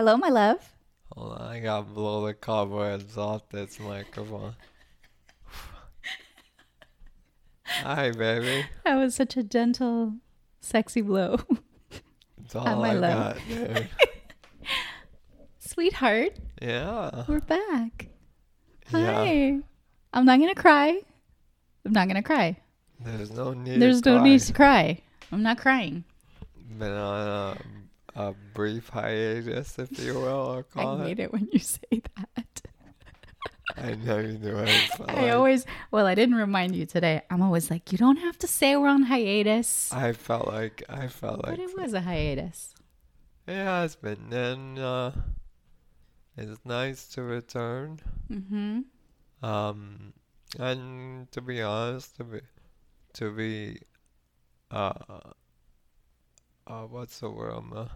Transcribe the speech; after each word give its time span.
Hello, 0.00 0.16
my 0.16 0.30
love. 0.30 0.72
Hold 1.14 1.32
on, 1.34 1.42
I 1.42 1.60
gotta 1.60 1.82
blow 1.82 2.24
the 2.24 2.32
cobwebs 2.32 3.18
off 3.18 3.46
this 3.50 3.78
microphone. 3.78 4.54
Hi, 7.66 8.10
baby. 8.10 8.64
That 8.86 8.94
was 8.94 9.14
such 9.14 9.36
a 9.36 9.42
gentle, 9.42 10.14
sexy 10.62 11.02
blow. 11.02 11.40
It's 12.42 12.54
all 12.56 12.64
my 12.80 12.92
I 12.92 12.92
love. 12.94 13.34
got, 13.36 13.48
dude. 13.48 13.88
Sweetheart, 15.58 16.32
Yeah. 16.62 17.24
we're 17.28 17.40
back. 17.40 18.08
Yeah. 18.94 19.12
Hi. 19.14 19.58
I'm 20.14 20.24
not 20.24 20.38
going 20.38 20.48
to 20.54 20.58
cry. 20.58 20.98
I'm 21.84 21.92
not 21.92 22.06
going 22.08 22.16
to 22.16 22.22
cry. 22.26 22.56
There's 23.00 23.32
no 23.32 23.52
need. 23.52 23.82
There's 23.82 24.00
to 24.00 24.12
no 24.12 24.16
cry. 24.20 24.24
need 24.24 24.40
to 24.40 24.52
cry. 24.54 25.02
I'm 25.30 25.42
not 25.42 25.58
crying. 25.58 26.04
Been 26.78 26.90
on 26.90 27.28
a, 27.28 27.56
a 28.14 28.34
brief 28.54 28.88
hiatus, 28.88 29.78
if 29.78 29.98
you 29.98 30.14
will, 30.14 30.58
I 30.58 30.62
call 30.62 30.98
hate 30.98 31.18
it. 31.18 31.24
it 31.24 31.32
when 31.32 31.48
you 31.52 31.58
say 31.58 32.02
that. 32.16 32.62
I 33.76 33.94
know 33.94 34.18
you 34.18 34.36
do. 34.36 34.56
I 35.06 35.14
like, 35.14 35.32
always, 35.32 35.64
well, 35.90 36.06
I 36.06 36.14
didn't 36.14 36.34
remind 36.34 36.74
you 36.74 36.86
today. 36.86 37.22
I'm 37.30 37.42
always 37.42 37.70
like, 37.70 37.92
you 37.92 37.98
don't 37.98 38.18
have 38.18 38.38
to 38.38 38.46
say 38.46 38.76
we're 38.76 38.88
on 38.88 39.02
hiatus. 39.02 39.92
I 39.92 40.12
felt 40.12 40.46
like 40.48 40.82
I 40.88 41.06
felt 41.08 41.44
like. 41.44 41.56
But 41.56 41.60
it 41.60 41.76
was 41.78 41.94
a 41.94 42.00
hiatus. 42.00 42.74
it 43.46 43.54
has 43.54 43.96
been. 43.96 44.32
And 44.32 44.78
uh, 44.78 45.12
it's 46.36 46.60
nice 46.64 47.06
to 47.08 47.22
return. 47.22 48.00
Mm-hmm. 48.30 48.80
Um, 49.48 50.12
and 50.58 51.30
to 51.32 51.40
be 51.40 51.62
honest, 51.62 52.16
to 52.16 52.24
be, 52.24 52.40
to 53.14 53.30
be, 53.32 53.78
uh, 54.70 54.92
uh, 56.70 56.86
what's 56.86 57.18
the 57.18 57.28
word? 57.28 57.52
Um, 57.52 57.72
uh, 57.74 57.86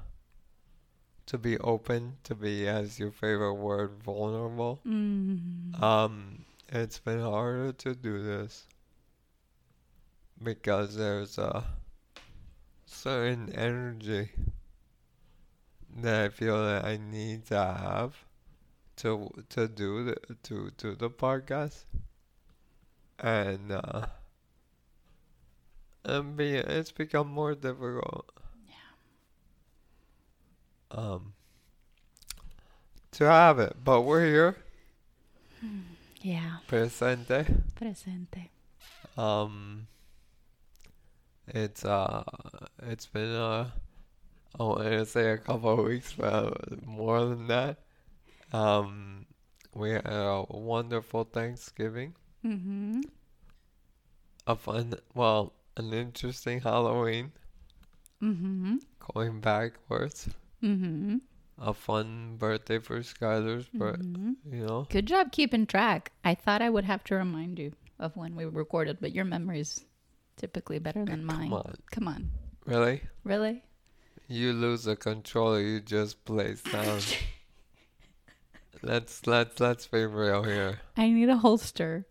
to 1.27 1.39
be 1.39 1.57
open, 1.59 2.17
to 2.25 2.35
be, 2.35 2.69
as 2.69 2.99
your 2.99 3.11
favorite 3.11 3.55
word, 3.55 3.93
vulnerable. 4.03 4.81
Mm. 4.87 5.81
Um, 5.81 6.45
it's 6.69 6.99
been 6.99 7.21
harder 7.21 7.73
to 7.73 7.95
do 7.95 8.23
this 8.23 8.67
because 10.43 10.97
there's 10.97 11.39
a 11.39 11.65
certain 12.85 13.53
energy 13.55 14.31
that 15.97 16.25
I 16.25 16.29
feel 16.29 16.63
that 16.67 16.85
I 16.85 16.99
need 16.99 17.47
to 17.47 17.57
have 17.57 18.17
to 18.97 19.31
to 19.51 19.69
do 19.69 20.05
the 20.05 20.17
to 20.45 20.71
to 20.79 20.95
the 20.95 21.11
podcast, 21.11 21.85
and 23.19 23.73
uh, 23.73 24.07
and 26.05 26.37
be 26.37 26.55
it's 26.57 26.93
become 26.93 27.29
more 27.29 27.55
difficult. 27.55 28.31
Yeah. 30.93 30.99
Um. 31.01 31.33
To 33.13 33.25
have 33.25 33.61
it, 33.61 33.77
but 33.85 34.03
we're 34.03 34.25
here. 34.25 34.57
Yeah. 36.21 36.57
Presente. 36.69 37.47
Presente. 37.77 38.49
Um, 39.17 39.87
it's 41.47 41.85
uh, 41.85 42.25
it's 42.83 43.07
been 43.07 43.31
uh, 43.33 43.71
I 44.59 44.63
want 44.63 44.81
to 44.83 45.07
say 45.07 45.31
a 45.31 45.39
couple 45.39 45.79
of 45.79 45.85
weeks, 45.87 46.13
but 46.19 46.85
more 46.85 47.25
than 47.25 47.47
that. 47.47 47.79
Um, 48.53 49.27
we 49.75 49.91
had 49.91 50.07
a 50.07 50.45
wonderful 50.51 51.25
Thanksgiving, 51.25 52.15
Mm-hmm. 52.45 53.01
a 54.47 54.55
fun, 54.57 54.95
well, 55.15 55.53
an 55.77 55.93
interesting 55.93 56.61
Halloween. 56.61 57.33
Mm-hmm. 58.23 58.77
Going 59.15 59.41
backwards, 59.41 60.29
Mm-hmm. 60.65 61.17
a 61.59 61.75
fun 61.75 62.37
birthday 62.39 62.79
for 62.79 63.01
Skylar's, 63.01 63.67
but 63.73 64.01
mm-hmm. 64.01 64.33
you 64.55 64.67
know, 64.67 64.87
Good 64.91 65.07
job 65.07 65.31
keeping 65.31 65.67
track. 65.67 66.13
I 66.25 66.35
thought 66.35 66.63
I 66.63 66.71
would 66.71 66.85
have 66.85 67.05
to 67.05 67.17
remind 67.17 67.59
you 67.59 67.73
of 67.99 68.17
when 68.17 68.35
we 68.35 68.45
recorded, 68.47 68.99
but 69.01 69.13
your 69.13 69.25
memory's 69.25 69.85
typically 70.37 70.79
better 70.79 71.05
than 71.05 71.25
mine. 71.25 71.51
come 71.51 71.53
on, 71.53 71.77
Come 71.91 72.09
on. 72.09 72.31
really? 72.65 73.03
Really? 73.25 73.63
You 74.27 74.53
lose 74.53 74.85
the 74.85 74.97
controller, 74.97 75.61
you 75.61 75.81
just 75.81 76.25
place 76.25 76.63
down. 76.63 77.01
let's 78.83 79.27
let's 79.27 79.61
let's 79.61 79.87
be 79.87 80.07
real 80.07 80.43
here. 80.45 80.81
I 80.97 81.11
need 81.11 81.29
a 81.29 81.37
holster 81.37 82.07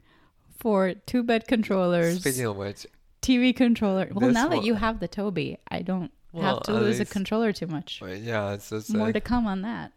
for 0.60 0.94
two 0.94 1.24
bed 1.24 1.48
controllers, 1.48 2.20
Speaking 2.20 2.46
of 2.46 2.56
which, 2.56 2.86
TV 3.22 3.56
controller. 3.56 4.10
Well, 4.12 4.32
now 4.32 4.48
that 4.50 4.64
you 4.64 4.76
have 4.76 5.00
the 5.00 5.08
Tobii, 5.08 5.58
I 5.70 5.82
don't 5.82 6.12
Well, 6.34 6.56
have 6.56 6.64
to 6.64 6.74
lose 6.74 7.00
least- 7.00 7.12
a 7.12 7.14
controller 7.14 7.54
too 7.54 7.68
much. 7.68 8.00
wait, 8.02 8.22
yeah, 8.24 8.52
it's 8.54 8.70
just 8.70 8.92
More 8.94 9.06
like, 9.08 9.14
to 9.14 9.22
come 9.22 9.46
on 9.48 9.62
that. 9.62 9.92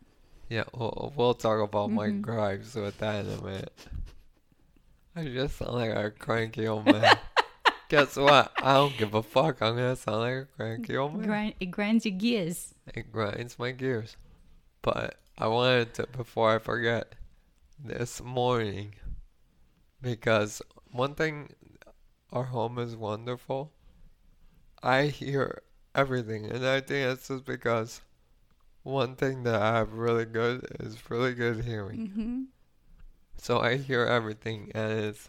yeah, 0.51 0.65
we'll, 0.75 1.13
we'll 1.17 1.35
talk 1.35 1.61
about 1.61 1.91
my 1.91 2.09
Mhm. 2.09 2.21
gripes 2.21 2.75
with 2.75 2.99
that 2.99 3.25
in 3.25 3.33
a 3.33 3.43
minute. 3.43 3.73
I 5.17 5.25
just 5.25 5.57
sound 5.57 5.73
like 5.73 5.91
a 5.91 6.11
cranky 6.11 6.67
old 6.69 6.85
man. 6.93 7.17
Guess 7.89 8.17
what? 8.17 8.53
I 8.63 8.75
don't 8.75 8.97
give 8.99 9.15
a 9.15 9.23
fuck. 9.23 9.63
I'm 9.63 9.77
gonna 9.77 9.97
sound 9.97 10.21
like 10.21 10.35
a 10.35 10.45
cranky 10.57 10.97
old 10.97 11.15
man. 11.15 11.27
Grind, 11.27 11.55
it 11.59 11.67
grinds 11.67 12.05
your 12.05 12.15
gears. 12.17 12.75
It 12.95 13.11
grinds 13.11 13.59
my 13.59 13.71
gears. 13.73 14.17
But 14.83 15.17
I 15.39 15.47
wanted 15.49 15.95
to, 15.95 16.07
before 16.09 16.55
I 16.55 16.59
forget, 16.59 17.15
this 17.83 18.21
morning, 18.23 18.95
because 20.03 20.61
one 20.91 21.15
thing, 21.15 21.51
our 22.33 22.45
home 22.45 22.79
is 22.79 22.95
wonderful. 22.97 23.73
I 24.83 25.05
hear 25.07 25.63
everything, 25.97 26.45
and 26.47 26.67
I 26.67 26.81
think 26.81 27.09
that's 27.09 27.29
just 27.29 27.45
because 27.45 28.01
one 28.83 29.17
thing 29.17 29.43
that 29.43 29.61
I 29.61 29.79
have 29.79 29.95
really 29.95 30.25
good 30.25 30.67
is 30.79 31.11
really 31.11 31.35
good 31.35 31.65
hearing. 31.65 32.09
Mm-hmm. 32.09 32.43
So 33.39 33.61
I 33.61 33.77
hear 33.77 34.05
everything, 34.05 34.71
and 34.75 34.93
it's, 34.93 35.29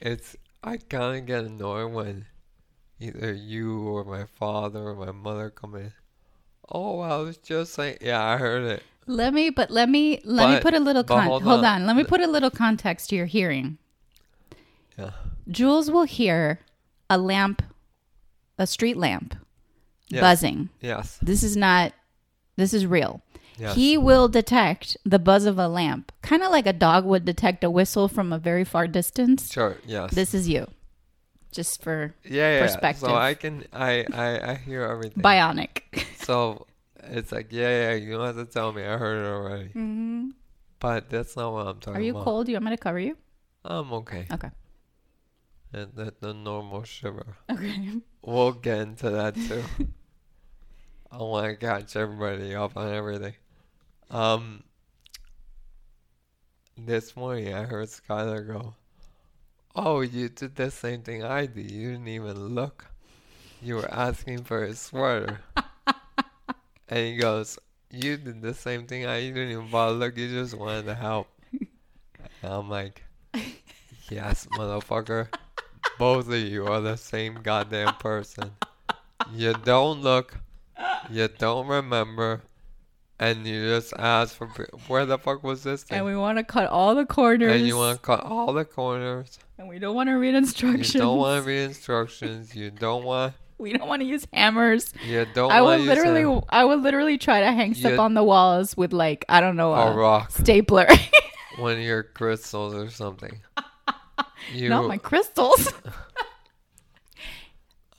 it's, 0.00 0.36
I 0.62 0.76
kind 0.76 1.18
of 1.18 1.26
get 1.26 1.44
annoyed 1.44 1.92
when 1.92 2.26
either 3.00 3.32
you 3.32 3.80
or 3.80 4.04
my 4.04 4.24
father 4.26 4.80
or 4.80 4.94
my 4.94 5.12
mother 5.12 5.50
come 5.50 5.74
in. 5.74 5.92
Oh, 6.70 7.00
I 7.00 7.16
was 7.16 7.36
just 7.36 7.74
saying, 7.74 7.98
yeah, 8.00 8.22
I 8.22 8.36
heard 8.38 8.64
it. 8.64 8.82
Let 9.06 9.34
me, 9.34 9.50
but 9.50 9.70
let 9.70 9.88
me, 9.90 10.20
let 10.24 10.48
me 10.48 10.60
put 10.60 10.72
a 10.72 10.80
little 10.80 11.02
but 11.02 11.16
con- 11.16 11.26
hold 11.26 11.42
hold, 11.42 11.64
on. 11.64 11.82
on. 11.82 11.86
Let 11.86 11.96
me 11.96 12.04
put 12.04 12.22
a 12.22 12.26
little 12.26 12.50
context 12.50 13.10
to 13.10 13.16
your 13.16 13.26
hearing. 13.26 13.76
Yeah. 14.96 15.10
Jules 15.48 15.90
will 15.90 16.04
hear 16.04 16.60
a 17.10 17.18
lamp, 17.18 17.62
a 18.58 18.66
street 18.66 18.96
lamp, 18.96 19.36
Yes. 20.08 20.20
buzzing. 20.20 20.68
Yes. 20.80 21.18
This 21.22 21.42
is 21.42 21.56
not. 21.56 21.92
This 22.56 22.72
is 22.74 22.86
real. 22.86 23.22
Yes. 23.58 23.74
He 23.76 23.96
will 23.96 24.28
detect 24.28 24.96
the 25.04 25.18
buzz 25.18 25.44
of 25.46 25.58
a 25.58 25.68
lamp, 25.68 26.10
kind 26.22 26.42
of 26.42 26.50
like 26.50 26.66
a 26.66 26.72
dog 26.72 27.04
would 27.04 27.24
detect 27.24 27.62
a 27.64 27.70
whistle 27.70 28.08
from 28.08 28.32
a 28.32 28.38
very 28.38 28.64
far 28.64 28.86
distance. 28.88 29.52
Sure. 29.52 29.76
Yes. 29.86 30.12
This 30.12 30.34
is 30.34 30.48
you, 30.48 30.66
just 31.52 31.80
for 31.82 32.14
yeah, 32.24 32.56
yeah. 32.58 32.62
perspective. 32.62 33.08
So 33.08 33.14
I 33.14 33.34
can, 33.34 33.64
I, 33.72 34.04
I, 34.12 34.50
I 34.50 34.54
hear 34.54 34.82
everything. 34.82 35.22
bionic. 35.22 35.82
So 36.24 36.66
it's 37.04 37.30
like, 37.32 37.48
yeah, 37.52 37.90
yeah. 37.90 37.94
You 37.94 38.16
don't 38.16 38.26
have 38.26 38.36
to 38.36 38.44
tell 38.46 38.72
me. 38.72 38.82
I 38.82 38.96
heard 38.96 39.24
it 39.24 39.28
already. 39.28 39.68
hmm 39.70 40.30
But 40.80 41.08
that's 41.10 41.36
not 41.36 41.52
what 41.52 41.66
I'm 41.66 41.78
talking 41.78 41.92
about. 41.92 41.98
Are 42.00 42.02
you 42.02 42.12
about. 42.12 42.24
cold? 42.24 42.46
Do 42.46 42.52
you 42.52 42.56
want 42.56 42.64
me 42.66 42.70
to 42.72 42.76
cover 42.76 42.98
you? 42.98 43.16
I'm 43.64 43.92
okay. 43.92 44.26
Okay. 44.32 44.50
And 45.72 45.92
the, 45.94 46.12
the 46.20 46.34
normal 46.34 46.82
shiver. 46.84 47.36
Okay. 47.50 48.00
We'll 48.26 48.52
get 48.52 48.78
into 48.78 49.10
that 49.10 49.34
too. 49.34 49.62
I 51.12 51.18
want 51.18 51.46
to 51.46 51.56
catch 51.56 51.94
everybody 51.94 52.54
up 52.54 52.74
on 52.74 52.90
everything. 52.90 53.34
Um, 54.10 54.64
this 56.78 57.14
morning 57.14 57.52
I 57.52 57.64
heard 57.64 57.88
Skylar 57.88 58.46
go, 58.46 58.76
"Oh, 59.76 60.00
you 60.00 60.30
did 60.30 60.56
the 60.56 60.70
same 60.70 61.02
thing 61.02 61.22
I 61.22 61.44
did. 61.44 61.70
You 61.70 61.92
didn't 61.92 62.08
even 62.08 62.54
look. 62.54 62.86
You 63.60 63.76
were 63.76 63.92
asking 63.92 64.44
for 64.44 64.64
a 64.64 64.74
sweater." 64.74 65.40
and 66.88 67.06
he 67.06 67.16
goes, 67.16 67.58
"You 67.90 68.16
did 68.16 68.40
the 68.40 68.54
same 68.54 68.86
thing 68.86 69.04
I. 69.04 69.18
You 69.18 69.34
didn't 69.34 69.52
even 69.52 69.70
bother 69.70 69.96
look. 69.96 70.16
You 70.16 70.30
just 70.30 70.54
wanted 70.54 70.86
to 70.86 70.94
help." 70.94 71.28
And 72.42 72.52
I'm 72.52 72.70
like, 72.70 73.02
"Yes, 74.08 74.46
motherfucker." 74.56 75.28
Both 75.98 76.28
of 76.28 76.34
you 76.34 76.66
are 76.66 76.80
the 76.80 76.96
same 76.96 77.38
goddamn 77.42 77.94
person. 77.94 78.50
You 79.32 79.54
don't 79.64 80.00
look, 80.02 80.36
you 81.10 81.28
don't 81.28 81.66
remember, 81.66 82.42
and 83.18 83.46
you 83.46 83.68
just 83.68 83.94
ask 83.98 84.34
for 84.34 84.48
where 84.88 85.06
the 85.06 85.18
fuck 85.18 85.42
was 85.44 85.62
this 85.62 85.84
thing? 85.84 85.98
And 85.98 86.06
we 86.06 86.16
want 86.16 86.38
to 86.38 86.44
cut 86.44 86.68
all 86.68 86.94
the 86.94 87.06
corners. 87.06 87.52
And 87.52 87.66
you 87.66 87.76
want 87.76 87.96
to 87.96 88.02
cut 88.02 88.24
all 88.24 88.52
the 88.52 88.64
corners. 88.64 89.38
and 89.56 89.68
we 89.68 89.78
don't 89.78 89.94
want 89.94 90.08
to 90.08 90.14
read 90.14 90.34
instructions. 90.34 90.94
You 90.94 91.00
don't 91.00 91.18
want 91.18 91.42
to 91.42 91.48
read 91.48 91.62
instructions. 91.62 92.54
You 92.54 92.70
don't 92.70 93.04
want. 93.04 93.34
we 93.58 93.72
don't 93.72 93.88
want 93.88 94.02
to 94.02 94.06
use 94.06 94.26
hammers. 94.32 94.92
Yeah, 95.06 95.24
don't 95.32 95.52
I 95.52 95.62
want 95.62 95.80
would 95.80 95.86
to 95.86 95.94
use 95.94 96.04
literally, 96.04 96.22
a, 96.22 96.42
I 96.54 96.64
would 96.64 96.82
literally 96.82 97.18
try 97.18 97.40
to 97.40 97.52
hang 97.52 97.74
stuff 97.74 97.98
on 98.00 98.14
the 98.14 98.24
walls 98.24 98.76
with 98.76 98.92
like 98.92 99.24
I 99.28 99.40
don't 99.40 99.56
know 99.56 99.72
a 99.74 99.92
a 99.92 99.94
rock, 99.94 100.32
stapler. 100.32 100.88
one 101.58 101.74
of 101.74 101.78
your 101.78 102.02
crystals 102.02 102.74
or 102.74 102.90
something. 102.90 103.40
You 104.52 104.68
Not 104.68 104.86
my 104.86 104.98
crystals. 104.98 105.72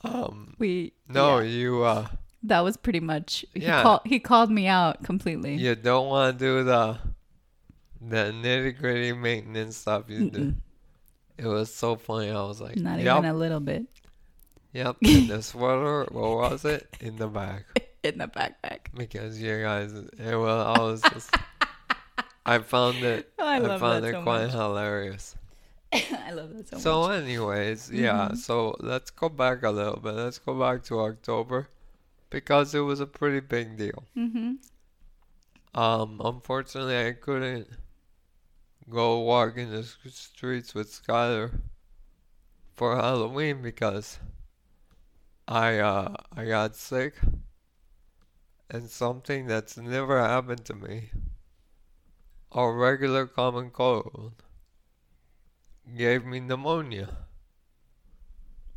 um 0.04 0.54
we 0.58 0.92
no 1.08 1.38
yeah. 1.38 1.48
you 1.48 1.82
uh 1.82 2.06
that 2.42 2.60
was 2.60 2.76
pretty 2.76 3.00
much. 3.00 3.44
He, 3.54 3.62
Yeah. 3.62 3.82
call, 3.82 4.02
he 4.04 4.20
called 4.20 4.52
me 4.52 4.68
out 4.68 5.02
completely. 5.02 5.56
You 5.56 5.74
don't 5.74 6.06
want 6.08 6.38
to 6.38 6.44
do 6.44 6.62
the 6.62 6.98
the 8.00 8.32
nitty 8.32 8.78
gritty 8.78 9.12
maintenance 9.12 9.76
stuff 9.76 10.04
you 10.08 10.30
do. 10.30 10.54
It 11.38 11.46
was 11.46 11.74
so 11.74 11.96
funny. 11.96 12.30
I 12.30 12.42
was 12.44 12.60
like, 12.60 12.76
Not 12.76 13.00
yep, 13.00 13.18
even 13.18 13.30
a 13.30 13.34
little 13.34 13.60
bit 13.60 13.86
yep. 14.76 14.96
In 15.00 15.28
the 15.28 15.42
sweater, 15.42 16.06
what 16.10 16.50
was 16.50 16.64
it? 16.64 16.86
In 17.00 17.16
the 17.16 17.28
bag. 17.28 17.64
in 18.02 18.18
the 18.18 18.28
backpack. 18.28 18.92
Because 18.94 19.40
you 19.40 19.62
guys, 19.62 19.92
it 19.92 20.36
was, 20.36 20.78
I 20.78 20.82
was 20.82 21.02
just, 21.02 21.34
I 22.44 22.58
found 22.58 22.98
it, 22.98 23.32
I 23.38 23.56
I, 23.56 23.58
love 23.58 23.80
found 23.80 24.04
it 24.04 24.12
so 24.12 24.22
quite 24.22 24.44
much. 24.44 24.52
hilarious. 24.52 25.34
I 26.26 26.30
love 26.32 26.54
that 26.54 26.68
so, 26.68 26.78
So, 26.78 27.00
much. 27.02 27.22
anyways, 27.22 27.90
yeah. 27.90 28.28
Mhm. 28.32 28.36
So 28.36 28.76
let's 28.80 29.10
go 29.10 29.28
back 29.28 29.62
a 29.62 29.70
little 29.70 29.98
bit. 30.00 30.14
Let's 30.14 30.38
go 30.38 30.58
back 30.58 30.82
to 30.84 31.00
October 31.00 31.68
because 32.30 32.74
it 32.74 32.80
was 32.80 33.00
a 33.00 33.06
pretty 33.06 33.40
big 33.40 33.76
deal. 33.76 34.04
Mm-hmm. 34.16 34.54
Um, 35.80 36.20
unfortunately, 36.24 36.98
I 37.06 37.12
couldn't 37.12 37.68
go 38.88 39.20
walk 39.20 39.56
in 39.56 39.70
the 39.70 39.82
streets 39.84 40.74
with 40.74 40.90
Skylar 40.90 41.60
for 42.74 42.96
Halloween 42.96 43.62
because 43.62 44.18
I 45.48 45.78
uh 45.78 46.14
I 46.34 46.44
got 46.44 46.76
sick 46.76 47.14
and 48.70 48.88
something 48.90 49.46
that's 49.46 49.76
never 49.76 50.20
happened 50.20 50.64
to 50.66 50.74
me. 50.74 51.10
A 52.52 52.70
regular 52.72 53.26
common 53.26 53.70
cold 53.70 54.42
gave 55.94 56.24
me 56.24 56.40
pneumonia. 56.40 57.16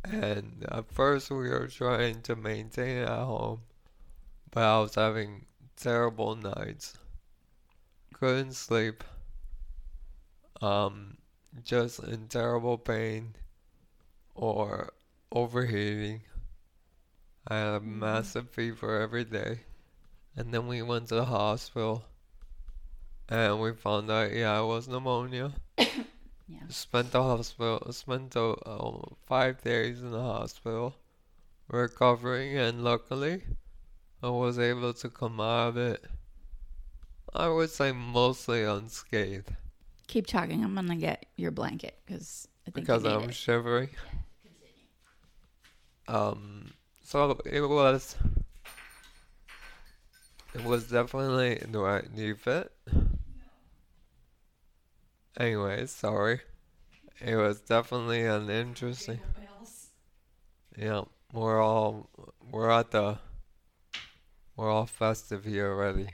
And 0.04 0.64
at 0.70 0.92
first 0.92 1.30
we 1.30 1.50
were 1.50 1.68
trying 1.68 2.22
to 2.22 2.36
maintain 2.36 2.98
it 2.98 3.08
at 3.08 3.24
home, 3.24 3.62
but 4.50 4.62
I 4.62 4.78
was 4.80 4.94
having 4.94 5.46
terrible 5.76 6.36
nights. 6.36 6.96
Couldn't 8.14 8.54
sleep. 8.54 9.04
Um, 10.60 11.16
just 11.64 12.00
in 12.00 12.28
terrible 12.28 12.78
pain 12.78 13.34
or 14.34 14.92
overheating. 15.32 16.22
I 17.48 17.56
had 17.56 17.74
a 17.74 17.80
massive 17.80 18.50
fever 18.50 19.00
every 19.00 19.24
day. 19.24 19.60
And 20.36 20.52
then 20.54 20.66
we 20.66 20.82
went 20.82 21.08
to 21.08 21.16
the 21.16 21.24
hospital 21.24 22.04
and 23.28 23.60
we 23.60 23.72
found 23.72 24.10
out, 24.10 24.32
yeah, 24.32 24.60
it 24.60 24.66
was 24.66 24.88
pneumonia. 24.88 25.52
Yeah. 26.50 26.58
Spent 26.68 27.12
the 27.12 27.22
hospital, 27.22 27.92
spent 27.92 28.32
the, 28.32 28.50
uh, 28.66 29.00
five 29.26 29.62
days 29.62 30.00
in 30.00 30.10
the 30.10 30.22
hospital 30.22 30.96
recovering, 31.68 32.56
and 32.56 32.82
luckily 32.82 33.42
I 34.22 34.30
was 34.30 34.58
able 34.58 34.92
to 34.94 35.08
come 35.08 35.40
out 35.40 35.68
of 35.68 35.76
it. 35.76 36.04
I 37.32 37.48
would 37.48 37.70
say 37.70 37.92
mostly 37.92 38.64
unscathed 38.64 39.54
Keep 40.08 40.26
talking. 40.26 40.64
I'm 40.64 40.74
gonna 40.74 40.96
get 40.96 41.26
your 41.36 41.52
blanket 41.52 41.96
because 42.04 42.48
I 42.66 42.72
think 42.72 42.84
because 42.84 43.04
need 43.04 43.10
I'm 43.10 43.30
it. 43.30 43.34
shivering. 43.34 43.90
Um, 46.08 46.72
so 47.04 47.38
it 47.46 47.60
was. 47.60 48.16
It 50.52 50.64
was 50.64 50.90
definitely. 50.90 51.62
Do 51.70 51.84
I 51.86 52.02
you 52.16 52.34
fit? 52.34 52.72
Anyway, 55.36 55.86
sorry. 55.86 56.40
It 57.20 57.36
was 57.36 57.60
definitely 57.60 58.24
an 58.26 58.50
interesting. 58.50 59.20
Yeah, 60.76 61.02
we're 61.32 61.60
all 61.62 62.08
we're 62.50 62.70
at 62.70 62.90
the 62.90 63.18
we're 64.56 64.70
all 64.70 64.86
festive 64.86 65.44
here 65.44 65.72
already. 65.72 66.10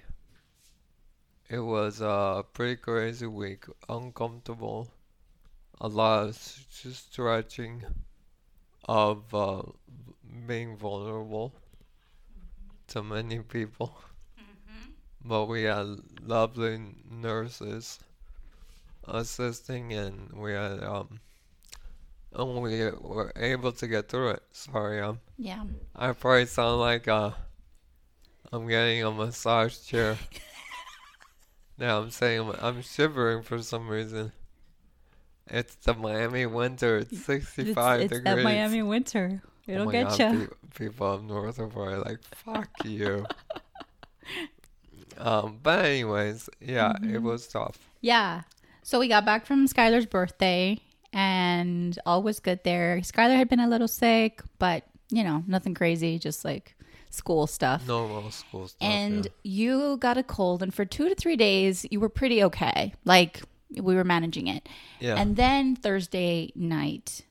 It 1.48 1.58
was 1.58 2.00
a 2.00 2.44
pretty 2.52 2.76
crazy 2.76 3.26
week, 3.26 3.64
uncomfortable, 3.88 4.92
a 5.80 5.88
lot 5.88 6.28
of 6.28 6.66
just 6.70 7.12
stretching, 7.12 7.84
of 8.88 9.34
uh, 9.34 9.62
being 10.46 10.76
vulnerable 10.76 11.52
to 12.88 13.02
many 13.02 13.38
people. 13.40 13.96
But 15.22 15.44
we 15.44 15.64
had 15.64 16.00
lovely 16.22 16.94
nurses 17.10 17.98
assisting, 19.08 19.92
and 19.92 20.32
we 20.34 20.52
had 20.52 20.82
um, 20.82 21.20
and 22.32 22.60
we 22.62 22.90
were 23.00 23.32
able 23.36 23.72
to 23.72 23.86
get 23.86 24.08
through 24.08 24.30
it. 24.30 24.42
Sorry, 24.52 25.00
um, 25.00 25.20
Yeah. 25.38 25.64
I 25.94 26.12
probably 26.12 26.46
sound 26.46 26.80
like 26.80 27.08
uh, 27.08 27.30
I'm 28.52 28.66
getting 28.68 29.02
a 29.02 29.10
massage 29.10 29.78
chair. 29.80 30.16
now 31.78 32.00
I'm 32.00 32.10
saying 32.10 32.40
I'm, 32.40 32.54
I'm 32.60 32.82
shivering 32.82 33.42
for 33.42 33.62
some 33.62 33.88
reason. 33.88 34.32
It's 35.48 35.74
the 35.76 35.94
Miami 35.94 36.44
winter. 36.46 36.98
It's 36.98 37.24
65 37.24 38.00
it's, 38.00 38.12
it's 38.12 38.18
degrees. 38.22 38.24
that 38.36 38.42
Miami 38.42 38.82
winter. 38.82 39.42
Oh 39.44 39.72
It'll 39.72 39.86
my 39.86 39.92
get 39.92 40.18
you. 40.18 40.48
pe- 40.74 40.84
people 40.86 41.06
up 41.12 41.22
north 41.22 41.58
are 41.58 41.66
probably 41.68 41.96
like, 41.96 42.20
"Fuck 42.34 42.68
you." 42.84 43.26
um, 45.18 45.58
but 45.62 45.84
anyways, 45.84 46.48
yeah, 46.60 46.92
it 46.96 47.02
Mm-hmm. 47.02 47.24
was 47.26 47.46
tough. 47.48 47.78
Yeah. 48.00 48.42
So 48.86 49.00
we 49.00 49.08
got 49.08 49.24
back 49.24 49.46
from 49.46 49.66
Skylar's 49.66 50.06
birthday 50.06 50.78
and 51.12 51.98
all 52.06 52.22
was 52.22 52.38
good 52.38 52.62
there. 52.62 53.00
Skylar 53.02 53.36
had 53.36 53.48
been 53.48 53.58
a 53.58 53.68
little 53.68 53.88
sick, 53.88 54.42
but 54.60 54.84
you 55.10 55.24
know, 55.24 55.42
nothing 55.48 55.74
crazy, 55.74 56.20
just 56.20 56.44
like 56.44 56.76
school 57.10 57.48
stuff. 57.48 57.84
Normal 57.88 58.30
school 58.30 58.68
stuff. 58.68 58.88
and 58.88 59.24
yeah. 59.24 59.30
you 59.42 59.96
got 59.96 60.18
a 60.18 60.22
cold 60.22 60.62
and 60.62 60.72
for 60.72 60.84
2 60.84 61.08
to 61.08 61.16
3 61.16 61.34
days 61.34 61.84
you 61.90 61.98
were 61.98 62.08
pretty 62.08 62.44
okay. 62.44 62.94
Like 63.04 63.42
we 63.74 63.96
were 63.96 64.04
managing 64.04 64.46
it. 64.46 64.68
yeah, 65.00 65.16
And 65.16 65.34
then 65.34 65.74
Thursday 65.74 66.52
night, 66.54 67.22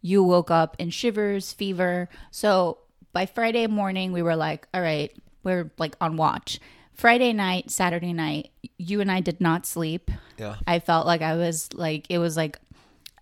you 0.00 0.24
woke 0.24 0.50
up 0.50 0.76
in 0.78 0.88
shivers, 0.88 1.52
fever. 1.52 2.08
So 2.30 2.78
by 3.12 3.26
Friday 3.26 3.66
morning, 3.66 4.12
we 4.12 4.22
were 4.22 4.34
like, 4.34 4.66
all 4.72 4.80
right, 4.80 5.14
we're 5.44 5.70
like 5.76 5.94
on 6.00 6.16
watch. 6.16 6.58
Friday 7.02 7.32
night, 7.32 7.68
Saturday 7.68 8.12
night, 8.12 8.50
you 8.78 9.00
and 9.00 9.10
I 9.10 9.18
did 9.20 9.40
not 9.40 9.66
sleep. 9.66 10.08
yeah, 10.38 10.54
I 10.68 10.78
felt 10.78 11.04
like 11.04 11.20
I 11.20 11.34
was 11.34 11.68
like, 11.74 12.06
it 12.08 12.18
was 12.18 12.36
like 12.36 12.60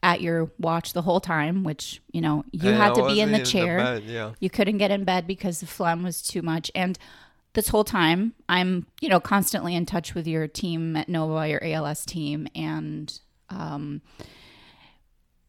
at 0.03 0.21
your 0.21 0.50
watch 0.59 0.93
the 0.93 1.00
whole 1.00 1.19
time, 1.19 1.65
which, 1.65 2.03
you 2.12 2.21
know, 2.21 2.44
you 2.53 2.69
And 2.69 2.77
had 2.77 2.94
to 2.97 3.06
be 3.06 3.23
in 3.23 3.32
the 3.32 3.43
chair. 3.43 3.79
bed, 3.79 4.03
yeah, 4.05 4.32
You 4.38 4.50
couldn't 4.50 4.77
get 4.77 4.91
in 4.91 5.05
bed 5.05 5.27
because 5.27 5.61
the 5.61 5.67
phlegm 5.67 6.03
was 6.03 6.21
too 6.21 6.43
much. 6.43 6.71
And 6.75 6.99
this 7.55 7.69
whole 7.69 7.85
time, 7.85 8.35
I'm, 8.50 8.87
you 9.00 9.09
know, 9.09 9.19
constantly 9.19 9.75
in 9.75 9.87
touch 9.87 10.15
with 10.15 10.26
your 10.26 10.47
team 10.47 10.94
at 10.94 11.09
Nova, 11.09 11.49
your 11.49 11.64
ALS 11.64 12.04
team. 12.04 12.49
And 12.54 13.19
um, 13.49 14.02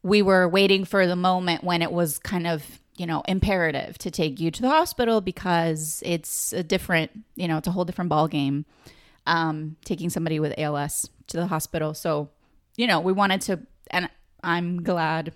we 0.03 0.21
were 0.21 0.47
waiting 0.47 0.85
for 0.85 1.05
the 1.05 1.17
moment 1.17 1.65
when 1.65 1.81
it 1.81 1.91
was 1.91 2.17
kind 2.17 2.47
of, 2.47 2.79
you 3.01 3.07
know, 3.07 3.23
imperative 3.27 3.97
to 3.97 4.11
take 4.11 4.39
you 4.39 4.51
to 4.51 4.61
the 4.61 4.69
hospital 4.69 5.21
because 5.21 6.03
it's 6.05 6.53
a 6.53 6.61
different, 6.61 7.09
you 7.35 7.47
know, 7.47 7.57
it's 7.57 7.67
a 7.67 7.71
whole 7.71 7.83
different 7.83 8.09
ball 8.09 8.27
game 8.27 8.63
um, 9.25 9.75
taking 9.83 10.11
somebody 10.11 10.39
with 10.39 10.53
ALS 10.55 11.09
to 11.25 11.37
the 11.37 11.47
hospital. 11.47 11.95
So, 11.95 12.29
you 12.77 12.85
know, 12.85 12.99
we 12.99 13.11
wanted 13.11 13.41
to, 13.41 13.59
and 13.89 14.07
I'm 14.43 14.83
glad 14.83 15.33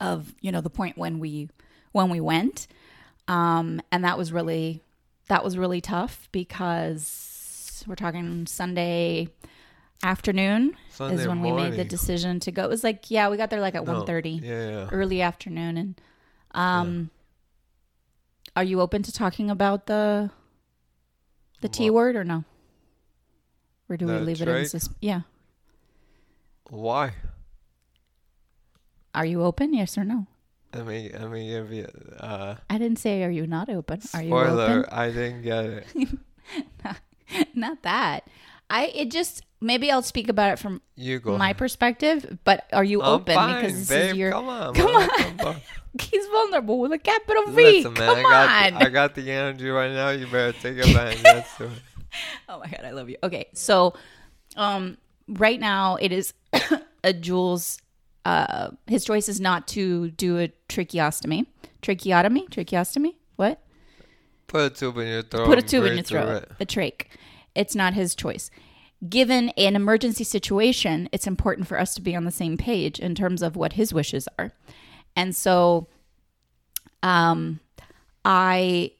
of, 0.00 0.34
you 0.40 0.50
know, 0.50 0.62
the 0.62 0.70
point 0.70 0.96
when 0.96 1.18
we, 1.18 1.50
when 1.92 2.08
we 2.08 2.18
went. 2.18 2.66
Um, 3.28 3.82
and 3.92 4.02
that 4.02 4.16
was 4.16 4.32
really, 4.32 4.82
that 5.28 5.44
was 5.44 5.58
really 5.58 5.82
tough 5.82 6.30
because 6.32 7.84
we're 7.86 7.94
talking 7.94 8.46
Sunday 8.46 9.28
afternoon 10.02 10.78
Sunday 10.88 11.20
is 11.20 11.28
when 11.28 11.42
we 11.42 11.52
made 11.52 11.74
the 11.74 11.84
decision 11.84 12.40
to 12.40 12.50
go. 12.50 12.64
It 12.64 12.70
was 12.70 12.82
like, 12.82 13.10
yeah, 13.10 13.28
we 13.28 13.36
got 13.36 13.50
there 13.50 13.60
like 13.60 13.74
at 13.74 13.84
No, 13.84 14.02
1.30 14.02 14.40
Yeah, 14.42 14.48
yeah. 14.48 14.88
early 14.92 15.20
afternoon. 15.20 15.76
And, 15.76 16.00
um, 16.54 17.10
are 18.56 18.64
you 18.64 18.80
open 18.80 19.02
to 19.02 19.12
talking 19.12 19.50
about 19.50 19.86
the, 19.86 20.30
the 21.60 21.68
T 21.68 21.90
What? 21.90 21.94
word 21.96 22.16
or 22.16 22.24
no? 22.24 22.44
Or 23.88 23.96
do 23.96 24.06
we 24.06 24.12
The 24.14 24.20
leave 24.20 24.40
it 24.42 24.48
in 24.48 24.54
trach? 24.54 24.70
sus- 24.70 24.88
Yeah. 25.00 25.22
Why? 26.70 27.14
Are 29.14 29.26
you 29.26 29.42
open? 29.42 29.74
Yes 29.74 29.96
or 29.98 30.04
no? 30.04 30.26
I 30.72 30.82
mean, 30.82 31.14
I 31.14 31.26
mean, 31.26 31.48
give 31.50 31.72
you 31.72 31.86
uh 32.18 32.56
I 32.68 32.78
didn't 32.78 32.98
say 32.98 33.22
are 33.22 33.30
you 33.30 33.46
not 33.46 33.68
open. 33.68 34.00
Are 34.12 34.22
you 34.22 34.34
open? 34.34 34.84
I 34.90 35.10
didn't 35.10 35.42
get 35.42 35.64
it. 35.66 35.86
not 37.54 37.82
that. 37.82 38.26
I 38.74 38.86
it 38.86 39.10
just 39.12 39.42
maybe 39.60 39.90
I'll 39.92 40.02
speak 40.02 40.28
about 40.28 40.52
it 40.52 40.58
from 40.58 40.82
You 40.96 41.20
go. 41.20 41.38
my 41.38 41.52
perspective, 41.52 42.38
but 42.42 42.66
are 42.72 42.82
you 42.82 43.02
I'm 43.02 43.20
open 43.20 43.34
fine, 43.36 43.62
because 43.64 43.78
this 43.78 43.88
babe. 43.88 44.10
is 44.10 44.16
your 44.16 44.32
Come 44.32 44.48
on, 44.48 44.74
Come 44.74 44.86
man. 44.92 45.10
on. 45.10 45.36
Come 45.38 45.46
on. 45.48 45.56
he's 46.00 46.26
vulnerable 46.26 46.80
with 46.80 46.92
a 46.92 46.98
capital 46.98 47.44
V. 47.52 47.62
Listen, 47.62 47.94
man. 47.94 48.08
Come 48.08 48.18
I 48.18 48.22
got 48.22 48.72
on. 48.72 48.80
The, 48.80 48.86
I 48.86 48.88
got 48.90 49.14
the 49.14 49.30
energy 49.30 49.70
right 49.70 49.92
now. 49.92 50.10
You 50.10 50.26
better 50.26 50.52
take 50.58 50.78
advantage. 50.78 51.22
Let's 51.22 51.60
it. 51.60 51.70
oh 52.48 52.58
my 52.58 52.66
god, 52.66 52.80
I 52.84 52.90
love 52.90 53.08
you. 53.08 53.16
Okay, 53.22 53.46
so 53.54 53.94
um 54.56 54.96
right 55.28 55.60
now 55.60 55.94
it 55.96 56.10
is 56.10 56.34
a 57.04 57.12
Jules 57.12 57.78
uh 58.24 58.70
his 58.88 59.04
choice 59.04 59.28
is 59.28 59.40
not 59.40 59.68
to 59.68 60.10
do 60.10 60.40
a 60.40 60.52
tracheostomy. 60.68 61.46
Tracheotomy? 61.80 62.48
Tracheostomy? 62.50 63.14
What? 63.36 63.60
Put 64.48 64.62
a 64.62 64.70
tube 64.70 64.98
in 64.98 65.06
your 65.08 65.22
throat. 65.22 65.46
put 65.46 65.58
a 65.58 65.62
tube 65.62 65.84
in 65.84 65.94
your 65.94 66.02
throat, 66.02 66.46
a 66.58 66.66
trach. 66.66 67.02
It's 67.54 67.74
not 67.74 67.94
his 67.94 68.14
choice. 68.14 68.50
Given 69.08 69.50
an 69.50 69.76
emergency 69.76 70.24
situation, 70.24 71.08
it's 71.12 71.26
important 71.26 71.68
for 71.68 71.78
us 71.78 71.94
to 71.94 72.00
be 72.00 72.16
on 72.16 72.24
the 72.24 72.30
same 72.30 72.56
page 72.56 72.98
in 72.98 73.14
terms 73.14 73.42
of 73.42 73.56
what 73.56 73.74
his 73.74 73.92
wishes 73.92 74.28
are. 74.38 74.52
And 75.16 75.34
so 75.34 75.88
um 77.02 77.60
I 78.24 78.92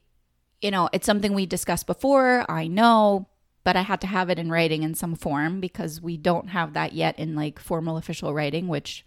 you 0.60 0.70
know, 0.70 0.88
it's 0.94 1.04
something 1.04 1.34
we 1.34 1.44
discussed 1.44 1.86
before, 1.86 2.50
I 2.50 2.68
know, 2.68 3.28
but 3.64 3.76
I 3.76 3.82
had 3.82 4.00
to 4.00 4.06
have 4.06 4.30
it 4.30 4.38
in 4.38 4.50
writing 4.50 4.82
in 4.82 4.94
some 4.94 5.14
form 5.14 5.60
because 5.60 6.00
we 6.00 6.16
don't 6.16 6.48
have 6.48 6.72
that 6.72 6.94
yet 6.94 7.18
in 7.18 7.34
like 7.34 7.58
formal 7.58 7.98
official 7.98 8.32
writing, 8.32 8.68
which 8.68 9.04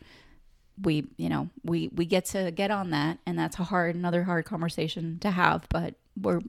we, 0.82 1.08
you 1.18 1.30
know, 1.30 1.50
we 1.64 1.90
we 1.90 2.06
get 2.06 2.26
to 2.26 2.52
get 2.52 2.70
on 2.70 2.92
that 2.92 3.18
and 3.26 3.38
that's 3.40 3.58
a 3.60 3.64
hard 3.64 3.96
another 3.96 4.24
hard 4.24 4.46
conversation 4.46 5.18
to 5.20 5.32
have, 5.32 5.68
but 5.70 5.96
we're 6.20 6.42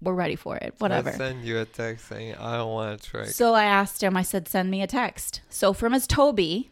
we're 0.00 0.14
ready 0.14 0.36
for 0.36 0.56
it. 0.56 0.74
Whatever. 0.78 1.10
I 1.10 1.12
send 1.12 1.44
you 1.44 1.58
a 1.58 1.64
text 1.64 2.06
saying 2.08 2.34
I 2.36 2.56
don't 2.56 2.70
want 2.72 3.00
to 3.00 3.10
trick. 3.10 3.28
So 3.28 3.54
I 3.54 3.64
asked 3.64 4.02
him, 4.02 4.16
I 4.16 4.22
said, 4.22 4.48
send 4.48 4.70
me 4.70 4.82
a 4.82 4.86
text. 4.86 5.40
So 5.50 5.72
from 5.72 5.92
his 5.92 6.06
Tobii, 6.06 6.68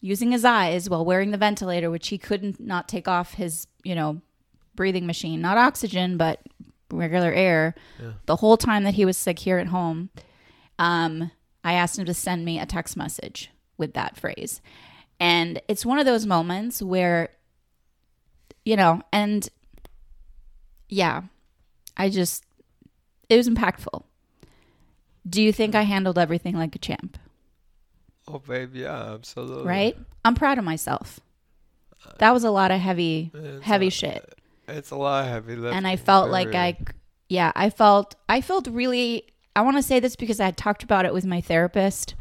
using 0.00 0.30
his 0.30 0.44
eyes 0.44 0.88
while 0.88 1.04
wearing 1.04 1.30
the 1.32 1.38
ventilator, 1.38 1.90
which 1.90 2.08
he 2.08 2.18
couldn't 2.18 2.60
not 2.60 2.88
take 2.88 3.08
off 3.08 3.34
his, 3.34 3.66
you 3.82 3.94
know, 3.94 4.20
breathing 4.76 5.06
machine, 5.06 5.40
not 5.40 5.56
oxygen, 5.58 6.16
but 6.16 6.40
regular 6.92 7.32
air, 7.32 7.74
Yeah. 8.00 8.12
the 8.26 8.36
whole 8.36 8.56
time 8.56 8.84
that 8.84 8.94
he 8.94 9.04
was 9.04 9.16
sick 9.16 9.40
here 9.40 9.58
at 9.58 9.68
home, 9.68 10.10
um, 10.78 11.32
I 11.64 11.72
asked 11.72 11.98
him 11.98 12.04
to 12.06 12.14
send 12.14 12.44
me 12.44 12.60
a 12.60 12.66
text 12.66 12.96
message 12.96 13.50
with 13.76 13.94
that 13.94 14.16
phrase. 14.16 14.60
And 15.18 15.60
it's 15.66 15.84
one 15.84 15.98
of 15.98 16.06
those 16.06 16.26
moments 16.26 16.80
where, 16.80 17.30
you 18.64 18.76
know, 18.76 19.00
and 19.12 19.48
yeah, 20.88 21.22
I 21.96 22.08
just, 22.10 22.44
it 23.28 23.36
was 23.36 23.48
impactful. 23.48 24.02
Do 25.28 25.42
you 25.42 25.52
think 25.52 25.74
I 25.74 25.82
handled 25.82 26.18
everything 26.18 26.56
like 26.56 26.74
a 26.74 26.78
champ? 26.78 27.18
oh, 28.28 28.40
baby, 28.40 28.80
yeah, 28.80 29.12
absolutely. 29.14 29.64
Right? 29.64 29.96
I'm 30.24 30.34
proud 30.34 30.58
of 30.58 30.64
myself. 30.64 31.20
That 32.18 32.32
was 32.32 32.42
a 32.42 32.50
lot 32.50 32.70
of 32.72 32.80
heavy, 32.80 33.30
It's 33.32 33.64
heavy 33.64 33.86
a- 33.86 33.90
shit. 33.90 34.34
It's 34.68 34.90
a 34.90 34.96
lot 34.96 35.24
of 35.24 35.30
heavy 35.30 35.54
lifting. 35.54 35.76
And 35.76 35.86
I 35.86 35.94
felt 35.94 36.28
like 36.30 36.52
I, 36.54 36.76
yeah, 37.28 37.52
I 37.54 37.70
felt, 37.70 38.16
I 38.28 38.40
felt 38.40 38.66
really, 38.66 39.28
I 39.54 39.60
want 39.62 39.76
to 39.76 39.82
say 39.82 40.00
this 40.00 40.16
because 40.16 40.40
I 40.40 40.46
had 40.46 40.56
talked 40.56 40.82
about 40.82 41.04
it 41.04 41.14
with 41.14 41.24
my 41.24 41.40
therapist. 41.40 42.16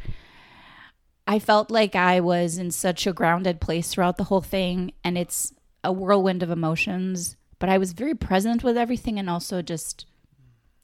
I 1.28 1.40
felt 1.40 1.72
like 1.72 1.96
I 1.96 2.20
was 2.20 2.60
in 2.60 2.70
such 2.70 3.08
a 3.08 3.14
grounded 3.14 3.60
place 3.60 3.90
throughout 3.90 4.18
the 4.18 4.26
whole 4.26 4.42
thing. 4.42 4.92
And 5.04 5.18
it's 5.18 5.54
a 5.84 5.92
whirlwind 5.92 6.44
of 6.44 6.52
emotions, 6.52 7.36
but 7.60 7.70
I 7.70 7.78
was 7.78 7.94
very 7.94 8.14
present 8.16 8.64
with 8.64 8.78
everything 8.78 9.18
and 9.20 9.30
also 9.30 9.62
just, 9.62 10.06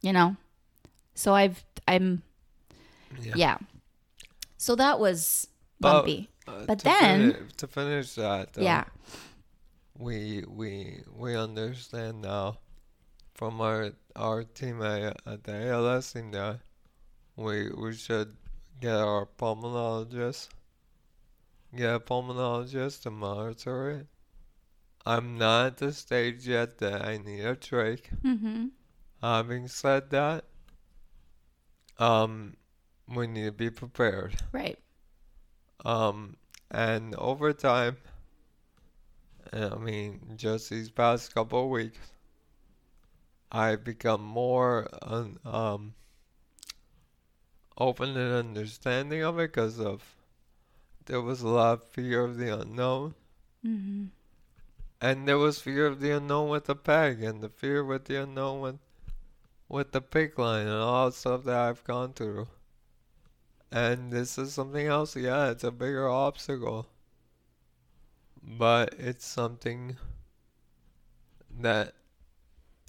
you 0.00 0.12
know, 0.12 0.36
so 1.14 1.34
I've, 1.34 1.64
I'm, 1.86 2.22
Yeah. 3.20 3.32
yeah. 3.36 3.58
So 4.56 4.74
that 4.76 4.98
was 5.00 5.48
But, 5.80 5.92
bumpy. 5.92 6.30
Uh, 6.46 6.64
But 6.66 6.78
to 6.80 6.84
then- 6.84 7.48
to 7.56 7.66
finish 7.66 8.14
that, 8.14 8.52
though, 8.54 8.62
yeah. 8.62 8.84
we 9.98 10.44
we 10.48 11.02
we 11.14 11.36
understand 11.36 12.22
now 12.22 12.58
from 13.34 13.60
our 13.60 13.92
our 14.16 14.42
team 14.44 14.82
at, 14.82 15.16
at 15.26 15.44
the 15.44 15.68
ALS 15.70 16.12
team 16.12 16.30
that 16.32 16.60
we 17.36 17.70
we 17.70 17.94
should 17.94 18.36
get 18.80 18.96
our 18.96 19.26
pulmonologist 19.38 20.48
get 21.76 21.94
a 21.94 22.00
pulmonologist 22.00 23.02
to 23.02 23.10
monitor 23.10 23.90
it. 23.90 24.06
I'm 25.04 25.36
not 25.36 25.66
at 25.66 25.76
the 25.78 25.92
stage 25.92 26.46
yet 26.46 26.78
that 26.78 27.04
I 27.04 27.18
need 27.18 27.40
a 27.40 27.56
trach. 27.56 28.02
Mm-hmm. 28.24 28.66
Having 29.20 29.68
said 29.68 30.10
that, 30.10 30.44
um, 31.98 32.56
we 33.08 33.26
need 33.26 33.46
to 33.46 33.52
be 33.52 33.70
prepared. 33.70 34.34
Right. 34.52 34.78
Um, 35.84 36.36
and 36.70 37.14
over 37.16 37.52
time, 37.52 37.96
I 39.52 39.76
mean, 39.76 40.20
just 40.36 40.70
these 40.70 40.90
past 40.90 41.34
couple 41.34 41.64
of 41.64 41.70
weeks, 41.70 41.98
I've 43.50 43.84
become 43.84 44.22
more 44.22 44.88
un, 45.02 45.38
um, 45.44 45.94
open 47.76 48.16
and 48.16 48.34
understanding 48.34 49.22
of 49.22 49.38
it 49.38 49.52
because 49.52 49.78
of 49.78 50.02
there 51.06 51.20
was 51.20 51.42
a 51.42 51.48
lot 51.48 51.72
of 51.74 51.84
fear 51.84 52.24
of 52.24 52.38
the 52.38 52.60
unknown, 52.60 53.14
Mm-hmm. 53.66 54.06
And 55.02 55.26
there 55.26 55.36
was 55.36 55.60
fear 55.60 55.88
of 55.88 55.98
the 55.98 56.12
unknown 56.12 56.48
with 56.48 56.66
the 56.66 56.76
peg, 56.76 57.24
and 57.24 57.42
the 57.42 57.48
fear 57.48 57.84
with 57.84 58.04
the 58.04 58.22
unknown 58.22 58.60
with 58.60 58.78
with 59.68 59.90
the 59.90 60.00
PICC 60.00 60.38
line, 60.38 60.68
and 60.68 60.76
all 60.76 61.10
the 61.10 61.16
stuff 61.16 61.42
that 61.42 61.56
I've 61.56 61.82
gone 61.82 62.12
through. 62.12 62.46
And 63.72 64.12
this 64.12 64.38
is 64.38 64.54
something 64.54 64.86
else, 64.86 65.16
yeah, 65.16 65.50
it's 65.50 65.64
a 65.64 65.72
bigger 65.72 66.08
obstacle. 66.08 66.86
But 68.40 68.94
it's 68.96 69.26
something 69.26 69.96
that 71.58 71.94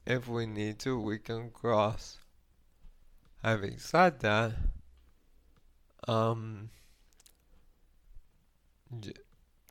if 0.06 0.28
we 0.28 0.46
need 0.46 0.78
to, 0.80 1.00
we 1.00 1.18
can 1.18 1.50
cross. 1.50 2.20
Having 3.42 3.80
said 3.80 4.20
that, 4.20 4.54
um, 6.08 6.70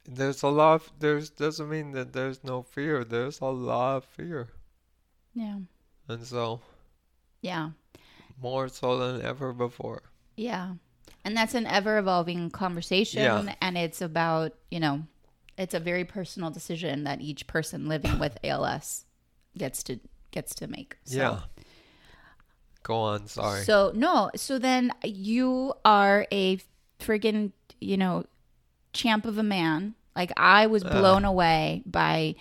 there's 0.04 0.42
a 0.42 0.49
lot 0.49 0.75
of, 0.75 0.92
there's, 0.99 1.30
doesn't 1.30 1.68
mean 1.68 1.92
that 1.92 2.12
there's 2.12 2.42
no 2.44 2.62
fear, 2.62 3.04
there's 3.04 3.40
a 3.40 3.47
lot 3.47 3.97
of 3.99 4.04
fear. 4.04 4.49
Yeah. 5.35 5.59
And 6.09 6.26
so, 6.26 6.61
Yeah. 7.40 7.71
more 8.40 8.68
so 8.68 8.99
than 8.99 9.25
ever 9.25 9.52
before. 9.52 10.02
Yeah. 10.37 10.75
And 11.25 11.37
that's 11.37 11.54
an 11.54 11.66
ever 11.66 11.99
evolving 11.99 12.50
conversation. 12.50 13.23
Yeah. 13.23 13.54
And 13.61 13.78
it's 13.78 14.00
about, 14.02 14.54
you 14.71 14.80
know, 14.80 15.06
it's 15.56 15.75
a 15.75 15.80
very 15.80 16.04
personal 16.04 16.50
decision 16.50 17.04
that 17.04 17.21
each 17.21 17.47
person 17.47 17.88
living 17.88 18.18
with 18.18 18.38
ALS 18.42 19.04
gets 19.56 19.82
to 19.85 20.00
gets 20.32 20.54
to 20.56 20.66
make. 20.66 20.97
So, 21.04 21.16
Yeah. 21.18 21.40
Go 22.82 22.97
on, 22.97 23.28
sorry. 23.28 23.62
So 23.64 23.92
no, 23.94 24.30
so 24.35 24.59
then 24.59 24.92
you 25.04 25.75
are 25.85 26.26
a 26.32 26.59
friggin', 26.99 27.52
you 27.80 27.97
know, 27.97 28.25
champ 28.92 29.25
of 29.26 29.38
a 29.38 29.42
man. 29.42 29.94
Like 30.14 30.32
I 30.37 30.66
was 30.66 30.84
blown 30.84 31.25
away 31.25 31.82
by 31.87 32.34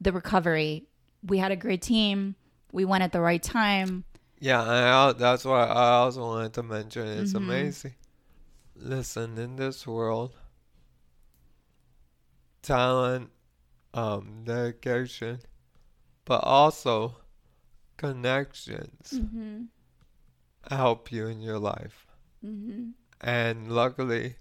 the 0.00 0.12
recovery. 0.12 0.84
We 1.22 1.38
had 1.38 1.52
a 1.52 1.56
great 1.56 1.82
team. 1.82 2.34
We 2.72 2.84
went 2.84 3.02
at 3.02 3.12
the 3.12 3.20
right 3.20 3.42
time. 3.42 4.04
Yeah, 4.38 4.62
I, 4.62 5.12
that's 5.12 5.44
why 5.44 5.66
I 5.66 5.90
also 5.98 6.22
wanted 6.22 6.52
to 6.54 6.62
mention 6.62 7.06
it's 7.06 7.32
Mhm. 7.32 7.36
amazing. 7.36 7.94
Listen, 8.76 9.36
in 9.36 9.56
this 9.56 9.86
world, 9.86 10.32
talent, 12.62 13.30
um, 13.94 14.42
dedication, 14.44 15.40
but 16.24 16.42
also 16.44 17.16
connections 17.96 19.12
Mm-hmm. 19.14 19.64
help 20.74 21.12
you 21.12 21.26
in 21.26 21.40
your 21.40 21.58
life. 21.58 22.06
Mm-hmm. 22.44 22.90
And 23.20 23.70
luckily, 23.72 24.36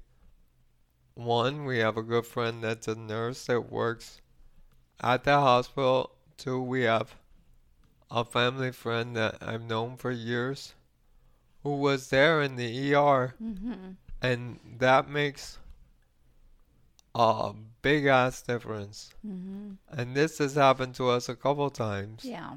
one, 1.26 1.66
we 1.66 1.80
have 1.80 1.98
a 1.98 2.04
good 2.04 2.26
friend 2.26 2.64
that's 2.64 2.88
a 2.88 2.96
nurse 2.96 3.46
that 3.46 3.72
works 3.72 4.22
at 5.02 5.24
the 5.24 5.40
hospital. 5.40 6.12
Two, 6.38 6.62
we 6.62 6.84
have 6.84 7.16
a 8.10 8.24
family 8.26 8.72
friend 8.72 9.16
that 9.16 9.38
I've 9.42 9.64
known 9.64 9.98
for 9.98 10.12
years 10.12 10.74
who 11.64 11.78
was 11.78 12.10
there 12.10 12.42
in 12.42 12.56
the 12.56 12.94
ER. 12.94 13.36
Mm-hmm. 13.42 13.92
And 14.22 14.60
that 14.80 15.10
makes 15.10 15.60
a 17.16 17.54
big 17.82 18.06
ass 18.06 18.42
difference. 18.42 19.14
Mm-hmm. 19.26 19.72
And 19.90 20.16
this 20.16 20.38
has 20.40 20.56
happened 20.56 20.96
to 20.96 21.10
us 21.10 21.30
a 21.30 21.36
couple 21.36 21.70
times. 21.70 22.24
Yeah. 22.26 22.54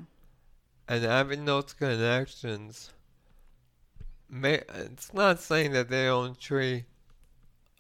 And 0.88 1.04
having 1.04 1.45
those 1.45 1.73
connections, 1.73 2.90
may, 4.28 4.62
it's 4.75 5.12
not 5.14 5.40
saying 5.40 5.73
that 5.73 5.88
they 5.88 6.07
don't 6.07 6.38
treat 6.38 6.85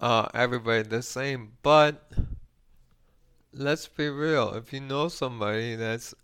uh, 0.02 0.28
everybody 0.34 0.82
the 0.82 1.02
same, 1.02 1.54
but 1.62 2.10
let's 3.52 3.88
be 3.88 4.08
real. 4.10 4.54
If 4.54 4.72
you 4.72 4.80
know 4.80 5.08
somebody 5.08 5.76
that's 5.76 6.14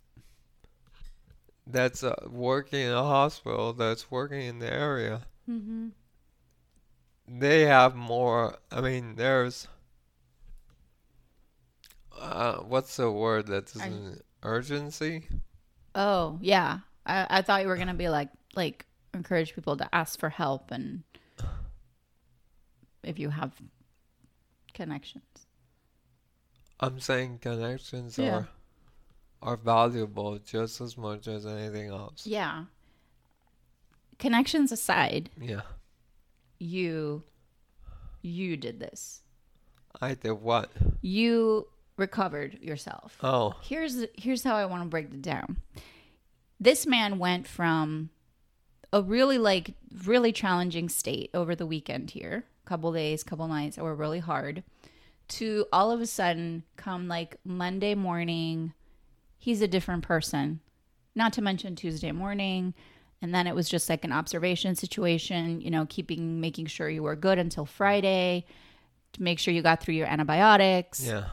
that's 1.67 2.03
uh, 2.03 2.15
working 2.29 2.81
in 2.81 2.91
a 2.91 3.03
hospital, 3.03 3.73
that's 3.73 4.11
working 4.11 4.41
in 4.41 4.59
the 4.59 4.71
area, 4.71 5.21
Mm-hmm. 5.49 5.89
they 7.27 7.61
have 7.65 7.95
more. 7.95 8.57
I 8.71 8.81
mean, 8.81 9.15
there's 9.15 9.67
uh, 12.19 12.57
what's 12.57 12.95
the 12.97 13.11
word 13.11 13.47
that's 13.47 13.75
Ur- 13.75 13.83
in 13.85 14.21
urgency? 14.43 15.27
Oh, 15.95 16.37
yeah. 16.41 16.79
I, 17.05 17.27
I 17.29 17.41
thought 17.41 17.61
you 17.61 17.67
were 17.67 17.77
gonna 17.77 17.93
be 17.93 18.09
like 18.09 18.29
like 18.55 18.85
encourage 19.13 19.53
people 19.55 19.77
to 19.77 19.95
ask 19.95 20.19
for 20.19 20.29
help 20.29 20.71
and 20.71 21.03
if 23.03 23.17
you 23.19 23.29
have 23.29 23.51
connections. 24.73 25.23
I'm 26.79 26.99
saying 26.99 27.39
connections 27.39 28.17
Yeah. 28.17 28.35
are 28.37 28.49
are 29.41 29.57
valuable 29.57 30.37
just 30.39 30.81
as 30.81 30.97
much 30.97 31.27
as 31.27 31.45
anything 31.45 31.89
else. 31.89 32.27
Yeah. 32.27 32.65
Connections 34.17 34.71
aside, 34.71 35.29
Yeah. 35.39 35.61
you 36.59 37.23
you 38.21 38.57
did 38.57 38.79
this. 38.79 39.21
I 40.01 40.13
did 40.13 40.33
what? 40.33 40.69
You 41.01 41.67
recovered 41.95 42.59
yourself. 42.61 43.17
Oh, 43.23 43.55
Here's 43.61 44.05
here's 44.15 44.43
how 44.43 44.55
I 44.55 44.65
want 44.65 44.83
to 44.83 44.89
break 44.89 45.05
it 45.05 45.21
down. 45.21 45.57
This 46.59 46.85
man 46.85 47.17
went 47.19 47.47
from 47.47 48.09
a 48.91 49.01
really 49.01 49.37
like 49.37 49.73
really 50.03 50.31
challenging 50.31 50.89
state 50.89 51.29
over 51.33 51.55
the 51.55 51.65
weekend 51.65 52.11
here, 52.11 52.45
couple 52.65 52.91
days, 52.93 53.23
couple 53.23 53.47
nights 53.47 53.75
that 53.75 53.83
were 53.83 53.95
really 53.95 54.19
hard, 54.19 54.63
to 55.27 55.65
all 55.71 55.91
of 55.91 56.01
a 56.01 56.07
sudden 56.07 56.63
come 56.75 57.07
like 57.07 57.37
Monday 57.43 57.95
morning, 57.95 58.73
he's 59.37 59.61
a 59.61 59.67
different 59.67 60.03
person. 60.03 60.59
Not 61.15 61.33
to 61.33 61.41
mention 61.41 61.75
Tuesday 61.75 62.11
morning, 62.11 62.73
and 63.21 63.33
then 63.33 63.47
it 63.47 63.55
was 63.55 63.69
just 63.69 63.89
like 63.89 64.05
an 64.05 64.11
observation 64.11 64.75
situation, 64.75 65.61
you 65.61 65.69
know, 65.69 65.85
keeping 65.87 66.39
making 66.39 66.67
sure 66.67 66.89
you 66.89 67.03
were 67.03 67.15
good 67.15 67.37
until 67.37 67.65
Friday 67.65 68.45
to 69.13 69.23
make 69.23 69.39
sure 69.39 69.53
you 69.53 69.61
got 69.61 69.81
through 69.81 69.95
your 69.95 70.07
antibiotics 70.07 71.05
yeah. 71.05 71.25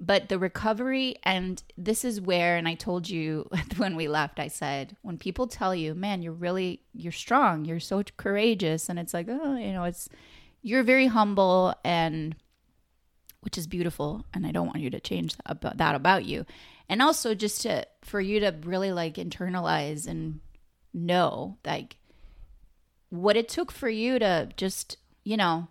But 0.00 0.28
the 0.28 0.38
recovery 0.38 1.16
and 1.22 1.62
this 1.76 2.04
is 2.04 2.20
where 2.20 2.56
and 2.56 2.66
i 2.66 2.74
told 2.74 3.08
you 3.08 3.48
when 3.76 3.96
we 3.96 4.08
left 4.08 4.40
i 4.40 4.48
said 4.48 4.96
when 5.02 5.18
people 5.18 5.46
tell 5.46 5.74
you 5.74 5.94
man 5.94 6.22
you're 6.22 6.32
really 6.32 6.80
you're 6.94 7.12
strong 7.12 7.64
you're 7.64 7.80
so 7.80 8.02
courageous 8.16 8.88
and 8.88 8.98
it's 8.98 9.14
like 9.14 9.26
oh 9.28 9.56
you 9.56 9.72
know 9.72 9.84
it's 9.84 10.08
you're 10.62 10.82
very 10.82 11.06
humble 11.06 11.74
and 11.84 12.34
which 13.40 13.56
is 13.58 13.66
beautiful 13.66 14.24
and 14.32 14.46
i 14.46 14.50
don't 14.50 14.66
want 14.66 14.80
you 14.80 14.90
to 14.90 15.00
change 15.00 15.36
that 15.36 15.46
about, 15.46 15.76
that 15.76 15.94
about 15.94 16.24
you. 16.24 16.44
And 16.88 17.00
also 17.00 17.34
just 17.34 17.62
to 17.62 17.86
for 18.02 18.20
you 18.20 18.40
to 18.40 18.54
really 18.64 18.92
like 18.92 19.14
internalize 19.14 20.08
and 20.08 20.40
know 20.92 21.56
like 21.64 21.96
what 23.10 23.36
it 23.36 23.48
took 23.48 23.70
for 23.70 23.88
you 23.88 24.18
to 24.18 24.48
just 24.56 24.96
you 25.22 25.36
know 25.36 25.68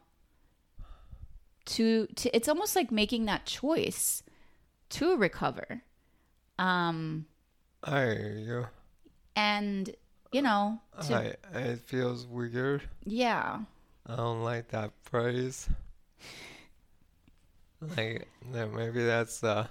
to 1.70 2.08
to 2.16 2.36
it's 2.36 2.48
almost 2.50 2.76
like 2.76 2.92
making 2.92 3.26
that 3.26 3.46
choice 3.46 4.24
to 4.90 5.16
recover 5.16 5.84
um 6.58 7.26
I 7.84 8.02
hear 8.06 8.38
you. 8.38 8.68
and 9.36 9.90
you 10.32 10.42
know 10.42 10.82
to, 11.08 11.16
I, 11.16 11.60
it 11.60 11.80
feels 11.80 12.26
weird. 12.26 12.84
yeah 13.06 13.60
I 14.08 14.16
don't 14.16 14.44
like 14.44 14.70
that 14.70 14.92
phrase. 15.04 15.70
Like, 17.80 18.28
that 18.52 18.74
maybe 18.74 19.06
that's 19.06 19.40
the 19.40 19.70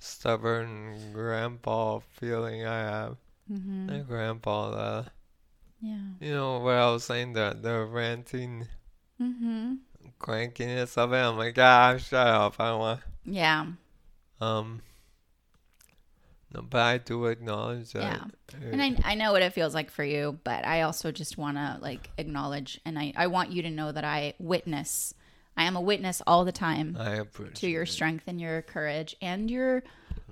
stubborn 0.00 1.12
grandpa 1.12 2.00
feeling 2.00 2.66
I 2.66 2.78
have. 2.80 3.16
mm-hmm. 3.50 3.86
The 3.86 3.98
grandpa, 4.00 4.70
the, 4.70 5.06
yeah 5.80 5.98
you 6.20 6.32
know 6.34 6.58
what 6.58 6.74
I 6.74 6.90
was 6.90 7.04
saying, 7.04 7.34
the, 7.34 7.56
the 7.58 7.84
ranting 7.84 8.66
mm-hmm. 9.22 9.74
Crankiness 10.20 10.96
of 10.96 11.12
it. 11.12 11.16
I'm 11.16 11.36
like, 11.36 11.58
ah, 11.58 11.96
shut 11.96 12.26
up. 12.26 12.54
I 12.58 12.68
don't 12.68 12.78
want, 12.78 13.00
yeah 13.24 13.66
um, 14.40 14.80
no, 16.54 16.62
but 16.62 16.80
I 16.80 16.98
do 16.98 17.26
acknowledge 17.26 17.92
that. 17.92 18.30
Yeah. 18.52 18.68
and 18.72 18.82
I, 18.82 18.96
I 19.04 19.14
know 19.14 19.32
what 19.32 19.42
it 19.42 19.52
feels 19.52 19.74
like 19.74 19.90
for 19.90 20.02
you 20.04 20.38
but 20.42 20.66
i 20.66 20.82
also 20.82 21.12
just 21.12 21.38
want 21.38 21.56
to 21.56 21.78
like 21.80 22.10
acknowledge 22.18 22.80
and 22.84 22.98
I, 22.98 23.12
I 23.16 23.26
want 23.28 23.52
you 23.52 23.62
to 23.62 23.70
know 23.70 23.92
that 23.92 24.02
i 24.04 24.34
witness 24.38 25.14
i 25.56 25.64
am 25.64 25.76
a 25.76 25.80
witness 25.80 26.20
all 26.26 26.44
the 26.44 26.52
time 26.52 26.96
I 26.98 27.16
appreciate 27.16 27.54
to 27.56 27.68
your 27.68 27.86
strength 27.86 28.24
and 28.26 28.40
your 28.40 28.62
courage 28.62 29.14
and 29.22 29.50
your 29.50 29.84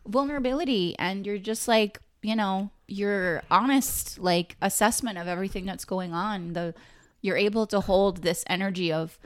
vulnerability 0.06 0.96
and 0.98 1.24
you're 1.26 1.38
just 1.38 1.68
like 1.68 2.00
you 2.22 2.34
know 2.34 2.70
your 2.88 3.42
honest 3.50 4.18
like 4.18 4.56
assessment 4.62 5.18
of 5.18 5.28
everything 5.28 5.66
that's 5.66 5.84
going 5.84 6.12
on 6.12 6.54
the 6.54 6.74
you're 7.20 7.36
able 7.36 7.66
to 7.66 7.80
hold 7.80 8.22
this 8.22 8.42
energy 8.48 8.92
of 8.92 9.18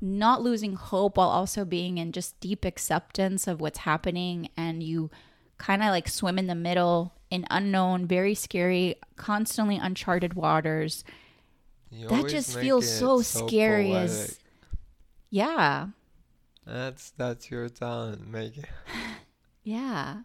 not 0.00 0.42
losing 0.42 0.74
hope 0.74 1.16
while 1.16 1.28
also 1.28 1.64
being 1.64 1.98
in 1.98 2.12
just 2.12 2.38
deep 2.40 2.64
acceptance 2.64 3.46
of 3.46 3.60
what's 3.60 3.80
happening 3.80 4.48
and 4.56 4.82
you 4.82 5.10
kind 5.58 5.82
of 5.82 5.88
like 5.88 6.08
swim 6.08 6.38
in 6.38 6.46
the 6.46 6.54
middle 6.54 7.12
in 7.30 7.44
unknown 7.50 8.06
very 8.06 8.34
scary 8.34 8.96
constantly 9.16 9.76
uncharted 9.76 10.34
waters 10.34 11.04
You 11.90 12.08
that 12.08 12.28
just 12.28 12.58
feels 12.58 12.86
it 12.86 12.88
so 12.98 13.20
scary 13.20 13.92
as 13.94 14.38
yeah 15.28 15.88
That's 16.66 17.10
that's 17.10 17.50
your 17.50 17.68
talent, 17.68 18.26
make 18.28 18.56
it. 18.58 18.66
Yeah. 19.62 20.22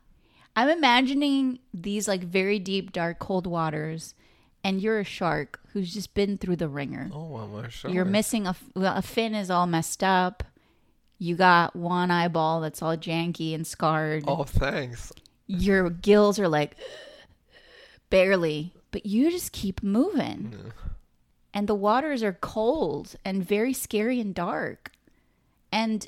I'm 0.55 0.69
imagining 0.69 1.59
these 1.73 2.07
like 2.07 2.23
very 2.23 2.59
deep, 2.59 2.93
dark, 2.93 3.19
cold 3.19 3.45
waters, 3.45 4.15
and 4.65 4.81
you're 4.81 4.99
a 4.99 5.03
shark 5.05 5.59
who's 5.71 5.93
just 5.93 6.13
been 6.13 6.37
through 6.37 6.55
the 6.57 6.67
ringer. 6.67 7.09
Oh, 7.13 7.37
I'm 7.37 7.55
a 7.55 7.69
shark. 7.69 7.93
You're 7.93 8.03
missing 8.03 8.47
a, 8.47 8.55
a 8.75 9.01
fin 9.01 9.33
is 9.35 9.49
all 9.49 9.67
messed 9.67 10.03
up. 10.03 10.43
You 11.19 11.35
got 11.35 11.75
one 11.75 12.11
eyeball 12.11 12.59
that's 12.61 12.81
all 12.81 12.97
janky 12.97 13.53
and 13.55 13.65
scarred. 13.65 14.23
Oh, 14.27 14.43
thanks. 14.43 15.13
Your 15.47 15.89
gills 15.89 16.39
are 16.39 16.47
like 16.49 16.75
barely, 18.09 18.73
but 18.91 19.05
you 19.05 19.31
just 19.31 19.51
keep 19.51 19.83
moving. 19.83 20.53
Yeah. 20.57 20.71
And 21.53 21.67
the 21.67 21.75
waters 21.75 22.21
are 22.23 22.33
cold 22.33 23.15
and 23.23 23.45
very 23.45 23.71
scary 23.73 24.19
and 24.19 24.33
dark. 24.35 24.91
And 25.71 26.07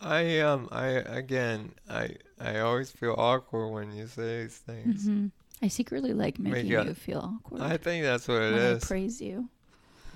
I 0.00 0.38
um 0.40 0.68
I 0.72 0.86
again 0.86 1.72
I 1.88 2.16
I 2.40 2.58
always 2.60 2.90
feel 2.90 3.14
awkward 3.18 3.68
when 3.68 3.92
you 3.92 4.06
say 4.06 4.42
these 4.42 4.56
things. 4.56 5.06
mhm, 5.06 5.30
I 5.62 5.68
secretly 5.68 6.12
like 6.12 6.38
making 6.38 6.70
it- 6.72 6.86
you 6.86 6.94
feel 6.94 7.18
awkward 7.20 7.62
I 7.62 7.76
think 7.76 8.04
that's 8.04 8.28
what 8.28 8.42
it 8.42 8.52
when 8.52 8.76
I 8.76 8.78
praise 8.78 9.20
you. 9.20 9.48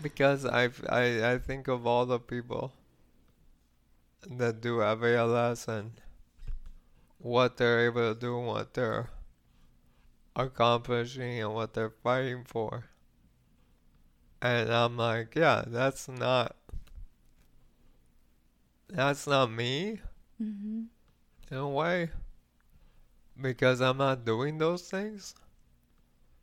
because 0.00 0.44
I've, 0.44 0.85
I 0.88 1.33
I 1.35 1.38
think 1.38 1.68
of 1.68 1.87
all 1.87 2.07
the 2.07 2.18
people 2.20 2.72
that 4.31 4.61
do 4.61 4.78
have 4.78 5.02
ALS 5.02 5.66
and 5.68 6.00
what 7.18 7.57
they're 7.57 7.87
able 7.87 8.14
to 8.14 8.18
do 8.18 8.38
and 8.38 8.46
what 8.46 8.74
they're 8.74 9.11
accomplishing 10.37 11.40
and 11.40 11.55
what 11.55 11.74
they're 11.74 11.90
fighting 12.02 12.44
for. 12.44 12.85
And 14.40 14.72
I'm 14.72 14.96
like, 14.96 15.35
yeah, 15.37 15.64
that's 15.66 16.09
not 16.09 16.57
that's 18.88 19.26
not 19.26 19.50
me 19.50 20.00
hmm 20.38 20.85
in 21.50 21.57
a 21.57 21.68
way 21.68 22.11
because 23.40 23.81
I'm 23.81 23.99
not 23.99 24.25
doing 24.25 24.59
those 24.59 24.83
things. 24.83 25.35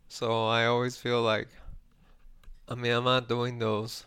So 0.08 0.48
I 0.48 0.66
always 0.66 0.98
feel 0.98 1.22
like, 1.22 1.48
I 2.68 2.76
mean, 2.76 2.92
I'm 2.92 3.04
not 3.04 3.30
doing 3.30 3.60
those 3.60 4.06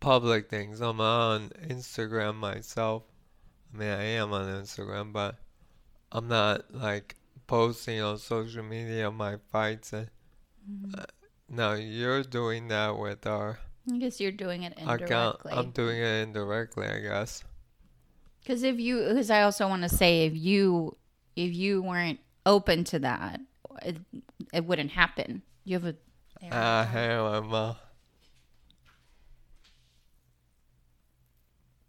public 0.00 0.50
things. 0.50 0.80
I'm 0.80 1.00
on 1.00 1.50
Instagram 1.66 2.34
myself. 2.36 3.04
I 3.72 3.78
mean, 3.78 3.88
I 3.88 4.02
am 4.02 4.32
on 4.32 4.46
Instagram, 4.46 5.12
but 5.12 5.36
I'm 6.10 6.28
not 6.28 6.74
like 6.74 7.16
posting 7.46 8.00
on 8.00 8.18
social 8.18 8.62
media 8.62 9.10
my 9.10 9.36
fights. 9.50 9.92
And 9.92 10.10
uh, 10.96 11.04
now 11.48 11.72
you're 11.72 12.22
doing 12.22 12.68
that 12.68 12.98
with 12.98 13.26
our 13.26 13.58
I 13.90 13.98
guess 13.98 14.20
you're 14.20 14.32
doing 14.32 14.62
it 14.62 14.74
account. 14.74 15.00
indirectly. 15.00 15.52
I'm 15.54 15.70
doing 15.70 15.98
it 15.98 16.22
indirectly, 16.22 16.86
I 16.86 17.00
guess. 17.00 17.42
Because 18.40 18.62
if 18.62 18.78
you, 18.78 19.04
because 19.08 19.30
I 19.30 19.42
also 19.42 19.68
want 19.68 19.82
to 19.82 19.88
say, 19.88 20.26
if 20.26 20.36
you, 20.36 20.96
if 21.36 21.52
you 21.54 21.82
weren't 21.82 22.20
open 22.46 22.84
to 22.84 22.98
that, 23.00 23.40
it, 23.82 23.96
it 24.52 24.64
wouldn't 24.64 24.90
happen. 24.90 25.42
You 25.64 25.74
have 25.76 25.84
a. 25.84 25.92
there 25.92 25.98
we 26.42 26.48
Ah, 26.52 26.84
go. 26.84 26.90
hey, 26.90 27.08
my 27.48 27.74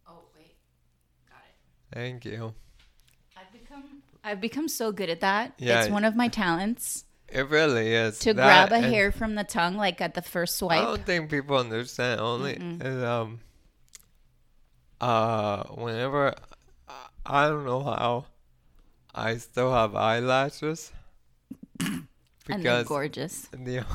oh 0.08 0.22
wait, 0.36 0.56
got 1.30 1.38
it. 1.48 1.94
Thank 1.96 2.26
you. 2.26 2.54
I've 3.36 3.52
become, 3.52 3.84
I've 4.24 4.42
become 4.42 4.68
so 4.68 4.92
good 4.92 5.10
at 5.10 5.22
that. 5.22 5.54
Yeah. 5.58 5.82
It's 5.82 5.90
one 5.92 6.06
of 6.06 6.16
my 6.16 6.28
talents 6.28 7.06
It 7.30 7.50
really 7.50 7.94
is. 7.94 8.20
to 8.20 8.34
That 8.34 8.70
grab 8.70 8.84
a 8.84 8.86
hair 8.88 9.12
from 9.12 9.36
the 9.36 9.44
tongue, 9.44 9.76
like 9.76 10.02
at 10.02 10.14
the 10.14 10.22
first 10.22 10.58
swipe. 10.58 10.82
I 10.82 10.86
don't 10.86 11.06
think 11.06 11.30
people 11.30 11.58
understand. 11.58 12.20
Only 12.22 12.54
is, 12.54 13.04
um, 13.04 13.40
uh, 15.02 15.64
whenever 15.70 16.34
I- 16.88 17.08
I 17.26 17.48
don't 17.48 17.66
know 17.66 17.82
how 17.84 18.26
I 19.14 19.38
still 19.38 19.72
have 19.72 19.96
eyelashes 19.96 20.92
and 21.80 22.08
they're 22.46 22.58
because 22.58 22.88
gorgeous. 22.88 23.48
the 23.52 23.86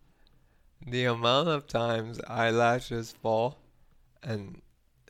the 0.86 1.04
amount 1.04 1.48
of 1.48 1.66
times 1.66 2.20
eyelashes 2.26 3.12
fall 3.12 3.58
and 4.22 4.60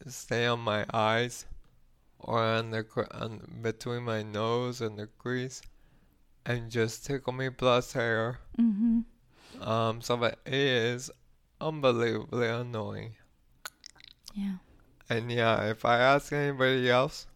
stay 0.07 0.47
on 0.47 0.61
my 0.61 0.85
eyes 0.93 1.47
or 2.19 2.43
on 2.43 2.71
the 2.71 2.85
on 3.13 3.61
between 3.63 4.03
my 4.03 4.23
nose 4.23 4.81
and 4.81 4.99
the 4.99 5.07
crease 5.07 5.63
and 6.45 6.71
just 6.71 7.07
tickle 7.07 7.33
me 7.33 7.51
plus 7.51 7.93
hair. 7.93 8.41
Mm-hmm. 8.59 9.63
Um, 9.63 10.01
so 10.01 10.17
that 10.17 10.39
it 10.47 10.55
is 10.55 11.11
unbelievably 11.61 12.49
annoying. 12.49 13.13
Yeah. 14.35 14.57
And 15.09 15.31
yeah, 15.31 15.71
if 15.71 15.85
I 15.85 15.99
ask 15.99 16.33
anybody 16.33 16.91
else, 16.91 17.27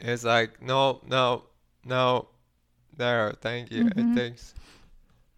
it's 0.00 0.24
like, 0.24 0.62
no, 0.62 1.00
no, 1.06 1.44
No, 1.84 2.28
there. 2.96 3.32
Thank 3.40 3.70
you. 3.70 3.84
Mhm. 3.84 4.12
It 4.12 4.16
takes 4.20 4.54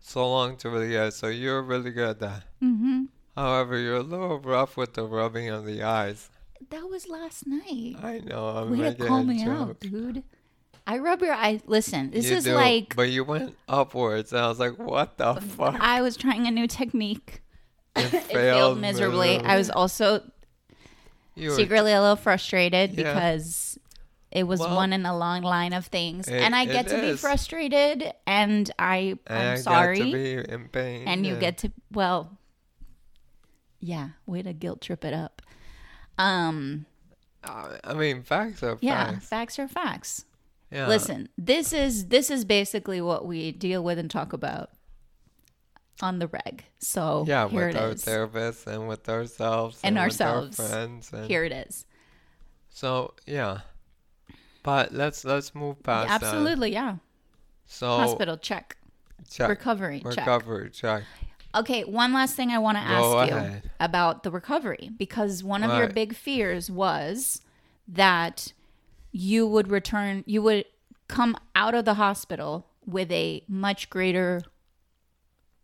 so 0.01 0.29
long 0.29 0.57
to 0.59 0.70
really 0.70 0.90
get. 0.90 1.12
So 1.14 1.29
you're 1.29 1.62
really 1.62 1.90
good 1.92 2.09
at 2.09 2.18
that. 2.20 2.42
Mm-hmm. 2.62 3.05
However, 3.37 3.79
you're 3.79 3.96
a 3.96 4.03
little 4.03 4.40
rough 4.40 4.77
with 4.77 4.94
the 4.94 5.05
rubbing 5.05 5.49
of 5.49 5.64
the 5.64 5.83
eyes. 5.83 6.29
That 6.70 6.88
was 6.90 7.07
last 7.09 7.46
night. 7.46 7.96
I 8.03 8.18
know. 8.25 8.49
I'm 8.49 8.77
Way 8.77 8.94
to 8.94 9.07
call 9.07 9.23
me 9.23 9.44
joke. 9.44 9.49
out, 9.68 9.81
dude. 9.81 10.25
I 10.87 10.99
rub 10.99 11.20
your 11.23 11.35
eyes. 11.35 11.61
Listen, 11.66 12.11
this 12.11 12.29
You 12.29 12.37
is 12.38 12.44
do, 12.44 12.55
like 12.55 12.96
But 12.96 13.11
you 13.11 13.23
went 13.23 13.55
upwards, 13.68 14.33
and 14.33 14.40
I 14.42 14.49
was 14.49 14.59
like, 14.59 14.77
"What 14.79 15.18
the 15.18 15.35
fuck?" 15.40 15.77
I 15.79 16.03
was 16.03 16.16
trying 16.16 16.46
a 16.49 16.51
new 16.51 16.66
technique. 16.66 17.42
It 17.96 18.12
It 18.14 18.23
failed 18.25 18.79
miserably. 18.81 19.38
I 19.38 19.57
was 19.57 19.70
also 19.70 20.23
You 21.37 21.51
were- 21.51 21.57
secretly 21.57 21.92
a 21.92 22.01
little 22.01 22.16
frustrated 22.16 22.94
Yeah. 22.99 23.12
because 23.14 23.69
it 24.33 24.45
was 24.45 24.61
Well, 24.61 24.77
one 24.77 24.93
in 24.93 25.05
a 25.07 25.16
long 25.16 25.43
line 25.43 25.73
of 25.73 25.87
things, 25.87 26.29
it- 26.29 26.35
and 26.40 26.55
I 26.55 26.64
get 26.64 26.88
to 26.88 27.01
be 27.01 27.16
frustrated, 27.16 28.12
and 28.27 28.71
I 28.79 29.19
and 29.27 29.38
I'm 29.38 29.53
I 29.55 29.57
sorry, 29.57 29.99
to 29.99 30.12
be 30.12 30.35
in 30.53 30.69
pain. 30.69 31.09
and 31.09 31.27
you 31.27 31.37
get 31.37 31.59
to 31.59 31.73
well, 31.90 32.38
yeah, 33.81 34.11
way 34.27 34.43
to 34.43 34.53
guilt 34.53 34.81
trip 34.83 35.05
it 35.05 35.14
up. 35.14 35.43
Um, 36.19 36.87
I 37.43 37.95
mean, 37.95 38.23
facts 38.23 38.62
are 38.62 38.73
facts. 38.73 38.83
yeah, 38.83 39.11
facts. 39.12 39.27
facts 39.29 39.59
are 39.59 39.69
facts. 39.69 40.25
Yeah. 40.71 40.87
Listen, 40.87 41.29
this 41.37 41.73
is 41.73 42.07
this 42.09 42.31
is 42.31 42.45
basically 42.45 43.01
what 43.01 43.27
we 43.27 43.51
deal 43.53 43.83
with 43.83 43.99
and 43.99 44.11
talk 44.11 44.33
about 44.33 44.71
on 46.03 46.19
the 46.19 46.29
reg. 46.29 46.64
So 46.79 47.25
Yeah, 47.27 47.47
with 47.47 47.75
it 47.75 47.77
our 47.77 47.90
is. 47.90 48.05
therapists 48.05 48.66
and 48.66 48.87
with 48.87 49.09
ourselves 49.09 49.81
And 49.83 49.97
with 49.97 50.01
our 50.01 50.05
ourselves. 50.05 50.57
friends 50.57 51.12
and 51.12 51.27
Here 51.27 51.43
it 51.45 51.53
is. 51.53 51.85
so 52.69 53.14
yeah. 53.27 53.61
But 54.62 54.92
let's 54.92 55.25
let's 55.25 55.55
move 55.55 55.83
past 55.83 56.09
that. 56.09 56.23
Absolutely, 56.23 56.73
yeah. 56.73 56.96
So 57.66 57.88
Hospital 57.88 58.37
check. 58.37 58.77
check 59.31 59.49
Recovery 59.49 60.01
check. 60.01 60.16
recovery 60.16 60.70
check. 60.70 61.05
Okay, 61.55 61.83
one 61.85 62.12
last 62.12 62.37
thing 62.37 62.51
I 62.51 62.59
want 62.59 62.77
to 62.79 62.83
ask 62.83 63.01
Go 63.03 63.23
you 63.25 63.31
ahead. 63.35 63.70
about 63.81 64.23
the 64.23 64.31
recovery 64.31 64.90
because 64.96 65.42
one 65.42 65.64
of 65.64 65.77
your 65.77 65.88
big 65.88 66.14
fears 66.14 66.70
was 66.70 67.40
that 67.88 68.53
you 69.12 69.46
would 69.49 69.68
return, 69.68 70.23
you 70.27 70.42
would 70.42 70.64
come 71.09 71.37
out 71.57 71.75
of 71.75 71.85
the 71.85 71.94
hospital 71.94 72.66
with 72.87 73.11
a 73.11 73.42
much 73.49 73.90
greater 73.90 74.42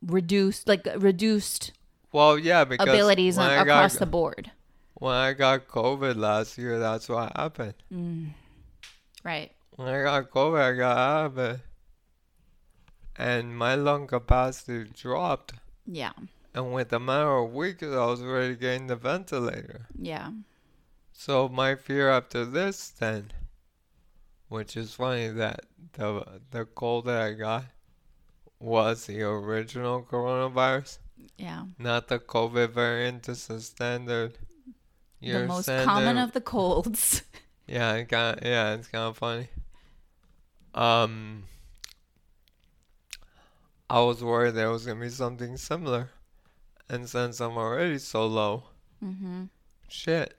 reduced, 0.03 0.67
like 0.69 0.87
reduced 0.97 1.73
Well, 2.13 2.39
yeah, 2.39 2.65
because 2.65 2.89
abilities 2.89 3.39
on, 3.39 3.49
I 3.51 3.55
across 3.63 3.95
got, 3.95 4.01
the 4.01 4.07
board. 4.07 4.51
when 4.95 5.15
I 5.15 5.33
got 5.35 5.69
COVID 5.69 6.17
last 6.17 6.59
year, 6.59 6.79
that's 6.81 7.09
what 7.09 7.33
happened. 7.37 7.75
Mm. 7.93 8.31
Right. 9.27 9.51
I 9.77 10.03
got 10.05 10.31
COVID, 10.31 10.61
I 10.63 10.77
got 10.77 10.97
out 10.97 11.27
of 11.27 11.39
it, 11.39 11.61
and 13.17 13.57
my 13.59 13.75
lung 13.75 14.07
capacity 14.07 14.89
dropped. 14.95 15.55
Yeah. 15.85 16.13
And 16.55 16.73
with 16.73 16.93
a 16.93 17.01
matter 17.01 17.37
of 17.39 17.53
weeks, 17.53 17.83
I 17.83 18.07
was 18.07 18.23
ready 18.23 18.55
to 18.55 18.61
get 18.61 18.75
in 18.81 18.87
the 18.87 18.95
ventilator. 18.95 19.89
Yeah. 19.99 20.31
So 21.13 21.49
my 21.49 21.75
fear 21.75 22.09
after 22.09 22.45
this 22.45 22.89
then, 22.89 23.33
which 24.49 24.77
is 24.77 24.95
funny 24.95 25.27
that 25.29 25.67
the 25.95 26.41
the 26.53 26.65
cold 26.65 27.07
that 27.07 27.21
I 27.21 27.33
got 27.33 27.65
was 28.61 29.07
the 29.07 29.23
original 29.23 30.03
coronavirus, 30.03 30.99
Yeah. 31.37 31.65
not 31.81 32.07
the 32.07 32.21
COVID 32.21 32.71
variant. 32.71 33.25
This 33.25 33.51
is 33.51 33.67
standard. 33.67 34.39
the 35.21 35.47
most 35.47 35.67
common 35.67 36.17
of 36.17 36.31
the 36.31 36.41
colds. 36.41 37.23
yeah, 37.67 37.95
it 37.95 38.09
kind 38.09 38.39
yeah, 38.43 38.75
it's 38.75 38.89
kind 38.89 39.05
of 39.05 39.17
funny. 39.17 39.49
Um, 40.75 41.45
I 43.89 44.01
was 44.01 44.23
worried 44.23 44.55
there 44.55 44.71
was 44.71 44.87
gonna 44.87 45.01
be 45.01 45.09
something 45.09 45.57
similar, 45.57 46.11
and 46.89 47.09
since 47.09 47.41
I'm 47.41 47.57
already 47.57 47.99
so 47.99 48.27
low, 48.27 48.65
mm-hmm. 49.03 49.45
shit, 49.89 50.35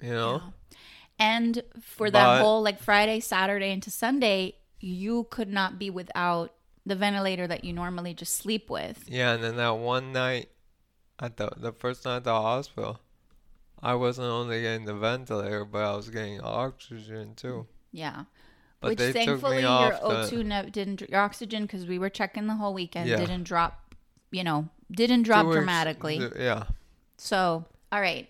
you 0.00 0.10
know. 0.10 0.42
Yeah. 0.42 0.76
And 1.18 1.62
for 1.80 2.10
that 2.10 2.40
whole 2.40 2.62
like 2.62 2.80
Friday, 2.80 3.20
Saturday 3.20 3.70
into 3.70 3.90
Sunday, 3.90 4.56
you 4.80 5.28
could 5.30 5.48
not 5.48 5.78
be 5.78 5.88
without 5.88 6.52
the 6.84 6.96
ventilator 6.96 7.46
that 7.46 7.64
you 7.64 7.72
normally 7.72 8.12
just 8.12 8.34
sleep 8.34 8.68
with. 8.68 9.04
Yeah, 9.06 9.34
and 9.34 9.44
then 9.44 9.56
that 9.56 9.76
one 9.76 10.12
night, 10.12 10.48
at 11.20 11.36
the 11.36 11.50
the 11.56 11.72
first 11.72 12.04
night 12.04 12.16
at 12.16 12.24
the 12.24 12.34
hospital, 12.34 12.98
I 13.82 13.94
wasn't 13.94 14.28
only 14.28 14.62
getting 14.62 14.84
the 14.84 14.94
ventilator, 14.94 15.64
but 15.64 15.82
I 15.84 15.96
was 15.96 16.08
getting 16.08 16.40
oxygen 16.40 17.34
too. 17.34 17.66
Yeah. 17.90 18.24
But 18.80 18.90
Which 18.90 18.98
they 18.98 19.06
took 19.12 19.14
thankfully 19.24 19.56
me 19.56 19.62
your 19.62 19.92
O2 19.92 20.30
the, 20.30 20.44
ne- 20.44 20.70
didn't 20.70 21.00
your 21.08 21.20
oxygen 21.20 21.62
because 21.62 21.86
we 21.86 21.98
were 21.98 22.08
checking 22.10 22.46
the 22.46 22.54
whole 22.54 22.74
weekend 22.74 23.08
Yeah. 23.08 23.16
didn't 23.16 23.44
drop, 23.44 23.94
you 24.30 24.42
know, 24.44 24.68
didn't 24.90 25.22
drop 25.24 25.46
weeks- 25.46 25.56
dramatically. 25.56 26.18
th- 26.18 26.32
yeah, 26.38 26.64
So, 27.16 27.64
all 27.90 28.00
right. 28.00 28.28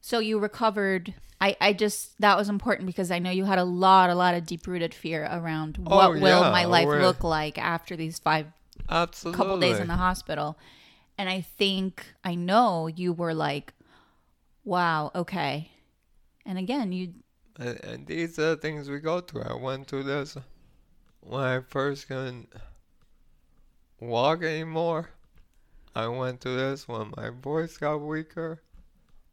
So 0.00 0.18
you 0.18 0.38
recovered. 0.38 1.14
I, 1.40 1.56
I 1.60 1.72
just 1.74 2.18
that 2.20 2.36
was 2.38 2.48
important 2.48 2.86
because 2.86 3.10
I 3.10 3.18
know 3.18 3.30
you 3.30 3.44
had 3.44 3.58
a 3.58 3.64
lot 3.64 4.08
a 4.08 4.14
lot 4.14 4.34
of 4.34 4.46
deep 4.46 4.66
rooted 4.66 4.94
fear 4.94 5.28
around 5.30 5.78
oh, 5.86 5.96
what 5.96 6.12
will 6.14 6.26
Oh, 6.26 6.42
yeah, 6.44 6.50
my 6.50 6.64
life 6.64 6.86
look 6.88 7.22
like 7.22 7.58
after 7.58 7.94
these 7.96 8.18
five 8.18 8.46
absolutely. 8.88 9.36
couple 9.36 9.58
days 9.60 9.78
in 9.78 9.88
the 9.88 9.96
hospital. 9.96 10.56
And 11.18 11.28
I 11.28 11.40
think 11.42 12.06
I 12.24 12.34
know 12.34 12.86
you 12.86 13.12
were 13.12 13.34
like, 13.34 13.72
wow, 14.66 15.10
okay. 15.14 15.70
And 16.44 16.58
again, 16.58 16.92
you 16.92 17.14
and, 17.58 17.82
and 17.82 18.06
these 18.06 18.38
are 18.38 18.50
the 18.50 18.56
things 18.56 18.90
we 18.90 18.98
go 18.98 19.20
through. 19.20 19.44
I 19.44 19.54
went 19.54 19.86
through 19.88 20.02
this 20.02 20.36
when 21.20 21.42
I 21.42 21.60
first 21.60 22.08
couldn't 22.08 22.52
walk 23.98 24.42
anymore. 24.42 25.08
I 25.94 26.08
went 26.08 26.42
through 26.42 26.56
this 26.56 26.86
when 26.86 27.14
my 27.16 27.30
voice 27.30 27.78
got 27.78 27.96
weaker. 27.96 28.60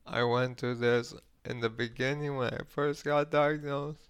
I 0.08 0.24
went 0.24 0.58
through 0.58 0.76
this 0.76 1.13
in 1.43 1.60
the 1.60 1.69
beginning 1.69 2.38
when 2.38 2.54
I 2.54 2.62
first 2.65 3.04
got 3.04 3.32
diagnosed. 3.32 4.08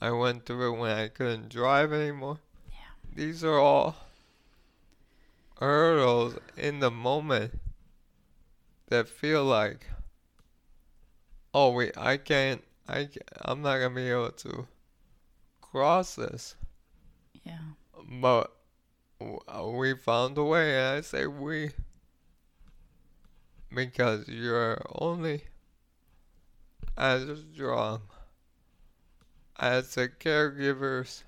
I 0.00 0.10
went 0.10 0.44
through 0.44 0.74
it 0.74 0.78
when 0.78 0.96
I 0.96 1.08
couldn't 1.08 1.48
drive 1.48 1.92
anymore. 1.92 2.40
Yeah. 2.70 3.14
These 3.14 3.42
are 3.44 3.58
all 3.58 3.96
hurdles 5.58 6.38
in 6.56 6.80
the 6.80 6.90
moment 6.90 7.58
that 8.88 9.08
feel 9.08 9.44
like, 9.44 9.86
oh 11.54 11.70
wait, 11.72 11.96
I 11.96 12.16
can't, 12.16 12.62
I, 12.88 13.04
ca- 13.06 13.20
I'm 13.42 13.62
not 13.62 13.78
gonna 13.78 13.94
be 13.94 14.10
able 14.10 14.32
to 14.32 14.66
cross 15.60 16.14
this. 16.16 16.56
yeah. 17.44 17.74
But 18.20 18.52
uh, 19.20 19.66
we 19.68 19.94
found 19.94 20.36
a 20.38 20.44
way, 20.44 20.76
and 20.76 20.98
I 20.98 21.00
say 21.02 21.26
we 21.26 21.70
because 23.74 24.28
you're 24.28 24.80
only 24.94 25.44
as 26.96 27.44
strong 27.54 28.02
as 29.58 29.94
the 29.94 30.08
caregivers 30.08 31.22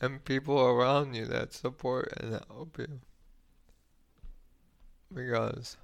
and 0.00 0.24
people 0.24 0.60
around 0.60 1.14
you 1.14 1.26
that 1.26 1.52
support 1.52 2.12
and 2.18 2.32
help 2.48 2.78
you. 2.78 3.00
Because 5.12 5.76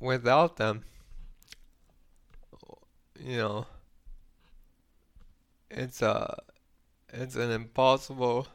without 0.00 0.56
them, 0.56 0.84
you 3.18 3.36
know, 3.38 3.66
it's 5.70 6.02
a 6.02 6.42
it's 7.12 7.36
an 7.36 7.50
impossible 7.50 8.48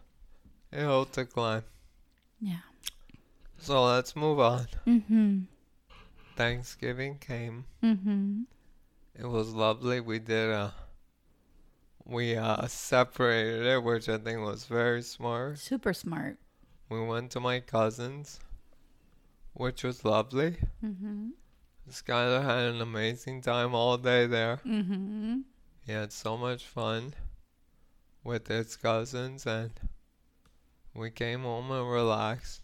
hill 0.71 1.05
to 1.05 1.25
climb. 1.25 1.63
Yeah. 2.39 2.59
So 3.57 3.85
let's 3.85 4.15
move 4.15 4.39
on. 4.39 4.67
Mm-hmm. 4.87 5.39
Thanksgiving 6.35 7.17
came. 7.17 7.65
Mm-hmm. 7.83 8.43
It 9.17 9.25
was 9.25 9.53
lovely. 9.53 9.99
We 9.99 10.19
did 10.19 10.49
a, 10.49 10.73
we 12.05 12.35
uh 12.37 12.67
separated 12.67 13.65
it, 13.65 13.83
which 13.83 14.07
I 14.07 14.17
think 14.17 14.39
was 14.39 14.65
very 14.65 15.01
smart. 15.01 15.59
Super 15.59 15.93
smart. 15.93 16.37
We 16.89 17.05
went 17.05 17.31
to 17.31 17.39
my 17.39 17.59
cousin's, 17.59 18.39
which 19.53 19.83
was 19.83 20.05
lovely. 20.05 20.57
Mm-hmm. 20.83 21.29
Skylar 21.91 22.43
had 22.43 22.73
an 22.75 22.81
amazing 22.81 23.41
time 23.41 23.73
all 23.75 23.97
day 23.97 24.25
there. 24.27 24.57
Mm-hmm. 24.65 25.39
He 25.85 25.91
had 25.91 26.11
so 26.11 26.37
much 26.37 26.65
fun 26.65 27.13
with 28.23 28.47
his 28.47 28.75
cousins, 28.75 29.45
and 29.45 29.71
we 30.93 31.09
came 31.11 31.41
home 31.43 31.71
and 31.71 31.89
relaxed. 31.89 32.61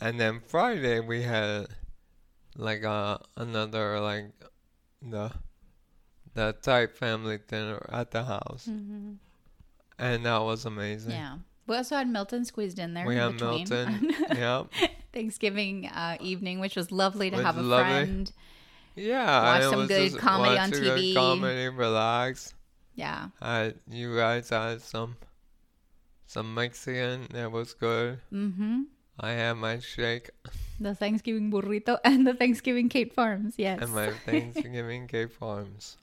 And 0.00 0.18
then 0.18 0.40
Friday 0.40 1.00
we 1.00 1.22
had 1.22 1.66
like 2.56 2.84
uh, 2.84 3.18
another 3.36 4.00
like 4.00 4.32
the 5.02 5.30
the 6.34 6.52
type 6.62 6.96
family 6.96 7.38
dinner 7.48 7.84
at 7.90 8.10
the 8.12 8.24
house, 8.24 8.66
Mm-hmm. 8.68 9.12
and 9.98 10.24
that 10.26 10.38
was 10.38 10.64
amazing. 10.64 11.12
Yeah. 11.12 11.36
We 11.70 11.76
also 11.76 11.94
had 11.94 12.08
Milton 12.08 12.44
squeezed 12.44 12.80
in 12.80 12.94
there. 12.94 13.06
We 13.06 13.14
in 13.14 13.20
had 13.20 13.32
between 13.34 13.68
Milton. 13.68 14.14
yep. 14.36 14.66
Thanksgiving 15.12 15.86
uh, 15.86 16.16
evening, 16.18 16.58
which 16.58 16.74
was 16.74 16.90
lovely 16.90 17.30
to 17.30 17.36
Was 17.36 17.46
have 17.46 17.58
a 17.58 17.62
lovely. 17.62 17.92
friend. 17.92 18.32
Yeah. 18.96 19.60
Watch 19.60 19.70
some 19.70 19.86
good 19.86 20.18
comedy 20.18 20.58
on 20.58 20.72
TV. 20.72 21.14
Comedy, 21.14 21.68
relax. 21.68 22.54
Yeah. 22.96 23.28
Uh, 23.40 23.70
you 23.88 24.16
guys 24.16 24.48
had 24.48 24.82
some 24.82 25.16
some 26.26 26.52
Mexican 26.54 27.28
that 27.30 27.52
was 27.52 27.72
good. 27.74 28.18
Mm-hmm. 28.32 28.82
I 29.20 29.30
had 29.30 29.52
my 29.52 29.78
shake 29.78 30.30
The 30.80 30.96
Thanksgiving 30.96 31.52
burrito 31.52 31.98
and 32.04 32.26
the 32.26 32.34
Thanksgiving 32.34 32.88
Kate 32.88 33.14
Farms. 33.14 33.54
Yes. 33.58 33.80
and 33.80 33.94
my 33.94 34.10
Thanksgiving 34.10 35.06
Kate 35.06 35.30
Farms. 35.32 35.98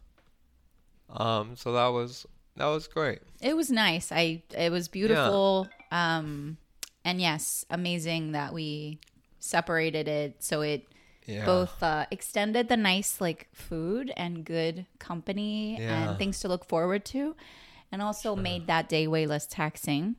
Um, 1.10 1.58
so 1.58 1.74
that 1.74 1.88
was 1.88 2.26
that 2.58 2.66
was 2.66 2.88
great. 2.88 3.20
It 3.42 3.56
was 3.56 3.70
nice. 3.72 4.12
I 4.12 4.44
it 4.56 4.72
was 4.72 4.88
beautiful. 4.88 5.68
Um 5.92 6.58
and 7.06 7.22
yes, 7.22 7.66
amazing 7.70 8.34
that 8.34 8.54
we 8.54 9.00
separated 9.40 10.08
it 10.08 10.44
so 10.44 10.62
it 10.62 10.88
Yeah. 11.26 11.46
both 11.46 11.82
uh, 11.84 12.06
extended 12.12 12.68
the 12.70 12.78
nice 12.78 13.20
like 13.22 13.48
food 13.54 14.12
and 14.18 14.44
good 14.46 14.86
company 15.00 15.78
Yeah. 15.80 16.10
and 16.10 16.18
things 16.18 16.40
to 16.42 16.48
look 16.48 16.66
forward 16.66 17.04
to 17.06 17.36
and 17.92 18.02
also 18.02 18.36
made 18.36 18.68
that 18.68 18.90
day 18.90 19.08
way 19.08 19.26
less 19.28 19.46
taxing. 19.46 20.16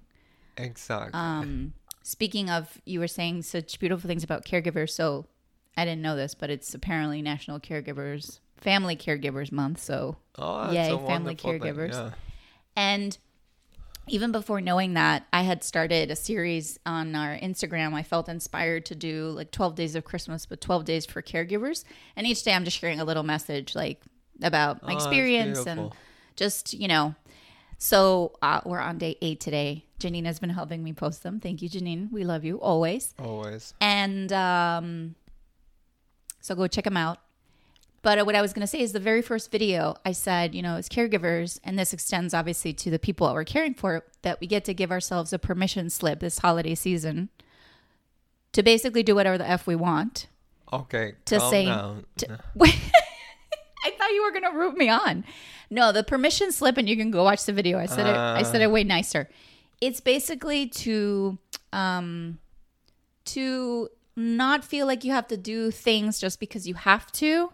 Exactly. 0.56 1.10
Um 1.14 1.72
speaking 2.02 2.48
of 2.50 2.80
you 2.86 3.00
were 3.00 3.08
saying 3.08 3.42
such 3.42 3.78
beautiful 3.78 4.08
things 4.08 4.24
about 4.24 4.44
caregivers, 4.44 4.90
so 4.90 5.26
I 5.76 5.84
didn't 5.84 6.02
know 6.02 6.16
this, 6.16 6.34
but 6.34 6.50
it's 6.50 6.74
apparently 6.74 7.22
National 7.22 7.60
Caregivers 7.60 8.40
Family 8.56 8.96
Caregivers 8.96 9.52
Month, 9.52 9.80
so 9.80 10.16
oh, 10.36 10.72
yay, 10.72 10.88
family 10.88 11.04
wonderful 11.04 11.52
thing, 11.52 11.60
caregivers. 11.60 11.92
Yeah. 11.92 12.10
And 12.78 13.18
even 14.06 14.30
before 14.30 14.60
knowing 14.60 14.94
that, 14.94 15.26
I 15.32 15.42
had 15.42 15.64
started 15.64 16.10
a 16.12 16.16
series 16.16 16.78
on 16.86 17.14
our 17.16 17.36
Instagram. 17.36 17.92
I 17.92 18.04
felt 18.04 18.28
inspired 18.28 18.86
to 18.86 18.94
do 18.94 19.30
like 19.30 19.50
12 19.50 19.74
days 19.74 19.94
of 19.96 20.04
Christmas, 20.04 20.46
but 20.46 20.60
12 20.60 20.84
days 20.84 21.04
for 21.04 21.20
caregivers. 21.20 21.84
And 22.16 22.24
each 22.26 22.42
day 22.44 22.54
I'm 22.54 22.64
just 22.64 22.78
sharing 22.78 23.00
a 23.00 23.04
little 23.04 23.24
message 23.24 23.74
like 23.74 24.00
about 24.42 24.82
my 24.84 24.92
Oh, 24.92 24.96
experience 24.96 25.66
and 25.66 25.90
just, 26.36 26.72
you 26.72 26.86
know. 26.86 27.16
So 27.78 28.32
uh, 28.40 28.60
we're 28.64 28.80
on 28.80 28.98
day 28.98 29.16
eight 29.20 29.40
today. 29.40 29.84
Janine 29.98 30.24
has 30.24 30.38
been 30.38 30.50
helping 30.50 30.82
me 30.84 30.92
post 30.92 31.24
them. 31.24 31.40
Thank 31.40 31.60
you, 31.60 31.68
Janine. 31.68 32.10
We 32.12 32.24
love 32.24 32.44
you 32.44 32.60
always. 32.60 33.12
Always. 33.18 33.74
And 33.80 34.32
um, 34.32 35.16
so 36.40 36.54
go 36.54 36.68
check 36.68 36.84
them 36.84 36.96
out. 36.96 37.18
But 38.02 38.24
what 38.26 38.34
I 38.36 38.40
was 38.42 38.52
going 38.52 38.60
to 38.60 38.66
say 38.68 38.80
is 38.80 38.92
the 38.92 39.00
very 39.00 39.22
first 39.22 39.50
video, 39.50 39.96
I 40.04 40.12
said, 40.12 40.54
you 40.54 40.62
know, 40.62 40.76
as 40.76 40.88
caregivers, 40.88 41.58
and 41.64 41.78
this 41.78 41.92
extends 41.92 42.32
obviously 42.32 42.72
to 42.74 42.90
the 42.90 42.98
people 42.98 43.26
that 43.26 43.34
we're 43.34 43.44
caring 43.44 43.74
for, 43.74 44.04
that 44.22 44.40
we 44.40 44.46
get 44.46 44.64
to 44.66 44.74
give 44.74 44.90
ourselves 44.92 45.32
a 45.32 45.38
permission 45.38 45.90
slip 45.90 46.20
this 46.20 46.38
holiday 46.38 46.74
season 46.76 47.28
to 48.52 48.62
basically 48.62 49.02
do 49.02 49.14
whatever 49.16 49.36
the 49.36 49.48
F 49.48 49.66
we 49.66 49.74
want. 49.74 50.28
Okay. 50.72 51.14
To 51.26 51.40
say- 51.50 51.64
to- 52.18 52.38
I 53.84 53.90
thought 53.92 54.10
you 54.10 54.22
were 54.22 54.30
going 54.32 54.52
to 54.52 54.58
root 54.58 54.76
me 54.76 54.88
on. 54.88 55.24
No, 55.70 55.92
the 55.92 56.02
permission 56.02 56.50
slip, 56.52 56.76
and 56.78 56.88
you 56.88 56.96
can 56.96 57.10
go 57.10 57.24
watch 57.24 57.44
the 57.44 57.52
video. 57.52 57.78
I 57.78 57.86
said 57.86 58.06
it. 58.06 58.14
I 58.16 58.42
said 58.42 58.60
it 58.60 58.70
way 58.70 58.84
nicer. 58.84 59.28
It's 59.80 60.00
basically 60.00 60.66
to 60.68 61.38
um, 61.72 62.38
to 63.26 63.88
not 64.16 64.64
feel 64.64 64.86
like 64.86 65.04
you 65.04 65.12
have 65.12 65.28
to 65.28 65.36
do 65.36 65.70
things 65.70 66.18
just 66.18 66.40
because 66.40 66.66
you 66.66 66.74
have 66.74 67.12
to, 67.12 67.52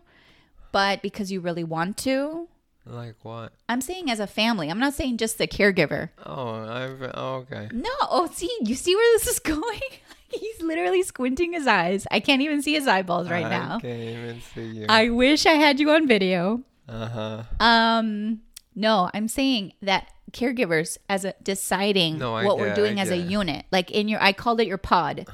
but 0.75 1.01
because 1.03 1.31
you 1.33 1.41
really 1.41 1.65
want 1.65 1.97
to. 1.99 2.49
Like 2.85 3.15
what? 3.23 3.53
I'm 3.69 3.81
saying 3.81 4.11
as 4.11 4.21
a 4.21 4.27
family. 4.27 4.69
I'm 4.71 4.79
not 4.79 4.93
saying 4.93 5.17
just 5.17 5.39
the 5.39 5.47
caregiver. 5.47 6.11
Oh, 6.27 6.57
I've 6.69 7.11
oh, 7.15 7.35
okay. 7.47 7.69
No. 7.73 7.89
Oh, 8.03 8.29
see, 8.31 8.51
you 8.63 8.75
see 8.75 8.95
where 8.95 9.15
this 9.19 9.27
is 9.27 9.39
going? 9.55 9.81
He's 10.29 10.61
literally 10.61 11.03
squinting 11.05 11.53
his 11.53 11.67
eyes. 11.69 12.07
I 12.11 12.19
can't 12.21 12.43
even 12.43 12.61
see 12.61 12.75
his 12.75 12.87
eyeballs 12.89 13.31
right 13.31 13.47
I 13.47 13.49
now. 13.51 13.77
I 13.77 13.81
can't 13.81 14.01
even 14.01 14.41
see 14.55 14.65
you. 14.81 14.87
I 14.89 15.09
wish 15.11 15.47
I 15.47 15.53
had 15.55 15.79
you 15.81 15.91
on 15.93 16.07
video. 16.09 16.61
Uh 16.89 17.07
huh. 17.09 17.43
Um, 17.65 18.41
no, 18.75 19.09
I'm 19.15 19.29
saying 19.29 19.75
that 19.81 20.09
caregivers 20.33 20.99
as 21.09 21.25
a 21.25 21.35
deciding 21.43 22.19
No, 22.19 22.33
what 22.33 22.59
we're 22.59 22.75
doing 22.75 22.99
I 22.99 23.03
as 23.03 23.11
a 23.11 23.17
get 23.17 23.27
it. 23.27 23.31
unit. 23.31 23.65
Like 23.71 23.93
in 23.93 24.09
your, 24.09 24.21
I 24.21 24.33
called 24.33 24.61
it 24.61 24.67
your 24.67 24.77
pod. 24.79 25.27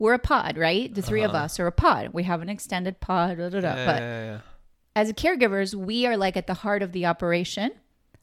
We're 0.00 0.14
a 0.14 0.18
pod, 0.18 0.56
right? 0.56 0.92
The 0.94 1.02
3 1.02 1.22
of 1.24 1.32
Uh-huh. 1.34 1.44
us 1.44 1.60
are 1.60 1.66
a 1.66 1.72
pod. 1.72 2.10
We 2.12 2.22
have 2.22 2.40
an 2.40 2.48
extended 2.48 3.00
pod. 3.00 3.36
Da, 3.38 3.48
da, 3.50 3.60
da. 3.60 3.74
Yeah, 3.74 3.86
But 3.86 4.00
yeah, 4.02 4.24
yeah. 4.24 4.38
As 4.98 5.12
caregivers, 5.12 5.76
we 5.76 6.06
are 6.06 6.16
like 6.16 6.36
at 6.36 6.48
the 6.48 6.54
heart 6.54 6.82
of 6.82 6.90
the 6.90 7.06
operation. 7.06 7.70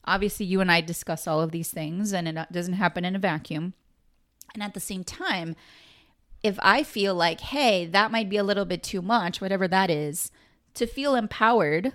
Obviously, 0.04 0.46
you 0.46 0.60
and 0.60 0.70
I 0.70 0.82
discuss 0.82 1.26
all 1.26 1.42
of 1.42 1.52
these 1.52 1.72
things, 1.72 2.12
and 2.12 2.28
it 2.28 2.52
doesn't 2.52 2.74
happen 2.74 3.06
in 3.06 3.16
a 3.16 3.20
vacuum. 3.20 3.74
And 4.54 4.62
at 4.62 4.74
the 4.74 4.82
same 4.82 5.06
time, 5.06 5.56
if 6.44 6.60
I 6.62 6.84
feel 6.84 7.16
like, 7.16 7.40
hey, 7.40 7.86
that 7.86 8.12
might 8.12 8.30
be 8.30 8.36
a 8.36 8.44
little 8.44 8.66
bit 8.66 8.84
too 8.84 9.02
much, 9.02 9.40
whatever 9.40 9.70
that 9.70 9.90
is, 9.90 10.32
to 10.74 10.86
feel 10.86 11.16
empowered 11.16 11.94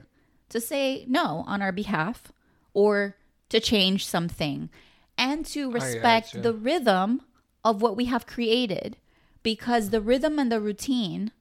to 0.49 0.61
say 0.62 1.05
no 1.07 1.45
on 1.47 1.61
our 1.61 1.73
behalf 1.73 2.33
or 2.73 3.16
to 3.51 3.61
change 3.61 4.07
something 4.07 4.71
and 5.19 5.45
to 5.45 5.71
respect 5.71 6.43
the 6.43 6.55
rhythm 6.55 7.21
of 7.62 7.83
what 7.83 7.99
we 7.99 8.07
have 8.07 8.27
created 8.27 8.97
because 9.43 9.90
the 9.90 10.01
rhythm 10.01 10.38
and 10.38 10.51
the 10.51 10.59
routine 10.59 11.33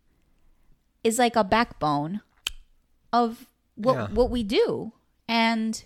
is 1.06 1.18
like 1.18 1.38
a 1.38 1.44
backbone 1.46 2.20
of 3.14 3.48
what 3.76 3.96
Yeah. 3.96 4.08
what 4.10 4.30
we 4.30 4.44
do 4.44 4.92
and 5.28 5.84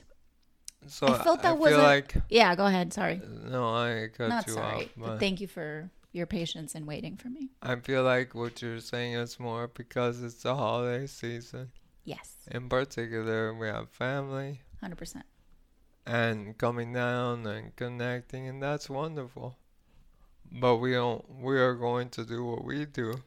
So 0.88 1.08
I 1.08 1.18
felt 1.24 1.42
that 1.44 1.52
I 1.52 1.56
wasn't 1.56 1.84
like 1.84 2.16
yeah 2.30 2.56
go 2.56 2.66
ahead 2.66 2.94
sorry 2.94 3.22
no, 3.56 3.74
I 3.74 4.10
cut 4.16 4.30
not 4.30 4.48
you 4.48 4.54
sorry 4.54 4.90
off, 5.02 5.20
thank 5.20 5.40
you 5.42 5.48
for 5.48 5.90
your 6.12 6.26
patience 6.28 6.76
and 6.76 6.86
waiting 6.86 7.18
for 7.18 7.30
me 7.30 7.50
I 7.62 7.76
feel 7.78 8.04
like 8.04 8.36
what 8.36 8.62
you're 8.62 8.80
saying 8.80 9.14
is 9.14 9.40
more 9.40 9.68
because 9.68 10.22
it's 10.22 10.44
the 10.44 10.56
holiday 10.56 11.08
season. 11.08 11.72
yes 12.04 12.28
In 12.52 12.68
particular, 12.70 13.54
we 13.54 13.68
have 13.68 13.90
family 13.90 14.62
100% 14.84 15.24
and 16.06 16.58
coming 16.58 16.92
down 16.92 17.48
and 17.48 17.74
connecting, 17.78 18.48
and 18.50 18.62
that's 18.62 18.90
wonderful. 18.90 19.56
But 20.52 20.78
we 20.78 20.92
don't. 20.92 21.24
We 21.42 21.58
are 21.58 21.76
going 21.76 22.10
to 22.10 22.26
do 22.26 22.44
what 22.46 22.66
we 22.66 22.84
do, 22.86 23.24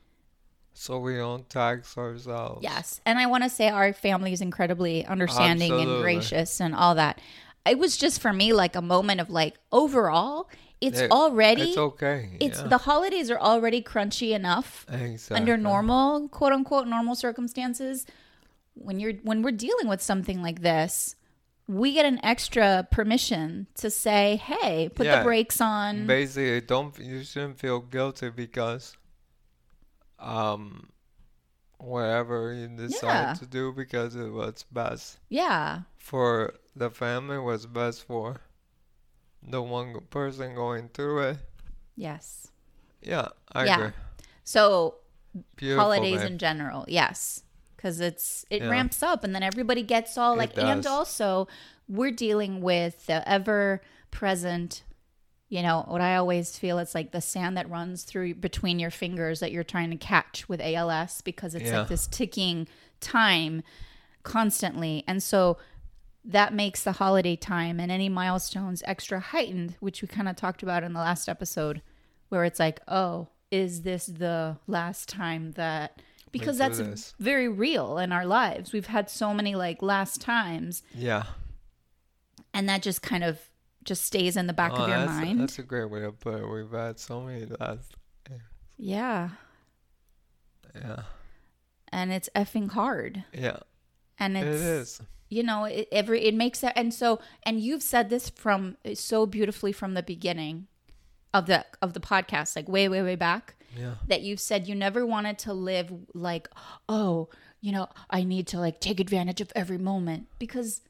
so 0.76 0.98
we 0.98 1.16
don't 1.16 1.48
tax 1.48 1.96
ourselves. 1.96 2.62
Yes. 2.62 3.00
And 3.06 3.18
I 3.18 3.26
want 3.26 3.44
to 3.44 3.50
say 3.50 3.68
our 3.68 3.92
family 3.92 4.32
is 4.32 4.40
incredibly 4.40 5.04
understanding 5.06 5.72
and 5.72 6.02
gracious 6.02 6.60
and 6.60 6.74
all 6.74 6.94
that. 6.96 7.20
It 7.68 7.78
was 7.78 7.96
just 7.96 8.20
for 8.20 8.32
me 8.32 8.52
like 8.52 8.76
a 8.76 8.82
moment 8.82 9.20
of 9.20 9.30
like 9.30 9.54
overall, 9.72 10.48
it's 10.80 11.00
It- 11.00 11.10
already 11.10 11.70
It's 11.70 11.78
okay. 11.78 12.36
it's 12.38 12.60
yeah. 12.60 12.68
the 12.68 12.78
holidays 12.78 13.30
are 13.30 13.38
already 13.38 13.82
crunchy 13.82 14.32
enough 14.34 14.84
exactly. 14.90 15.36
under 15.40 15.56
normal 15.56 16.28
quote 16.28 16.52
unquote 16.52 16.86
normal 16.86 17.14
circumstances. 17.14 18.06
When 18.74 19.00
you're 19.00 19.14
when 19.24 19.40
we're 19.42 19.52
dealing 19.52 19.88
with 19.88 20.02
something 20.02 20.42
like 20.42 20.60
this, 20.60 21.16
we 21.66 21.94
get 21.94 22.04
an 22.04 22.20
extra 22.22 22.86
permission 22.90 23.66
to 23.76 23.88
say, 23.90 24.36
"Hey, 24.36 24.90
put 24.94 25.06
the 25.06 25.22
brakes 25.24 25.60
on." 25.62 26.06
Basically, 26.06 26.60
don't 26.60 26.96
you 26.98 27.24
shouldn't 27.24 27.58
feel 27.58 27.80
guilty 27.80 28.28
because, 28.28 28.94
um, 30.18 30.90
whatever 31.78 32.52
you 32.52 32.68
decide 32.68 33.02
Yeah. 33.02 33.34
to 33.34 33.46
do 33.46 33.72
because 33.72 34.16
it 34.16 34.30
was 34.30 34.64
best 34.72 35.18
yeah. 35.28 35.80
for 35.98 36.54
the 36.74 36.90
family 36.90 37.38
was 37.38 37.66
best 37.66 38.04
for 38.06 38.40
the 39.42 39.62
one 39.62 39.94
person 40.10 40.54
going 40.54 40.88
through 40.88 41.20
it. 41.20 41.38
Yes. 41.94 42.48
Yeah, 43.02 43.28
I 43.52 43.64
Yeah. 43.64 43.76
agree. 43.78 43.92
So 44.44 44.96
Beautiful, 45.56 45.82
holidays 45.84 46.20
babe. 46.22 46.32
in 46.32 46.38
general 46.38 46.84
yes 46.88 47.42
because 47.76 48.00
it's 48.00 48.46
it 48.48 48.62
Yeah. 48.62 48.68
ramps 48.70 49.02
up 49.02 49.22
and 49.22 49.34
then 49.34 49.42
everybody 49.42 49.82
gets 49.82 50.16
all 50.16 50.32
It 50.34 50.38
like 50.38 50.58
and 50.58 50.86
also 50.86 51.46
we're 51.88 52.10
dealing 52.10 52.62
with 52.62 53.04
the 53.06 53.26
ever 53.28 53.82
present 54.10 54.82
you 55.48 55.62
know 55.62 55.84
what 55.88 56.00
i 56.00 56.16
always 56.16 56.58
feel 56.58 56.78
it's 56.78 56.94
like 56.94 57.12
the 57.12 57.20
sand 57.20 57.56
that 57.56 57.70
runs 57.70 58.02
through 58.02 58.34
between 58.34 58.78
your 58.78 58.90
fingers 58.90 59.40
that 59.40 59.52
you're 59.52 59.62
trying 59.64 59.90
to 59.90 59.96
catch 59.96 60.48
with 60.48 60.60
als 60.60 61.20
because 61.22 61.54
it's 61.54 61.66
Yeah. 61.70 61.80
like 61.80 61.88
this 61.88 62.06
ticking 62.06 62.66
time 63.00 63.62
constantly 64.22 65.04
and 65.06 65.22
so 65.22 65.56
that 66.24 66.52
makes 66.52 66.82
the 66.82 66.92
holiday 66.92 67.36
time 67.36 67.78
and 67.78 67.92
any 67.92 68.08
milestones 68.08 68.82
extra 68.86 69.20
heightened 69.20 69.76
which 69.80 70.02
we 70.02 70.08
kind 70.08 70.28
of 70.28 70.34
talked 70.36 70.62
about 70.62 70.82
in 70.82 70.92
the 70.92 70.98
last 71.00 71.28
episode 71.28 71.80
where 72.28 72.44
it's 72.44 72.58
like 72.58 72.80
oh 72.88 73.28
is 73.52 73.82
this 73.82 74.06
the 74.06 74.56
last 74.66 75.08
time 75.08 75.52
that 75.52 76.02
because 76.32 76.58
that's 76.58 76.78
this. 76.78 77.14
very 77.20 77.46
real 77.48 77.98
in 77.98 78.10
our 78.10 78.26
lives 78.26 78.72
we've 78.72 78.86
had 78.88 79.08
so 79.08 79.32
many 79.32 79.54
like 79.54 79.80
last 79.80 80.20
times 80.20 80.82
Yeah. 80.92 81.22
and 82.52 82.68
that 82.68 82.82
just 82.82 83.00
kind 83.02 83.22
of 83.22 83.38
just 83.86 84.04
stays 84.04 84.36
in 84.36 84.46
the 84.46 84.52
back 84.52 84.72
Oh, 84.74 84.82
of 84.82 84.88
your 84.88 84.98
that's, 84.98 85.10
mind 85.12 85.40
That's 85.40 85.58
a 85.58 85.62
great 85.62 85.88
way 85.90 86.00
to 86.00 86.12
put 86.12 86.34
it. 86.34 86.46
We've 86.46 86.70
had 86.70 86.98
so 87.00 87.20
many 87.22 87.46
last. 87.58 87.94
yeah 88.76 89.30
Yeah. 90.74 91.02
and 91.92 92.12
it's 92.12 92.28
effing 92.34 92.70
hard 92.72 93.24
Yeah. 93.32 93.58
and 94.18 94.36
It 94.36 94.46
it's 94.46 95.00
you 95.28 95.42
know 95.42 95.64
it, 95.64 95.88
every 95.90 96.24
it 96.24 96.34
makes 96.34 96.60
that 96.60 96.74
and 96.76 96.92
so 96.92 97.20
and 97.42 97.60
you've 97.60 97.82
said 97.82 98.10
this 98.10 98.28
from 98.30 98.76
so 98.94 99.26
beautifully 99.26 99.72
from 99.72 99.94
the 99.94 100.02
beginning 100.02 100.66
of 101.32 101.46
the 101.46 101.64
of 101.82 101.92
the 101.94 102.00
podcast 102.00 102.54
like 102.56 102.68
way 102.68 102.88
way 102.88 103.02
way 103.02 103.16
back 103.16 103.54
Yeah. 103.76 103.94
that 104.08 104.22
you've 104.22 104.40
said 104.40 104.68
you 104.68 104.74
never 104.74 105.04
wanted 105.06 105.38
to 105.40 105.52
live 105.52 105.92
like 106.14 106.48
oh 106.88 107.28
you 107.60 107.72
know 107.72 107.88
i 108.10 108.22
need 108.22 108.46
to 108.48 108.60
like 108.60 108.80
take 108.80 109.00
advantage 109.00 109.40
of 109.40 109.50
every 109.56 109.78
moment 109.78 110.28
because 110.38 110.82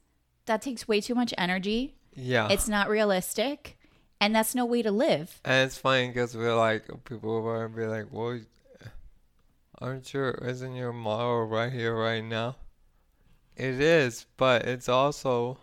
that 0.46 0.62
takes 0.62 0.87
way 0.87 1.00
too 1.00 1.14
much 1.16 1.35
energy. 1.37 1.96
Yeah. 2.16 2.48
It's 2.50 2.68
not 2.68 2.88
realistic, 2.88 3.79
and 4.20 4.35
that's 4.35 4.55
no 4.55 4.64
way 4.64 4.83
to 4.83 4.90
live. 4.90 5.40
And 5.44 5.66
it's 5.66 5.76
funny 5.79 6.09
because 6.09 6.37
we're 6.37 6.57
like, 6.57 6.87
people 7.05 7.42
will 7.42 7.68
be 7.68 7.85
like, 7.87 8.07
well, 8.11 8.40
aren't 9.81 10.12
you, 10.14 10.29
isn't 10.42 10.74
your 10.74 10.92
model 10.92 11.44
right 11.44 11.70
here, 11.72 11.94
right 11.94 12.24
now? 12.24 12.57
It 13.57 13.81
is, 13.81 14.26
but 14.37 14.64
it's 14.66 14.88
also, 14.88 15.59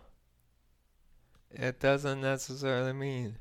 it 1.52 1.80
doesn't 1.80 2.22
necessarily 2.22 2.94
mean 2.94 3.36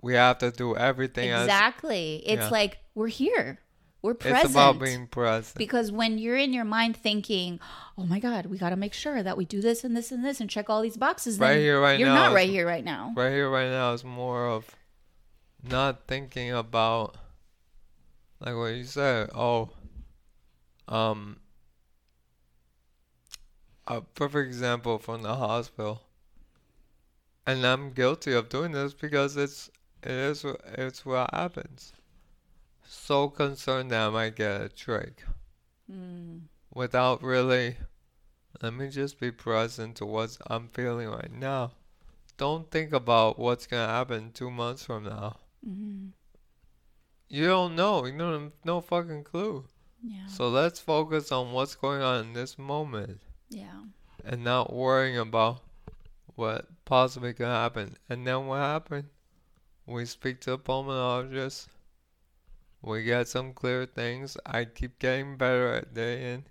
we 0.00 0.14
have 0.14 0.38
to 0.38 0.50
do 0.50 0.76
everything 0.76 1.30
as, 1.30 1.44
Exactly. 1.44 2.22
It's 2.26 2.42
Yeah. 2.42 2.48
like 2.50 2.78
we're 2.94 3.08
here. 3.08 3.58
We're 4.04 4.12
present. 4.12 4.44
it's 4.44 4.52
about 4.52 4.78
being 4.78 5.06
present. 5.06 5.56
because 5.56 5.90
when 5.90 6.18
you're 6.18 6.36
in 6.36 6.52
your 6.52 6.66
mind 6.66 6.94
thinking, 6.94 7.58
"Oh 7.96 8.04
my 8.04 8.20
God, 8.20 8.44
we 8.44 8.58
got 8.58 8.68
to 8.68 8.76
make 8.76 8.92
sure 8.92 9.22
that 9.22 9.38
we 9.38 9.46
do 9.46 9.62
this 9.62 9.82
and 9.82 9.96
this 9.96 10.12
and 10.12 10.22
this 10.22 10.42
and 10.42 10.50
check 10.50 10.68
all 10.68 10.82
these 10.82 10.98
boxes," 10.98 11.38
Right 11.38 11.56
here, 11.56 11.80
right 11.80 11.98
you're 11.98 12.10
now 12.10 12.26
not 12.28 12.34
right 12.34 12.50
here, 12.50 12.66
right 12.66 12.84
now. 12.84 13.14
right 13.16 13.30
here, 13.32 13.48
right 13.48 13.70
now 13.70 13.94
is 13.94 14.04
more 14.04 14.46
of 14.46 14.76
not 15.66 16.06
thinking 16.06 16.52
about, 16.52 17.16
like 18.40 18.54
what 18.54 18.74
you 18.74 18.84
said, 18.84 19.30
oh, 19.34 19.70
um, 20.86 21.40
a 23.86 24.02
perfect 24.02 24.46
example 24.46 24.98
from 24.98 25.22
the 25.22 25.36
hospital. 25.36 26.02
And 27.46 27.64
I'm 27.66 27.92
guilty 27.92 28.34
of 28.34 28.50
doing 28.50 28.72
this 28.72 28.92
because 28.92 29.38
it's 29.38 29.70
it 30.02 30.10
is 30.10 30.44
it's 30.76 31.06
what 31.06 31.32
happens. 31.32 31.94
So 32.86 33.28
concerned 33.28 33.90
that 33.90 34.06
I 34.08 34.10
might 34.10 34.36
get 34.36 34.60
a 34.60 34.68
trick 34.68 35.24
Mm. 35.90 36.42
without 36.72 37.22
really 37.22 37.76
let 38.62 38.72
me 38.72 38.88
just 38.88 39.18
be 39.18 39.30
present 39.30 39.96
to 39.96 40.06
what 40.06 40.38
I'm 40.46 40.68
feeling 40.68 41.08
right 41.08 41.32
now. 41.32 41.72
Don't 42.36 42.70
think 42.70 42.92
about 42.92 43.38
what's 43.38 43.66
gonna 43.66 43.86
happen 43.92 44.32
two 44.32 44.50
months 44.50 44.84
from 44.84 45.04
now. 45.04 45.38
Mhm. 45.66 46.12
You 47.28 47.46
don't 47.46 47.74
know. 47.74 48.04
You 48.04 48.16
don't 48.16 48.42
have 48.44 48.52
no 48.64 48.80
fucking 48.80 49.24
clue. 49.24 49.66
Yeah. 50.02 50.26
So 50.26 50.48
let's 50.48 50.80
focus 50.80 51.32
on 51.32 51.52
what's 51.52 51.74
going 51.74 52.00
on 52.02 52.26
in 52.26 52.32
this 52.32 52.58
moment 52.58 53.20
Yeah. 53.50 53.82
and 54.24 54.44
not 54.44 54.72
worrying 54.72 55.18
about 55.18 55.62
what 56.36 56.84
possibly 56.84 57.32
could 57.34 57.46
happen. 57.46 57.96
And 58.08 58.26
then 58.26 58.46
what 58.46 58.58
happened? 58.58 59.08
We 59.86 60.06
speak 60.06 60.40
to 60.42 60.52
a 60.52 60.58
pulmonologist. 60.58 61.68
We 62.84 63.02
get 63.02 63.28
some 63.28 63.54
clear 63.54 63.86
things. 63.86 64.36
I 64.44 64.66
keep 64.66 64.98
getting 64.98 65.38
better 65.38 65.72
at 65.72 65.94
day 65.94 66.34
in 66.34 66.44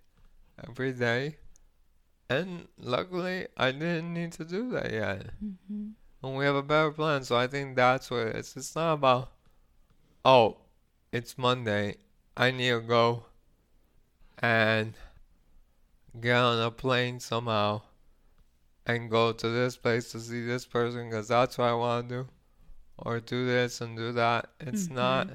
every 0.68 0.92
day. 0.92 1.38
And 2.28 2.68
luckily, 2.78 3.48
I 3.56 3.72
didn't 3.72 4.14
need 4.14 4.32
to 4.34 4.46
do 4.46 4.72
that 4.72 4.92
yet. 4.92 5.30
hmm 5.40 5.90
And 6.24 6.36
we 6.36 6.46
have 6.46 6.56
a 6.56 6.64
better 6.64 6.92
plan. 6.92 7.24
So 7.24 7.36
I 7.36 7.46
think 7.46 7.76
that's 7.76 8.10
what 8.10 8.28
it 8.28 8.36
is. 8.36 8.56
It's 8.58 8.76
not 8.76 8.94
about, 8.94 9.32
oh, 10.26 10.58
it's 11.12 11.38
Monday. 11.38 11.98
I 12.36 12.50
need 12.50 12.72
to 12.72 12.82
go 12.82 13.26
and 14.40 14.94
get 16.20 16.36
on 16.36 16.60
a 16.60 16.72
plane 16.72 17.20
somehow 17.20 17.82
and 18.88 19.12
go 19.12 19.34
to 19.34 19.50
this 19.50 19.78
place 19.78 20.12
to 20.14 20.20
see 20.20 20.44
this 20.44 20.66
person 20.66 21.10
because 21.10 21.28
that's 21.28 21.60
what 21.60 21.68
I 21.68 21.74
want 21.74 22.10
to 22.10 22.16
do. 22.24 22.28
Or 22.98 23.20
do 23.20 23.46
this 23.46 23.82
and 23.82 23.96
do 23.96 24.12
that. 24.14 24.50
It's 24.60 24.88
Mhm. 24.88 24.96
not. 24.96 25.28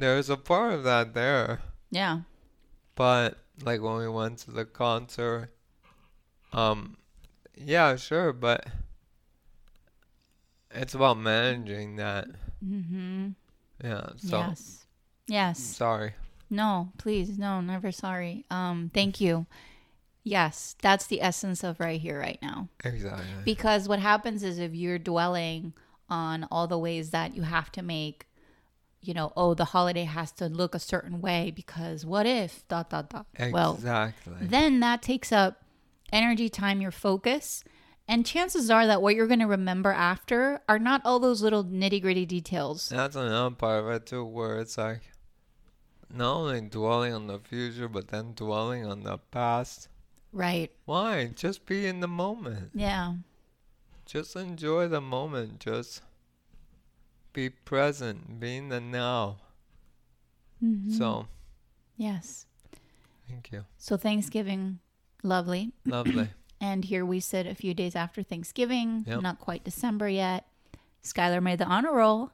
There's 0.00 0.30
a 0.30 0.36
part 0.38 0.72
of 0.72 0.82
that 0.84 1.12
there. 1.12 1.60
Yeah. 1.90 2.20
But 2.94 3.36
like 3.62 3.82
when 3.82 3.96
we 3.98 4.08
went 4.08 4.38
to 4.40 4.50
the 4.50 4.64
concert, 4.64 5.50
um, 6.54 6.96
yeah, 7.54 7.96
sure, 7.96 8.32
but 8.32 8.66
it's 10.70 10.94
about 10.94 11.18
managing 11.18 11.96
that. 11.96 12.28
hmm 12.64 13.28
Yeah. 13.84 14.08
So 14.16 14.38
yes. 14.38 14.86
Yes. 15.28 15.60
sorry. 15.60 16.14
No, 16.48 16.92
please, 16.96 17.38
no, 17.38 17.60
never 17.60 17.92
sorry. 17.92 18.46
Um, 18.50 18.90
thank 18.94 19.20
you. 19.20 19.44
Yes, 20.24 20.76
that's 20.80 21.06
the 21.06 21.20
essence 21.20 21.62
of 21.62 21.78
right 21.78 22.00
here, 22.00 22.18
right 22.18 22.38
now. 22.40 22.68
Exactly. 22.84 23.26
Because 23.44 23.86
what 23.86 23.98
happens 23.98 24.42
is 24.42 24.58
if 24.58 24.74
you're 24.74 24.98
dwelling 24.98 25.74
on 26.08 26.48
all 26.50 26.66
the 26.66 26.78
ways 26.78 27.10
that 27.10 27.36
you 27.36 27.42
have 27.42 27.70
to 27.72 27.82
make, 27.82 28.26
you 29.02 29.14
know, 29.14 29.32
oh, 29.36 29.54
the 29.54 29.66
holiday 29.66 30.04
has 30.04 30.32
to 30.32 30.46
look 30.46 30.74
a 30.74 30.78
certain 30.78 31.20
way 31.20 31.52
because 31.54 32.04
what 32.04 32.26
if 32.26 32.66
dot 32.68 32.90
dot 32.90 33.10
dot. 33.10 33.26
Well, 33.50 33.74
exactly. 33.74 34.34
then 34.40 34.80
that 34.80 35.02
takes 35.02 35.32
up 35.32 35.64
energy, 36.12 36.48
time, 36.48 36.80
your 36.80 36.90
focus. 36.90 37.64
And 38.06 38.26
chances 38.26 38.70
are 38.70 38.86
that 38.86 39.00
what 39.00 39.14
you're 39.14 39.28
going 39.28 39.40
to 39.40 39.46
remember 39.46 39.92
after 39.92 40.60
are 40.68 40.80
not 40.80 41.00
all 41.04 41.20
those 41.20 41.42
little 41.42 41.64
nitty 41.64 42.02
gritty 42.02 42.26
details. 42.26 42.88
That's 42.88 43.14
another 43.14 43.54
part 43.54 43.84
of 43.84 43.90
it 43.90 44.06
too, 44.06 44.24
where 44.24 44.58
it's 44.58 44.76
like 44.76 45.02
not 46.12 46.34
only 46.34 46.60
dwelling 46.62 47.14
on 47.14 47.28
the 47.28 47.38
future, 47.38 47.88
but 47.88 48.08
then 48.08 48.32
dwelling 48.34 48.84
on 48.84 49.04
the 49.04 49.18
past. 49.18 49.88
Right. 50.32 50.72
Why? 50.84 51.30
Just 51.34 51.66
be 51.66 51.86
in 51.86 52.00
the 52.00 52.08
moment. 52.08 52.70
Yeah. 52.74 53.14
Just 54.06 54.34
enjoy 54.34 54.88
the 54.88 55.00
moment. 55.00 55.60
Just 55.60 56.02
be 57.32 57.50
present. 57.50 58.40
Be 58.40 58.56
in 58.56 58.68
the 58.68 58.80
now. 58.80 59.38
Mhm. 60.62 60.92
So, 60.96 61.26
yes. 61.96 62.46
thank 63.28 63.50
you. 63.52 63.64
So 63.78 63.96
Thanksgiving, 63.96 64.78
lovely. 65.22 65.72
Lovely. 65.84 66.28
And 66.62 66.84
here 66.84 67.06
we 67.06 67.20
sit 67.20 67.46
a 67.46 67.54
few 67.54 67.72
days 67.72 67.96
after 67.96 68.22
Thanksgiving, 68.22 69.04
Yep. 69.06 69.22
not 69.22 69.38
quite 69.38 69.64
December 69.64 70.10
yet. 70.10 70.44
Skylar 71.02 71.42
made 71.42 71.58
the 71.58 71.64
honor 71.64 71.90
roll. 71.94 72.32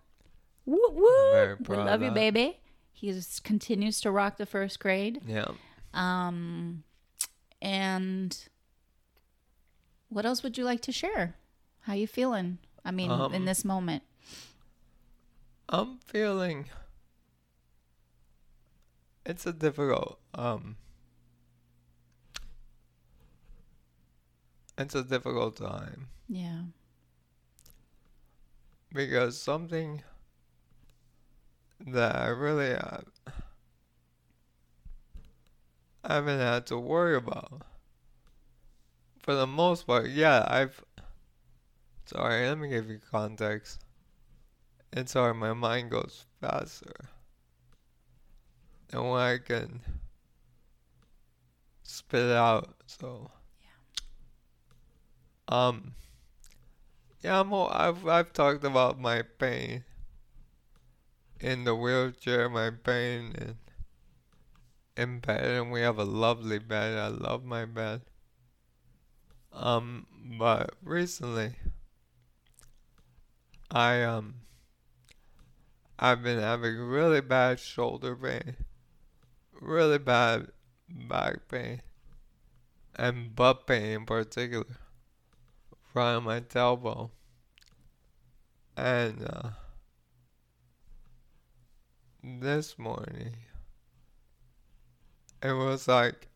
Woo 0.64 0.80
woo! 0.90 1.56
We 1.68 1.76
love 1.76 2.02
you, 2.02 2.11
baby. 2.11 2.59
He 2.92 3.14
continues 3.44 4.00
to 4.00 4.11
rock 4.11 4.37
the 4.37 4.44
first 4.44 4.80
grade. 4.80 5.20
Yeah. 5.28 5.46
Um, 5.94 6.82
and 7.62 8.37
what 10.09 10.26
else 10.26 10.42
would 10.42 10.59
you 10.59 10.64
like 10.64 10.80
to 10.82 10.92
share? 10.92 11.37
How 11.82 11.92
you 11.92 12.09
feeling? 12.09 12.59
I 12.85 12.90
mean, 12.90 13.12
in 13.12 13.20
Um, 13.20 13.44
this 13.44 13.64
moment. 13.64 14.02
I'm 15.68 15.98
feeling 15.98 16.66
it's 19.24 19.44
a 19.46 19.52
difficult 19.52 20.20
um 20.35 20.76
it's 24.79 24.94
a 24.94 25.02
difficult 25.02 25.57
time 25.57 26.09
Yeah. 26.29 26.62
because 28.92 29.40
something 29.40 30.02
that 31.85 32.14
I 32.14 32.29
really 32.29 32.74
uh, 32.74 32.98
haven't 36.05 36.38
had 36.38 36.66
to 36.66 36.79
worry 36.79 37.16
about 37.16 37.62
for 39.18 39.35
the 39.35 39.46
most 39.46 39.87
part 39.88 40.09
yeah 40.11 40.46
I've 40.48 40.85
sorry 42.05 42.46
let 42.46 42.59
me 42.59 42.68
give 42.68 42.88
you 42.88 43.00
context 43.11 43.81
it's 44.92 45.12
hard. 45.12 45.37
My 45.37 45.53
mind 45.53 45.90
goes 45.92 46.27
faster. 46.40 46.92
And 48.92 49.09
when 49.09 49.20
I 49.20 49.38
can 49.38 49.81
spit 51.83 52.20
it 52.22 52.33
out 52.33 52.75
so. 52.87 53.31
Yeah. 53.62 53.70
um 55.49 55.94
yeah 57.22 57.40
I'm, 57.40 57.53
I've 57.53 58.07
I've 58.07 58.33
talked 58.33 58.64
about 58.64 58.99
my 59.01 59.22
pain. 59.22 59.85
In 61.40 61.64
the 61.64 61.75
wheelchair 61.75 62.51
my 62.51 62.68
pain 62.68 63.33
in 63.38 63.59
in 64.96 65.20
bed 65.20 65.42
and 65.44 65.70
we 65.72 65.81
have 65.81 65.99
a 65.99 66.05
lovely 66.05 66.59
bed. 66.59 66.99
I 66.99 67.09
love 67.09 67.44
my 67.44 67.64
bed. 67.64 68.03
Um 69.53 70.07
but 70.38 70.75
recently 70.83 71.56
I 73.71 74.02
um 74.02 74.46
I've 75.99 76.23
been 76.23 76.38
having 76.38 76.77
really 76.77 77.23
bad 77.23 77.59
shoulder 77.59 78.15
pain, 78.15 78.57
really 79.61 79.99
bad 79.99 80.49
back 80.88 81.49
pain, 81.49 81.81
and 82.94 83.35
butt 83.35 83.67
pain 83.67 83.92
in 83.92 84.07
particular, 84.07 84.67
on 85.94 86.25
my 86.25 86.40
tailbone. 86.40 87.11
And 88.77 89.25
uh, 89.25 89.51
this 92.23 92.79
morning, 92.79 93.37
it 95.42 95.53
was 95.53 95.88
like 95.88 96.29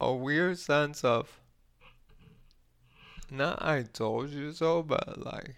a 0.00 0.14
weird 0.14 0.58
sense 0.58 1.04
of 1.04 1.38
not 3.30 3.62
I 3.62 3.82
told 3.82 4.30
you 4.30 4.52
so, 4.52 4.82
but 4.82 5.22
like 5.22 5.56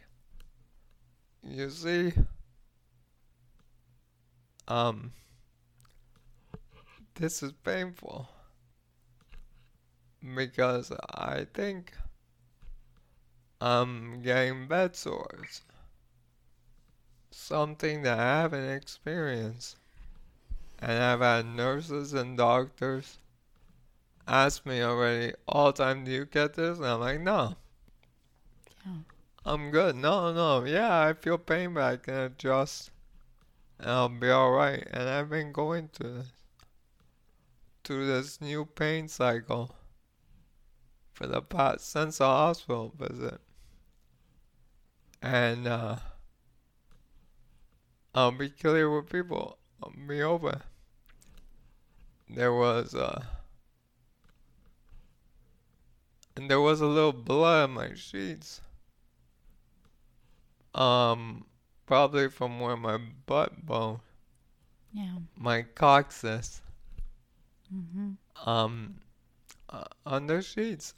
you 1.44 1.70
see, 1.70 2.12
um, 4.68 5.12
this 7.14 7.42
is 7.42 7.52
painful. 7.64 8.28
because 10.34 10.92
I 11.14 11.46
think 11.52 11.92
I'm 13.60 14.22
getting 14.22 14.66
bed 14.68 14.96
sores. 14.96 15.62
Something 17.30 18.02
that 18.02 18.18
I 18.18 18.40
haven't 18.42 18.70
experienced. 18.70 19.76
And 20.78 21.02
I've 21.02 21.20
had 21.20 21.46
nurses 21.46 22.12
and 22.12 22.36
doctors 22.36 23.18
ask 24.26 24.64
me 24.66 24.82
already, 24.82 25.34
all 25.46 25.72
the 25.72 25.84
time, 25.84 26.04
do 26.04 26.10
you 26.10 26.24
get 26.24 26.54
this? 26.54 26.78
And 26.78 26.86
I'm 26.86 27.00
like, 27.00 27.20
no. 27.20 27.56
I'm 29.44 29.70
good. 29.70 29.96
No, 29.96 30.32
no. 30.32 30.64
Yeah, 30.64 31.00
I 31.00 31.14
feel 31.14 31.38
pain, 31.38 31.74
but 31.74 31.82
I 31.82 31.96
can 31.96 32.14
adjust. 32.14 32.90
And 33.78 33.90
I'll 33.90 34.08
be 34.08 34.30
alright. 34.30 34.86
And 34.90 35.08
I've 35.08 35.30
been 35.30 35.52
going 35.52 35.88
through 35.92 36.14
this. 36.14 36.32
Through 37.84 38.06
this 38.06 38.40
new 38.40 38.64
pain 38.64 39.08
cycle. 39.08 39.74
For 41.12 41.26
the 41.26 41.42
past, 41.42 41.90
since 41.90 42.18
the 42.18 42.24
hospital 42.24 42.94
visit. 42.96 43.40
And, 45.20 45.66
uh, 45.66 45.96
I'll 48.14 48.30
be 48.30 48.50
clear 48.50 48.94
with 48.94 49.10
people. 49.10 49.58
I'll 49.82 49.92
be 50.06 50.22
open. 50.22 50.60
There 52.28 52.52
was, 52.52 52.94
uh, 52.94 53.24
and 56.36 56.50
there 56.50 56.60
was 56.60 56.80
a 56.80 56.86
little 56.86 57.12
blood 57.12 57.70
on 57.70 57.74
my 57.74 57.94
sheets. 57.94 58.60
Um, 60.74 61.44
probably 61.86 62.28
from 62.28 62.60
where 62.60 62.76
my 62.76 62.98
butt 63.26 63.64
bone, 63.66 64.00
Yeah. 64.92 65.16
my 65.36 65.62
coccyx, 65.62 66.62
Mm-hmm. 67.74 68.48
um, 68.48 69.00
uh, 69.70 69.84
on 70.06 70.26
the 70.26 70.42
sheets. 70.42 70.94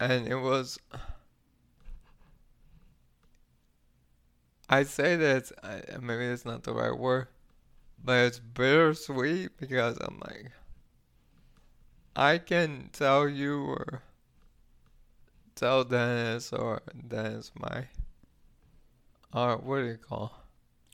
And 0.00 0.26
it 0.28 0.36
was, 0.36 0.78
I 4.68 4.82
say 4.84 5.16
that 5.16 5.50
I, 5.62 5.98
maybe 5.98 6.24
it's 6.24 6.44
not 6.44 6.62
the 6.64 6.72
right 6.74 6.96
word, 6.96 7.28
but 8.02 8.26
it's 8.26 8.38
bittersweet 8.38 9.56
because 9.58 9.98
I'm 10.00 10.20
like, 10.20 10.52
I 12.16 12.38
can 12.38 12.90
tell 12.92 13.28
you 13.28 13.62
or 13.64 14.02
tell 15.64 15.82
Dennis 15.82 16.52
or 16.52 16.82
Dennis 17.08 17.50
my 17.56 17.88
our 19.32 19.56
what 19.56 19.78
do 19.80 19.86
you 19.86 19.96
call 19.96 20.42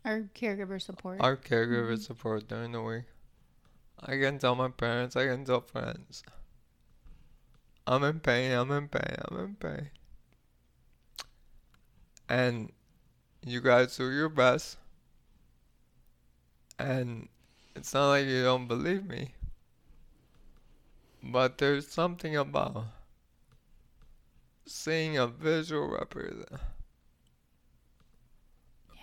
Our 0.04 0.30
caregiver 0.32 0.80
support. 0.80 1.20
our 1.20 1.36
caregiver 1.36 1.94
Mhm. 1.98 2.06
support 2.06 2.46
during 2.46 2.70
the 2.70 2.80
week. 2.80 3.06
I 3.98 4.12
can 4.16 4.38
tell 4.38 4.54
my 4.54 4.68
parents, 4.68 5.16
I 5.16 5.26
can 5.26 5.44
tell 5.44 5.60
friends. 5.60 6.22
I'm 7.84 8.04
in 8.04 8.20
pain, 8.20 8.52
I'm 8.52 8.70
in 8.70 8.86
pain, 8.88 9.16
I'm 9.26 9.36
in 9.40 9.56
pain. 9.56 9.90
And 12.28 12.72
you 13.44 13.60
guys 13.60 13.96
do 13.96 14.08
your 14.12 14.28
best. 14.28 14.78
And 16.78 17.28
it's 17.74 17.92
not 17.92 18.08
like 18.10 18.26
you 18.26 18.44
don't 18.44 18.68
believe 18.68 19.04
me. 19.04 19.34
But 21.22 21.58
there's 21.58 21.88
something 21.88 22.36
about 22.36 22.86
seeing 24.70 25.16
a 25.18 25.26
visual 25.26 25.88
represent 25.88 26.48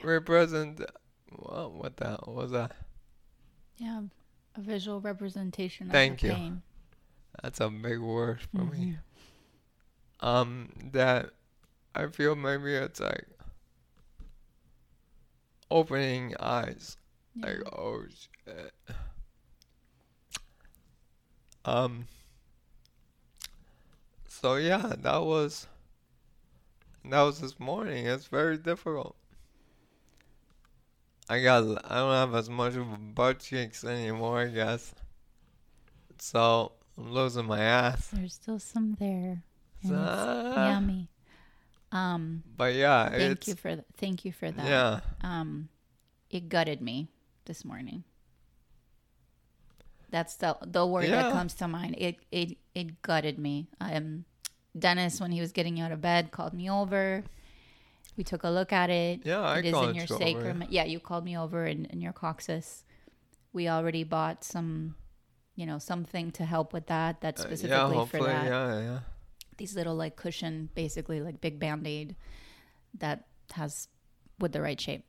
represent 0.04 0.82
what 1.36 1.72
what 1.74 1.98
the 1.98 2.06
hell 2.06 2.34
was 2.36 2.52
that? 2.52 2.76
yeah. 3.78 4.02
A 4.56 4.62
visual 4.62 5.00
representation 5.02 5.90
Thank 5.92 6.24
of 6.24 6.30
you. 6.30 6.36
pain. 6.36 6.62
That's 7.44 7.60
a 7.60 7.70
big 7.70 8.00
word 8.00 8.40
for 8.42 8.64
me. 8.64 8.98
Mhm. 10.22 10.28
Um 10.28 10.70
that 10.94 11.30
I 11.94 12.08
feel 12.08 12.36
maybe 12.36 12.74
it's 12.74 13.00
like 13.00 13.28
opening 15.70 16.34
eyes. 16.40 16.98
Yeah. 17.36 17.46
Like 17.48 17.74
oh 17.74 18.04
shit. 18.10 18.74
Um 21.66 22.08
so 24.42 24.56
yeah, 24.56 24.94
that 25.00 25.24
was 25.24 25.68
that 27.06 27.22
was 27.22 27.40
this 27.40 27.60
morning. 27.60 28.06
It's 28.06 28.28
very 28.28 28.58
difficult. 28.58 29.16
I 31.30 31.42
got 31.42 31.64
I 31.92 31.98
don't 31.98 32.14
have 32.14 32.36
as 32.36 32.50
much 32.50 32.76
of 32.76 32.92
a 32.92 32.98
butt 32.98 33.40
cheeks 33.40 33.84
anymore, 33.84 34.42
I 34.42 34.48
guess. 34.48 34.94
So 36.20 36.72
I'm 36.98 37.12
losing 37.12 37.46
my 37.46 37.60
ass. 37.60 38.08
There's 38.10 38.34
still 38.34 38.60
some 38.60 38.96
there. 39.00 39.44
Ah. 39.92 40.70
yummy. 40.72 41.10
Um, 41.92 42.44
But 42.58 42.74
yeah, 42.74 43.10
thank 43.10 43.48
you 43.48 43.56
for 43.56 43.70
th- 43.76 43.86
thank 43.98 44.26
you 44.26 44.32
for 44.34 44.52
that. 44.52 44.66
yeah. 44.66 45.00
Um, 45.22 45.70
it 46.30 46.50
gutted 46.50 46.82
me 46.82 47.08
this 47.46 47.64
morning. 47.64 48.04
That's 50.10 50.36
the 50.36 50.58
the 50.66 50.86
word 50.86 51.06
Yeah. 51.08 51.24
that 51.24 51.32
comes 51.34 51.54
to 51.56 51.68
mind. 51.68 51.96
It 51.98 52.20
it 52.32 52.58
it 52.74 53.02
gutted 53.02 53.38
me. 53.38 53.68
Um, 53.80 54.26
Dennis, 54.80 55.20
when 55.20 55.32
he 55.32 55.42
was 55.42 55.52
getting 55.52 55.80
out 55.80 55.92
of 55.92 56.02
bed, 56.02 56.32
called 56.32 56.54
me 56.54 56.70
over. 56.70 57.24
We 58.16 58.24
took 58.24 58.44
a 58.44 58.50
look 58.50 58.74
at 58.74 58.90
it. 58.90 59.22
Yeah, 59.24 59.42
I 59.42 59.60
it 59.60 59.66
is 59.66 59.74
in 59.76 59.96
your 59.96 60.06
you 60.06 60.16
over. 60.16 60.18
sacrum. 60.18 60.64
Yeah, 60.70 60.86
you 60.86 61.00
called 61.00 61.24
me 61.24 61.38
over 61.38 61.66
in, 61.66 61.86
in 61.86 62.02
your 62.02 62.14
coccyx. 62.14 62.84
We 63.54 63.70
already 63.70 64.04
bought 64.04 64.44
some, 64.44 64.96
you 65.56 65.66
know, 65.66 65.78
something 65.78 66.32
to 66.32 66.46
help 66.46 66.74
with 66.74 66.88
that. 66.88 67.22
That's 67.22 67.42
Uh, 67.42 67.46
specifically 67.46 67.78
yeah, 67.78 67.88
for 67.90 67.94
hopefully, 67.96 68.26
that 68.32 68.46
yeah, 68.46 68.80
yeah. 68.80 69.00
these 69.58 69.76
little 69.76 69.96
like 69.96 70.16
cushion, 70.16 70.70
basically 70.74 71.22
like 71.22 71.42
big 71.42 71.60
band 71.60 71.86
aid 71.86 72.16
that 72.98 73.26
has 73.54 73.88
with 74.40 74.52
the 74.52 74.62
right 74.62 74.80
shape. 74.82 75.06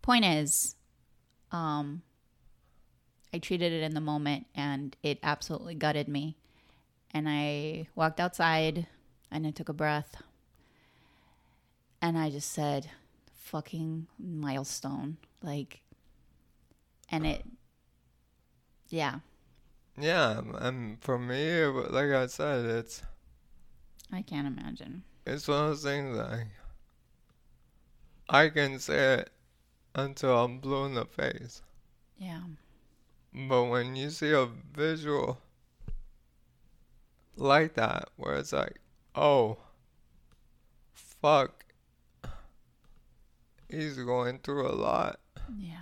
Point 0.00 0.24
is, 0.24 0.76
um, 1.52 2.02
I 3.34 3.38
treated 3.38 3.72
it 3.72 3.82
in 3.82 3.92
the 3.94 4.00
moment 4.00 4.46
and 4.54 4.96
it 5.02 5.18
absolutely 5.22 5.74
gutted 5.74 6.08
me. 6.08 6.36
And 7.12 7.28
I 7.28 7.88
walked 7.94 8.20
outside 8.20 8.86
and 9.30 9.46
I 9.46 9.50
took 9.50 9.68
a 9.68 9.72
breath 9.72 10.16
and 12.02 12.18
I 12.18 12.30
just 12.30 12.52
said, 12.52 12.90
fucking 13.32 14.06
milestone. 14.18 15.16
Like, 15.42 15.80
and 17.10 17.26
it, 17.26 17.44
yeah, 18.88 19.20
Yeah, 19.98 20.40
and 20.58 21.00
for 21.02 21.18
me, 21.18 21.64
like 21.64 22.10
I 22.10 22.26
said, 22.26 22.64
it's 22.66 23.02
I 24.12 24.22
can't 24.22 24.46
imagine. 24.46 25.02
it's 25.26 25.48
one 25.48 25.64
of 25.64 25.68
those 25.70 25.82
things 25.82 26.16
like 26.16 26.46
I 28.28 28.48
can 28.48 28.78
say 28.78 29.14
it 29.20 29.30
until 29.94 30.36
I'm 30.38 30.58
blue 30.58 30.84
in 30.86 30.94
the 30.94 31.04
face, 31.06 31.62
Yeah. 32.18 32.42
but 33.32 33.64
when 33.64 33.96
you 33.96 34.10
see 34.10 34.32
a 34.32 34.46
visual 34.74 35.38
like 37.36 37.74
that, 37.74 38.08
where 38.16 38.34
it's 38.36 38.52
like, 38.52 38.78
oh, 39.16 39.58
fuck, 40.92 41.64
he's 43.68 43.96
going 43.96 44.38
through 44.40 44.68
a 44.68 44.74
lot. 44.76 45.20
Yeah. 45.58 45.80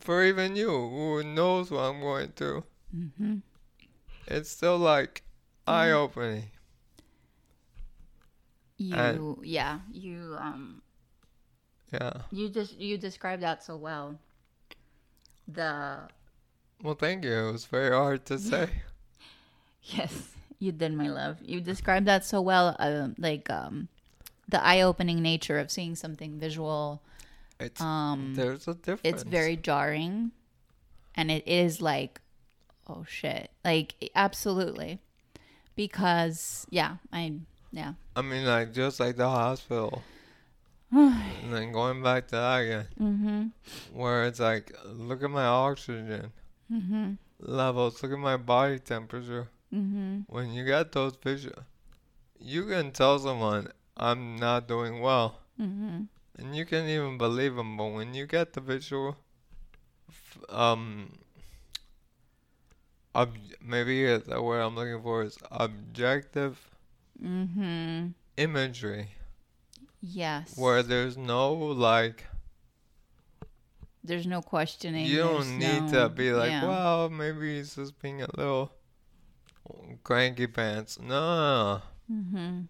For 0.00 0.24
even 0.24 0.54
you, 0.56 0.68
who 0.70 1.22
knows 1.24 1.70
what 1.70 1.80
I'm 1.80 2.00
going 2.00 2.28
through, 2.36 2.64
Mm-hmm. 2.96 3.36
it's 4.26 4.50
still 4.50 4.78
like 4.78 5.22
Yeah. 5.68 5.74
eye 5.74 5.90
opening. 5.92 6.50
You, 8.78 8.94
And- 8.96 9.46
yeah, 9.46 9.80
you, 9.92 10.36
um, 10.38 10.82
Yeah. 11.92 12.22
you 12.32 12.48
just 12.48 12.78
you 12.78 12.96
described 12.98 13.42
that 13.42 13.62
so 13.62 13.76
well. 13.76 14.18
The 15.46 16.08
Well, 16.82 16.94
thank 16.94 17.24
you. 17.24 17.32
It 17.48 17.52
was 17.52 17.66
very 17.66 17.94
hard 17.94 18.24
to 18.26 18.38
say. 18.38 18.82
yes, 19.82 20.34
you 20.60 20.70
did, 20.72 20.92
my 20.94 21.08
love. 21.08 21.38
You 21.42 21.60
described 21.60 22.06
that 22.06 22.24
so 22.24 22.40
well. 22.40 22.76
Um, 22.78 23.16
like 23.18 23.50
um, 23.50 23.88
the 24.48 24.62
eye-opening 24.64 25.20
nature 25.22 25.58
of 25.58 25.70
seeing 25.70 25.96
something 25.96 26.38
visual. 26.38 27.02
It's 27.58 27.80
Um, 27.80 28.34
there's 28.36 28.68
a 28.68 28.74
difference. 28.74 29.00
it's 29.04 29.22
very 29.24 29.56
jarring, 29.56 30.30
and 31.16 31.30
it 31.30 31.46
is 31.48 31.80
like, 31.82 32.20
oh 32.88 33.04
shit, 33.08 33.50
like 33.64 34.10
absolutely, 34.14 35.00
because 35.76 36.66
yeah, 36.70 36.96
I 37.12 37.34
yeah. 37.72 37.94
I 38.16 38.22
mean, 38.22 38.44
like 38.46 38.72
just 38.72 39.00
like 39.00 39.16
the 39.16 39.28
hospital, 39.28 40.02
and 40.92 41.52
then 41.52 41.72
going 41.72 42.02
back 42.02 42.28
to 42.28 42.36
that 42.36 42.56
again, 42.58 42.86
mm-hmm. 43.00 43.42
where 43.98 44.24
it's 44.24 44.40
like, 44.40 44.72
look 44.86 45.22
at 45.22 45.30
my 45.30 45.44
oxygen 45.46 46.32
Mm-hmm. 46.72 47.14
levels, 47.40 48.00
look 48.02 48.12
at 48.12 48.18
my 48.18 48.36
body 48.36 48.78
temperature. 48.78 49.48
Mm-hmm. 49.74 50.20
When 50.26 50.52
you 50.52 50.64
get 50.64 50.92
those 50.92 51.14
visual, 51.22 51.62
you 52.38 52.66
can 52.66 52.90
tell 52.92 53.18
someone 53.18 53.68
I'm 53.96 54.36
not 54.36 54.66
doing 54.68 55.00
well, 55.00 55.38
Mm-hmm. 55.60 56.02
and 56.38 56.56
you 56.56 56.64
can 56.64 56.88
even 56.88 57.18
believe 57.18 57.54
them. 57.54 57.76
But 57.76 57.88
when 57.92 58.14
you 58.14 58.26
get 58.26 58.52
the 58.54 58.60
visual, 58.60 59.16
f- 60.08 60.38
um, 60.48 61.18
ob- 63.14 63.36
maybe 63.62 64.16
the 64.16 64.40
word 64.42 64.60
I'm 64.60 64.74
looking 64.74 65.02
for 65.02 65.22
is 65.22 65.38
objective 65.50 66.66
Mm-hmm. 67.22 68.08
imagery 68.38 69.08
Yes. 70.00 70.56
where 70.56 70.82
there's 70.82 71.18
no 71.18 71.52
like 71.52 72.24
There's 74.02 74.26
no 74.26 74.40
questioning. 74.40 75.04
you 75.04 75.18
don't 75.18 75.58
need 75.58 75.82
no- 75.82 75.92
to 76.04 76.08
be 76.08 76.32
like 76.32 76.50
yeah. 76.50 76.64
well 76.66 77.10
maybe 77.10 77.56
he's 77.58 77.74
just 77.76 78.00
being 78.00 78.22
a 78.22 78.28
little 78.38 78.72
cranky 80.04 80.46
pants 80.46 80.98
no 81.00 81.80
Mm-hmm. 82.10 82.62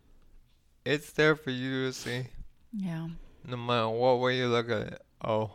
it's 0.84 1.12
there 1.12 1.34
for 1.36 1.50
you 1.50 1.86
to 1.86 1.92
see 1.92 2.26
Yeah. 2.72 3.08
no 3.44 3.56
matter 3.56 3.88
what 3.88 4.20
way 4.20 4.36
you 4.38 4.48
look 4.48 4.68
at 4.70 4.86
it 4.94 5.02
oh 5.24 5.52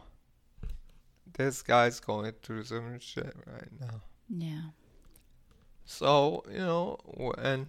this 1.37 1.61
guy's 1.61 1.99
going 1.99 2.31
through 2.41 2.63
some 2.63 2.97
shit 2.99 3.35
right 3.45 3.69
now 3.79 4.01
Yeah. 4.29 4.61
so 5.85 6.43
you 6.51 6.59
know 6.59 6.97
and 7.37 7.67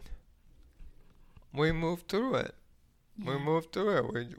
we 1.52 1.72
move 1.72 2.04
through 2.08 2.36
it 2.36 2.54
we 3.24 3.32
Yeah. 3.32 3.38
move 3.38 3.66
through 3.72 3.96
it. 3.98 4.04
We 4.12 4.34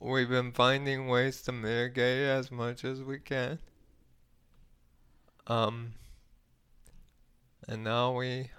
we've 0.00 0.28
been 0.28 0.52
finding 0.52 1.06
ways 1.08 1.42
to 1.42 1.52
mitigate 1.52 2.18
it 2.22 2.28
as 2.28 2.50
much 2.52 2.84
as 2.84 3.02
we 3.02 3.18
can. 3.20 3.58
Um, 5.46 5.94
and 7.68 7.84
now 7.84 8.16
we, 8.16 8.50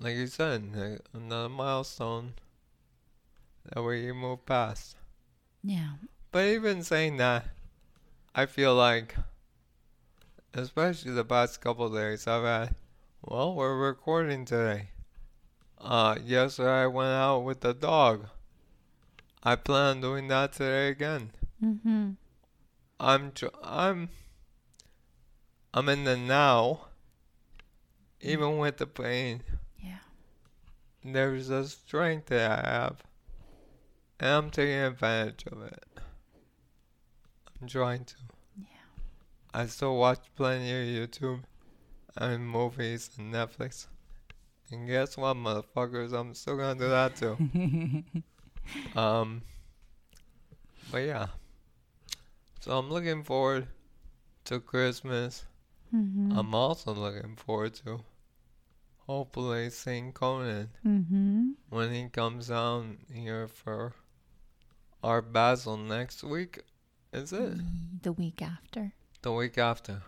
like 0.00 0.16
you 0.16 0.26
said, 0.26 1.00
another 1.12 1.50
milestone 1.50 2.32
that 3.66 3.82
we 3.82 4.10
move 4.10 4.46
past. 4.46 4.96
Yeah. 5.62 5.90
But 6.30 6.46
even 6.46 6.82
saying 6.82 7.18
that, 7.18 7.44
I 8.34 8.46
feel 8.46 8.74
like, 8.74 9.14
especially 10.54 11.12
the 11.12 11.26
past 11.26 11.60
couple 11.60 11.90
days, 11.90 12.26
I've 12.26 12.42
had, 12.42 12.74
well, 13.20 13.54
we're 13.54 13.76
recording 13.76 14.46
today. 14.46 14.88
Uh, 15.78 16.16
yesterday 16.24 16.84
I 16.84 16.86
went 16.86 17.10
out 17.10 17.40
with 17.40 17.60
the 17.60 17.74
dog. 17.74 18.28
I 19.42 19.56
plan 19.56 19.96
on 19.96 20.00
doing 20.00 20.28
that 20.28 20.54
today 20.54 20.88
again. 20.88 21.32
Mm-hmm. 21.62 22.12
I'm, 22.98 23.32
tr- 23.32 23.46
I'm, 23.62 24.08
I'm 25.74 25.88
in 25.90 26.04
the 26.04 26.16
now. 26.16 26.86
Even 28.22 28.58
with 28.58 28.76
the 28.78 28.86
pain, 28.86 29.42
Yeah. 29.82 29.98
there's 31.04 31.50
a 31.50 31.66
strength 31.68 32.26
that 32.26 32.64
I 32.64 32.68
have, 32.70 33.02
and 34.20 34.30
I'm 34.30 34.50
taking 34.50 34.74
advantage 34.78 35.44
of 35.46 35.62
it. 35.62 35.84
I'm 37.60 37.66
trying 37.68 38.04
to. 38.04 38.14
Yeah. 38.56 38.66
I 39.52 39.66
still 39.66 39.96
watch 39.96 40.20
plenty 40.36 40.70
of 40.70 41.08
YouTube 41.10 41.42
and 42.16 42.48
movies 42.48 43.10
and 43.18 43.32
Netflix. 43.34 43.86
And 44.70 44.86
guess 44.88 45.16
what, 45.16 45.36
motherfuckers? 45.36 46.12
I'm 46.12 46.34
still 46.34 46.56
gonna 46.56 46.78
do 46.78 46.88
that 46.88 47.16
too. 47.16 48.02
Um, 48.94 49.42
but 50.92 50.98
yeah. 50.98 51.26
So 52.60 52.78
I'm 52.78 52.88
looking 52.90 53.24
forward 53.24 53.66
to 54.44 54.60
Christmas. 54.60 55.44
mm-hmm. 55.92 56.38
I'm 56.38 56.54
also 56.54 56.94
looking 56.94 57.34
forward 57.34 57.74
to 57.84 58.04
hopefully 59.06 59.70
seeing 59.70 60.12
Conan 60.12 60.70
mm-hmm. 60.86 61.50
when 61.70 61.92
he 61.92 62.08
comes 62.08 62.48
down 62.48 62.98
here 63.12 63.48
for 63.48 63.94
Art 65.02 65.32
Basel 65.32 65.76
next 65.76 66.22
week. 66.22 66.60
Is 67.12 67.32
it 67.32 67.58
The 68.02 68.12
week 68.12 68.40
after. 68.42 68.92
the 69.22 69.32
week 69.32 69.58
after? 69.58 70.02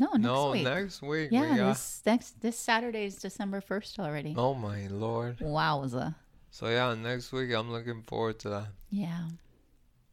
No, 0.00 0.06
next 0.12 0.22
no, 0.22 0.50
week. 0.52 0.64
next 0.64 1.02
week 1.02 1.30
we 1.30 1.38
yeah, 1.38 1.56
got. 1.56 1.68
this 1.70 2.02
next 2.06 2.40
this 2.40 2.56
Saturday 2.58 3.04
is 3.06 3.16
December 3.16 3.60
first 3.60 3.98
already. 3.98 4.34
Oh 4.36 4.54
my 4.54 4.86
lord! 4.88 5.38
Wowza. 5.38 6.14
So 6.50 6.68
yeah, 6.68 6.94
next 6.94 7.32
week 7.32 7.52
I'm 7.52 7.72
looking 7.72 8.02
forward 8.02 8.38
to 8.40 8.48
that. 8.50 8.68
Yeah. 8.90 9.28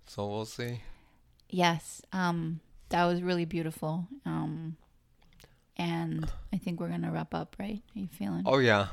So 0.07 0.27
we'll 0.27 0.45
see. 0.45 0.81
Yes. 1.49 2.01
Um, 2.13 2.61
that 2.89 3.05
was 3.05 3.21
really 3.21 3.45
beautiful. 3.45 4.07
Um, 4.25 4.77
and 5.77 6.31
I 6.53 6.57
think 6.57 6.79
we're 6.79 6.89
gonna 6.89 7.11
wrap 7.11 7.33
up, 7.33 7.55
right? 7.59 7.81
Are 7.95 7.99
you 7.99 8.07
feeling? 8.07 8.43
Oh 8.45 8.59
yeah, 8.59 8.87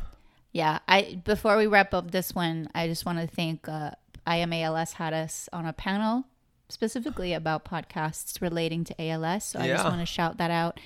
Yeah. 0.52 0.78
I 0.88 1.20
before 1.24 1.56
we 1.56 1.66
wrap 1.66 1.94
up 1.94 2.10
this 2.10 2.34
one, 2.34 2.68
I 2.74 2.88
just 2.88 3.06
want 3.06 3.18
to 3.18 3.26
thank 3.26 3.68
uh, 3.68 3.92
I 4.26 4.38
AM 4.38 4.52
ALS 4.52 4.94
had 4.94 5.12
us 5.12 5.48
on 5.52 5.66
a 5.66 5.72
panel 5.72 6.24
specifically 6.72 7.34
about 7.34 7.64
podcasts 7.64 8.40
relating 8.40 8.82
to 8.84 8.94
ALS. 9.00 9.44
So 9.44 9.60
I 9.60 9.68
just 9.68 9.84
want 9.84 10.00
to 10.00 10.06
shout 10.06 10.38
that 10.38 10.50
out. 10.50 10.80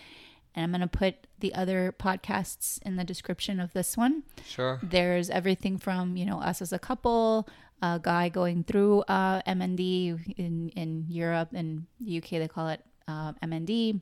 And 0.55 0.65
I'm 0.65 0.71
going 0.71 0.81
to 0.81 0.99
put 0.99 1.27
the 1.39 1.55
other 1.55 1.95
podcasts 1.97 2.81
in 2.83 2.97
the 2.97 3.05
description 3.05 3.61
of 3.61 3.73
this 3.73 3.97
one. 3.97 4.23
sure. 4.47 4.81
There's 4.83 5.31
everything 5.31 5.79
from, 5.79 6.17
you 6.17 6.25
know, 6.25 6.41
us 6.41 6.63
as 6.63 6.73
a 6.73 6.79
couple, 6.79 7.47
a 7.83 8.01
guy 8.03 8.31
going 8.31 8.65
through 8.65 9.03
uh, 9.03 9.43
MND 9.43 10.35
in, 10.39 10.71
in 10.71 11.05
Europe 11.09 11.51
and 11.53 11.87
the 12.01 12.19
UK, 12.19 12.31
they 12.31 12.49
call 12.49 12.69
it 12.69 12.83
uh, 13.07 13.35
MND. 13.45 14.01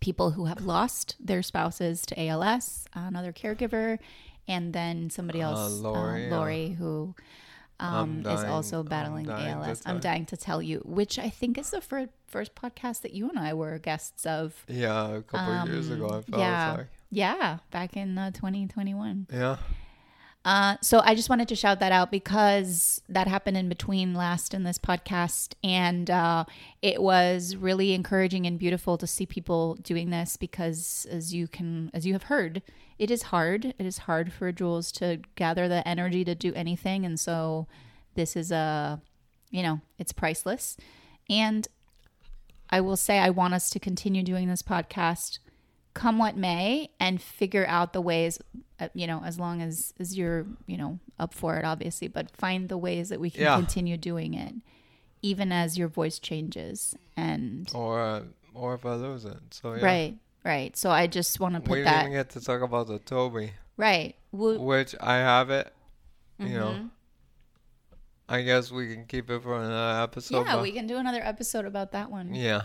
People 0.00 0.32
who 0.32 0.44
have 0.46 0.60
lost 0.62 1.16
their 1.20 1.42
spouses 1.42 2.02
to 2.06 2.20
ALS, 2.20 2.86
another 2.94 3.32
caregiver, 3.32 3.98
and 4.48 4.72
then 4.72 5.10
somebody 5.10 5.42
Uh, 5.42 5.50
else, 5.50 5.72
uh, 5.80 5.88
Lori, 5.88 6.30
Lori, 6.30 6.66
uh, 6.72 6.74
who 6.74 7.14
I'm 7.80 8.24
um, 8.24 8.26
is 8.26 8.42
also 8.44 8.80
I'm 8.80 8.86
battling 8.86 9.28
ALS. 9.28 9.82
I'm 9.86 10.00
dying 10.00 10.24
to 10.26 10.36
tell 10.36 10.62
you, 10.62 10.80
which 10.84 11.18
I 11.18 11.28
think 11.28 11.58
is 11.58 11.70
the 11.70 11.80
fir- 11.80 12.08
first 12.26 12.54
podcast 12.54 13.02
that 13.02 13.12
you 13.12 13.28
and 13.28 13.38
I 13.38 13.52
were 13.54 13.78
guests 13.78 14.24
of. 14.26 14.64
Yeah, 14.68 15.16
a 15.16 15.22
couple 15.22 15.52
of 15.52 15.68
years 15.68 15.90
ago, 15.90 16.08
I 16.08 16.16
Um, 16.16 16.22
felt 16.22 16.40
yeah. 16.40 16.74
like. 16.78 16.86
Yeah, 17.10 17.58
back 17.70 17.96
in 17.96 18.16
uh, 18.18 18.30
2021. 18.32 19.26
Yeah. 19.32 19.56
Uh, 20.46 20.76
so 20.80 21.02
I 21.04 21.16
just 21.16 21.28
wanted 21.28 21.48
to 21.48 21.56
shout 21.56 21.80
that 21.80 21.90
out 21.90 22.12
because 22.12 23.02
that 23.08 23.26
happened 23.26 23.56
in 23.56 23.68
between 23.68 24.14
last 24.14 24.54
and 24.54 24.64
this 24.64 24.78
podcast, 24.78 25.54
and 25.64 26.08
uh, 26.08 26.44
it 26.80 27.02
was 27.02 27.56
really 27.56 27.92
encouraging 27.94 28.46
and 28.46 28.56
beautiful 28.56 28.96
to 28.98 29.08
see 29.08 29.26
people 29.26 29.74
doing 29.74 30.10
this 30.10 30.36
because, 30.36 31.04
as 31.10 31.34
you 31.34 31.48
can, 31.48 31.90
as 31.92 32.06
you 32.06 32.12
have 32.12 32.22
heard, 32.24 32.62
it 32.96 33.10
is 33.10 33.24
hard. 33.24 33.74
It 33.76 33.86
is 33.86 33.98
hard 33.98 34.32
for 34.32 34.52
Jules 34.52 34.92
to 34.92 35.18
gather 35.34 35.66
the 35.66 35.86
energy 35.86 36.24
to 36.24 36.36
do 36.36 36.54
anything, 36.54 37.04
and 37.04 37.18
so 37.18 37.66
this 38.14 38.36
is 38.36 38.52
a, 38.52 39.02
you 39.50 39.64
know, 39.64 39.80
it's 39.98 40.12
priceless. 40.12 40.76
And 41.28 41.66
I 42.70 42.80
will 42.82 42.96
say, 42.96 43.18
I 43.18 43.30
want 43.30 43.54
us 43.54 43.68
to 43.70 43.80
continue 43.80 44.22
doing 44.22 44.46
this 44.46 44.62
podcast 44.62 45.40
come 46.02 46.18
what 46.18 46.36
may 46.36 46.90
and 47.00 47.14
figure 47.40 47.66
out 47.76 47.92
the 47.92 48.00
ways 48.10 48.38
uh, 48.80 48.88
you 49.00 49.06
know 49.10 49.20
as 49.24 49.38
long 49.44 49.56
as 49.62 49.94
as 49.98 50.08
you're 50.18 50.44
you 50.66 50.76
know 50.76 50.98
up 51.18 51.32
for 51.40 51.56
it 51.58 51.64
obviously 51.64 52.06
but 52.16 52.24
find 52.44 52.68
the 52.68 52.76
ways 52.86 53.08
that 53.08 53.18
we 53.24 53.30
can 53.30 53.42
Yeah. 53.42 53.56
continue 53.56 53.96
doing 53.96 54.34
it 54.34 54.54
even 55.22 55.50
as 55.52 55.78
your 55.80 55.88
voice 55.88 56.18
changes 56.18 56.94
and 57.16 57.68
Or 57.74 57.92
uh, 58.00 58.22
or 58.54 58.74
if 58.74 58.84
I 58.86 58.94
lose 58.94 59.24
it. 59.24 59.40
So 59.50 59.74
yeah. 59.74 59.84
right 59.92 60.14
right 60.44 60.76
so 60.76 60.90
i 60.90 61.06
just 61.18 61.40
want 61.40 61.54
to 61.56 61.60
We 61.60 61.66
put 61.66 61.74
didn't 61.76 61.92
that 61.92 62.00
even 62.02 62.12
get 62.12 62.28
to 62.36 62.40
talk 62.40 62.60
about 62.62 62.86
the 62.92 62.98
Tobii, 63.00 63.50
right 63.78 64.14
Wo- 64.32 64.58
which 64.60 64.94
I 65.00 65.16
have 65.32 65.48
it. 65.50 65.72
You 66.38 66.58
know, 66.60 66.72
Mhm. 66.76 66.90
I 68.28 68.42
guess 68.42 68.70
we 68.70 68.92
can 68.92 69.06
keep 69.06 69.30
it 69.30 69.42
for 69.42 69.56
another 69.58 70.02
episode. 70.02 70.44
yeah 70.46 70.60
we 70.60 70.72
can 70.72 70.86
do 70.86 70.96
another 70.98 71.22
episode 71.22 71.64
about 71.64 71.92
that 71.92 72.10
one 72.10 72.34
yeah, 72.34 72.62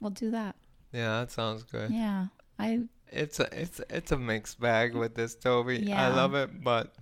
we'll 0.00 0.10
do 0.24 0.30
that 0.32 0.54
yeah, 0.92 1.20
that 1.20 1.30
sounds 1.30 1.62
good. 1.64 1.90
yeah 1.90 2.26
i 2.58 2.80
It's 3.10 3.40
a 3.40 3.48
it's 3.52 3.80
it's 3.90 4.12
a 4.12 4.18
mixed 4.18 4.60
bag 4.60 4.94
with 4.94 5.14
this 5.14 5.36
Tobii. 5.36 5.92
I 5.92 6.08
love 6.08 6.34
it, 6.34 6.62
but 6.62 6.94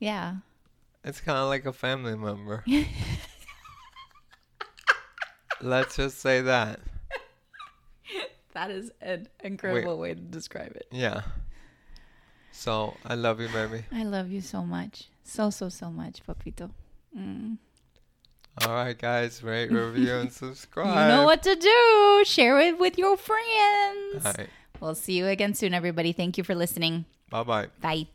yeah 0.00 0.36
it's 1.04 1.20
kind 1.20 1.38
of 1.38 1.48
like 1.48 1.66
a 1.66 1.72
family 1.72 2.16
member. 2.16 2.64
Let's 5.60 5.96
just 5.96 6.18
say 6.20 6.40
that. 6.40 6.80
that 8.54 8.70
is 8.70 8.90
an 9.00 9.28
incredible 9.42 9.98
way 9.98 10.14
to 10.14 10.20
describe 10.20 10.72
it 10.76 10.86
Yeah. 10.90 11.22
So 12.52 12.96
I 13.04 13.14
love 13.16 13.40
you, 13.40 13.48
baby. 13.48 13.84
i 13.92 14.04
love 14.04 14.30
you 14.30 14.40
so 14.40 14.64
much 14.64 15.08
so 15.24 15.50
so 15.50 15.68
so 15.68 15.90
much 15.90 16.22
papito 16.26 16.70
mm. 17.16 17.58
All 18.64 18.72
right, 18.72 18.96
guys, 18.96 19.42
rate, 19.42 19.72
review, 19.72 20.14
and 20.14 20.30
subscribe. 20.42 20.86
You 20.86 21.16
know 21.16 21.24
what 21.24 21.42
to 21.42 21.56
do. 21.56 22.22
Share 22.24 22.60
it 22.60 22.78
with 22.78 22.96
your 22.96 23.16
friends. 23.16 24.24
All 24.24 24.32
right. 24.38 24.48
We'll 24.84 24.94
see 24.94 25.14
you 25.14 25.28
again 25.28 25.54
soon, 25.54 25.72
everybody. 25.72 26.12
Thank 26.12 26.36
you 26.36 26.44
for 26.44 26.54
listening. 26.54 27.06
Bye 27.30 27.42
bye. 27.42 27.68
Bye. 27.80 28.06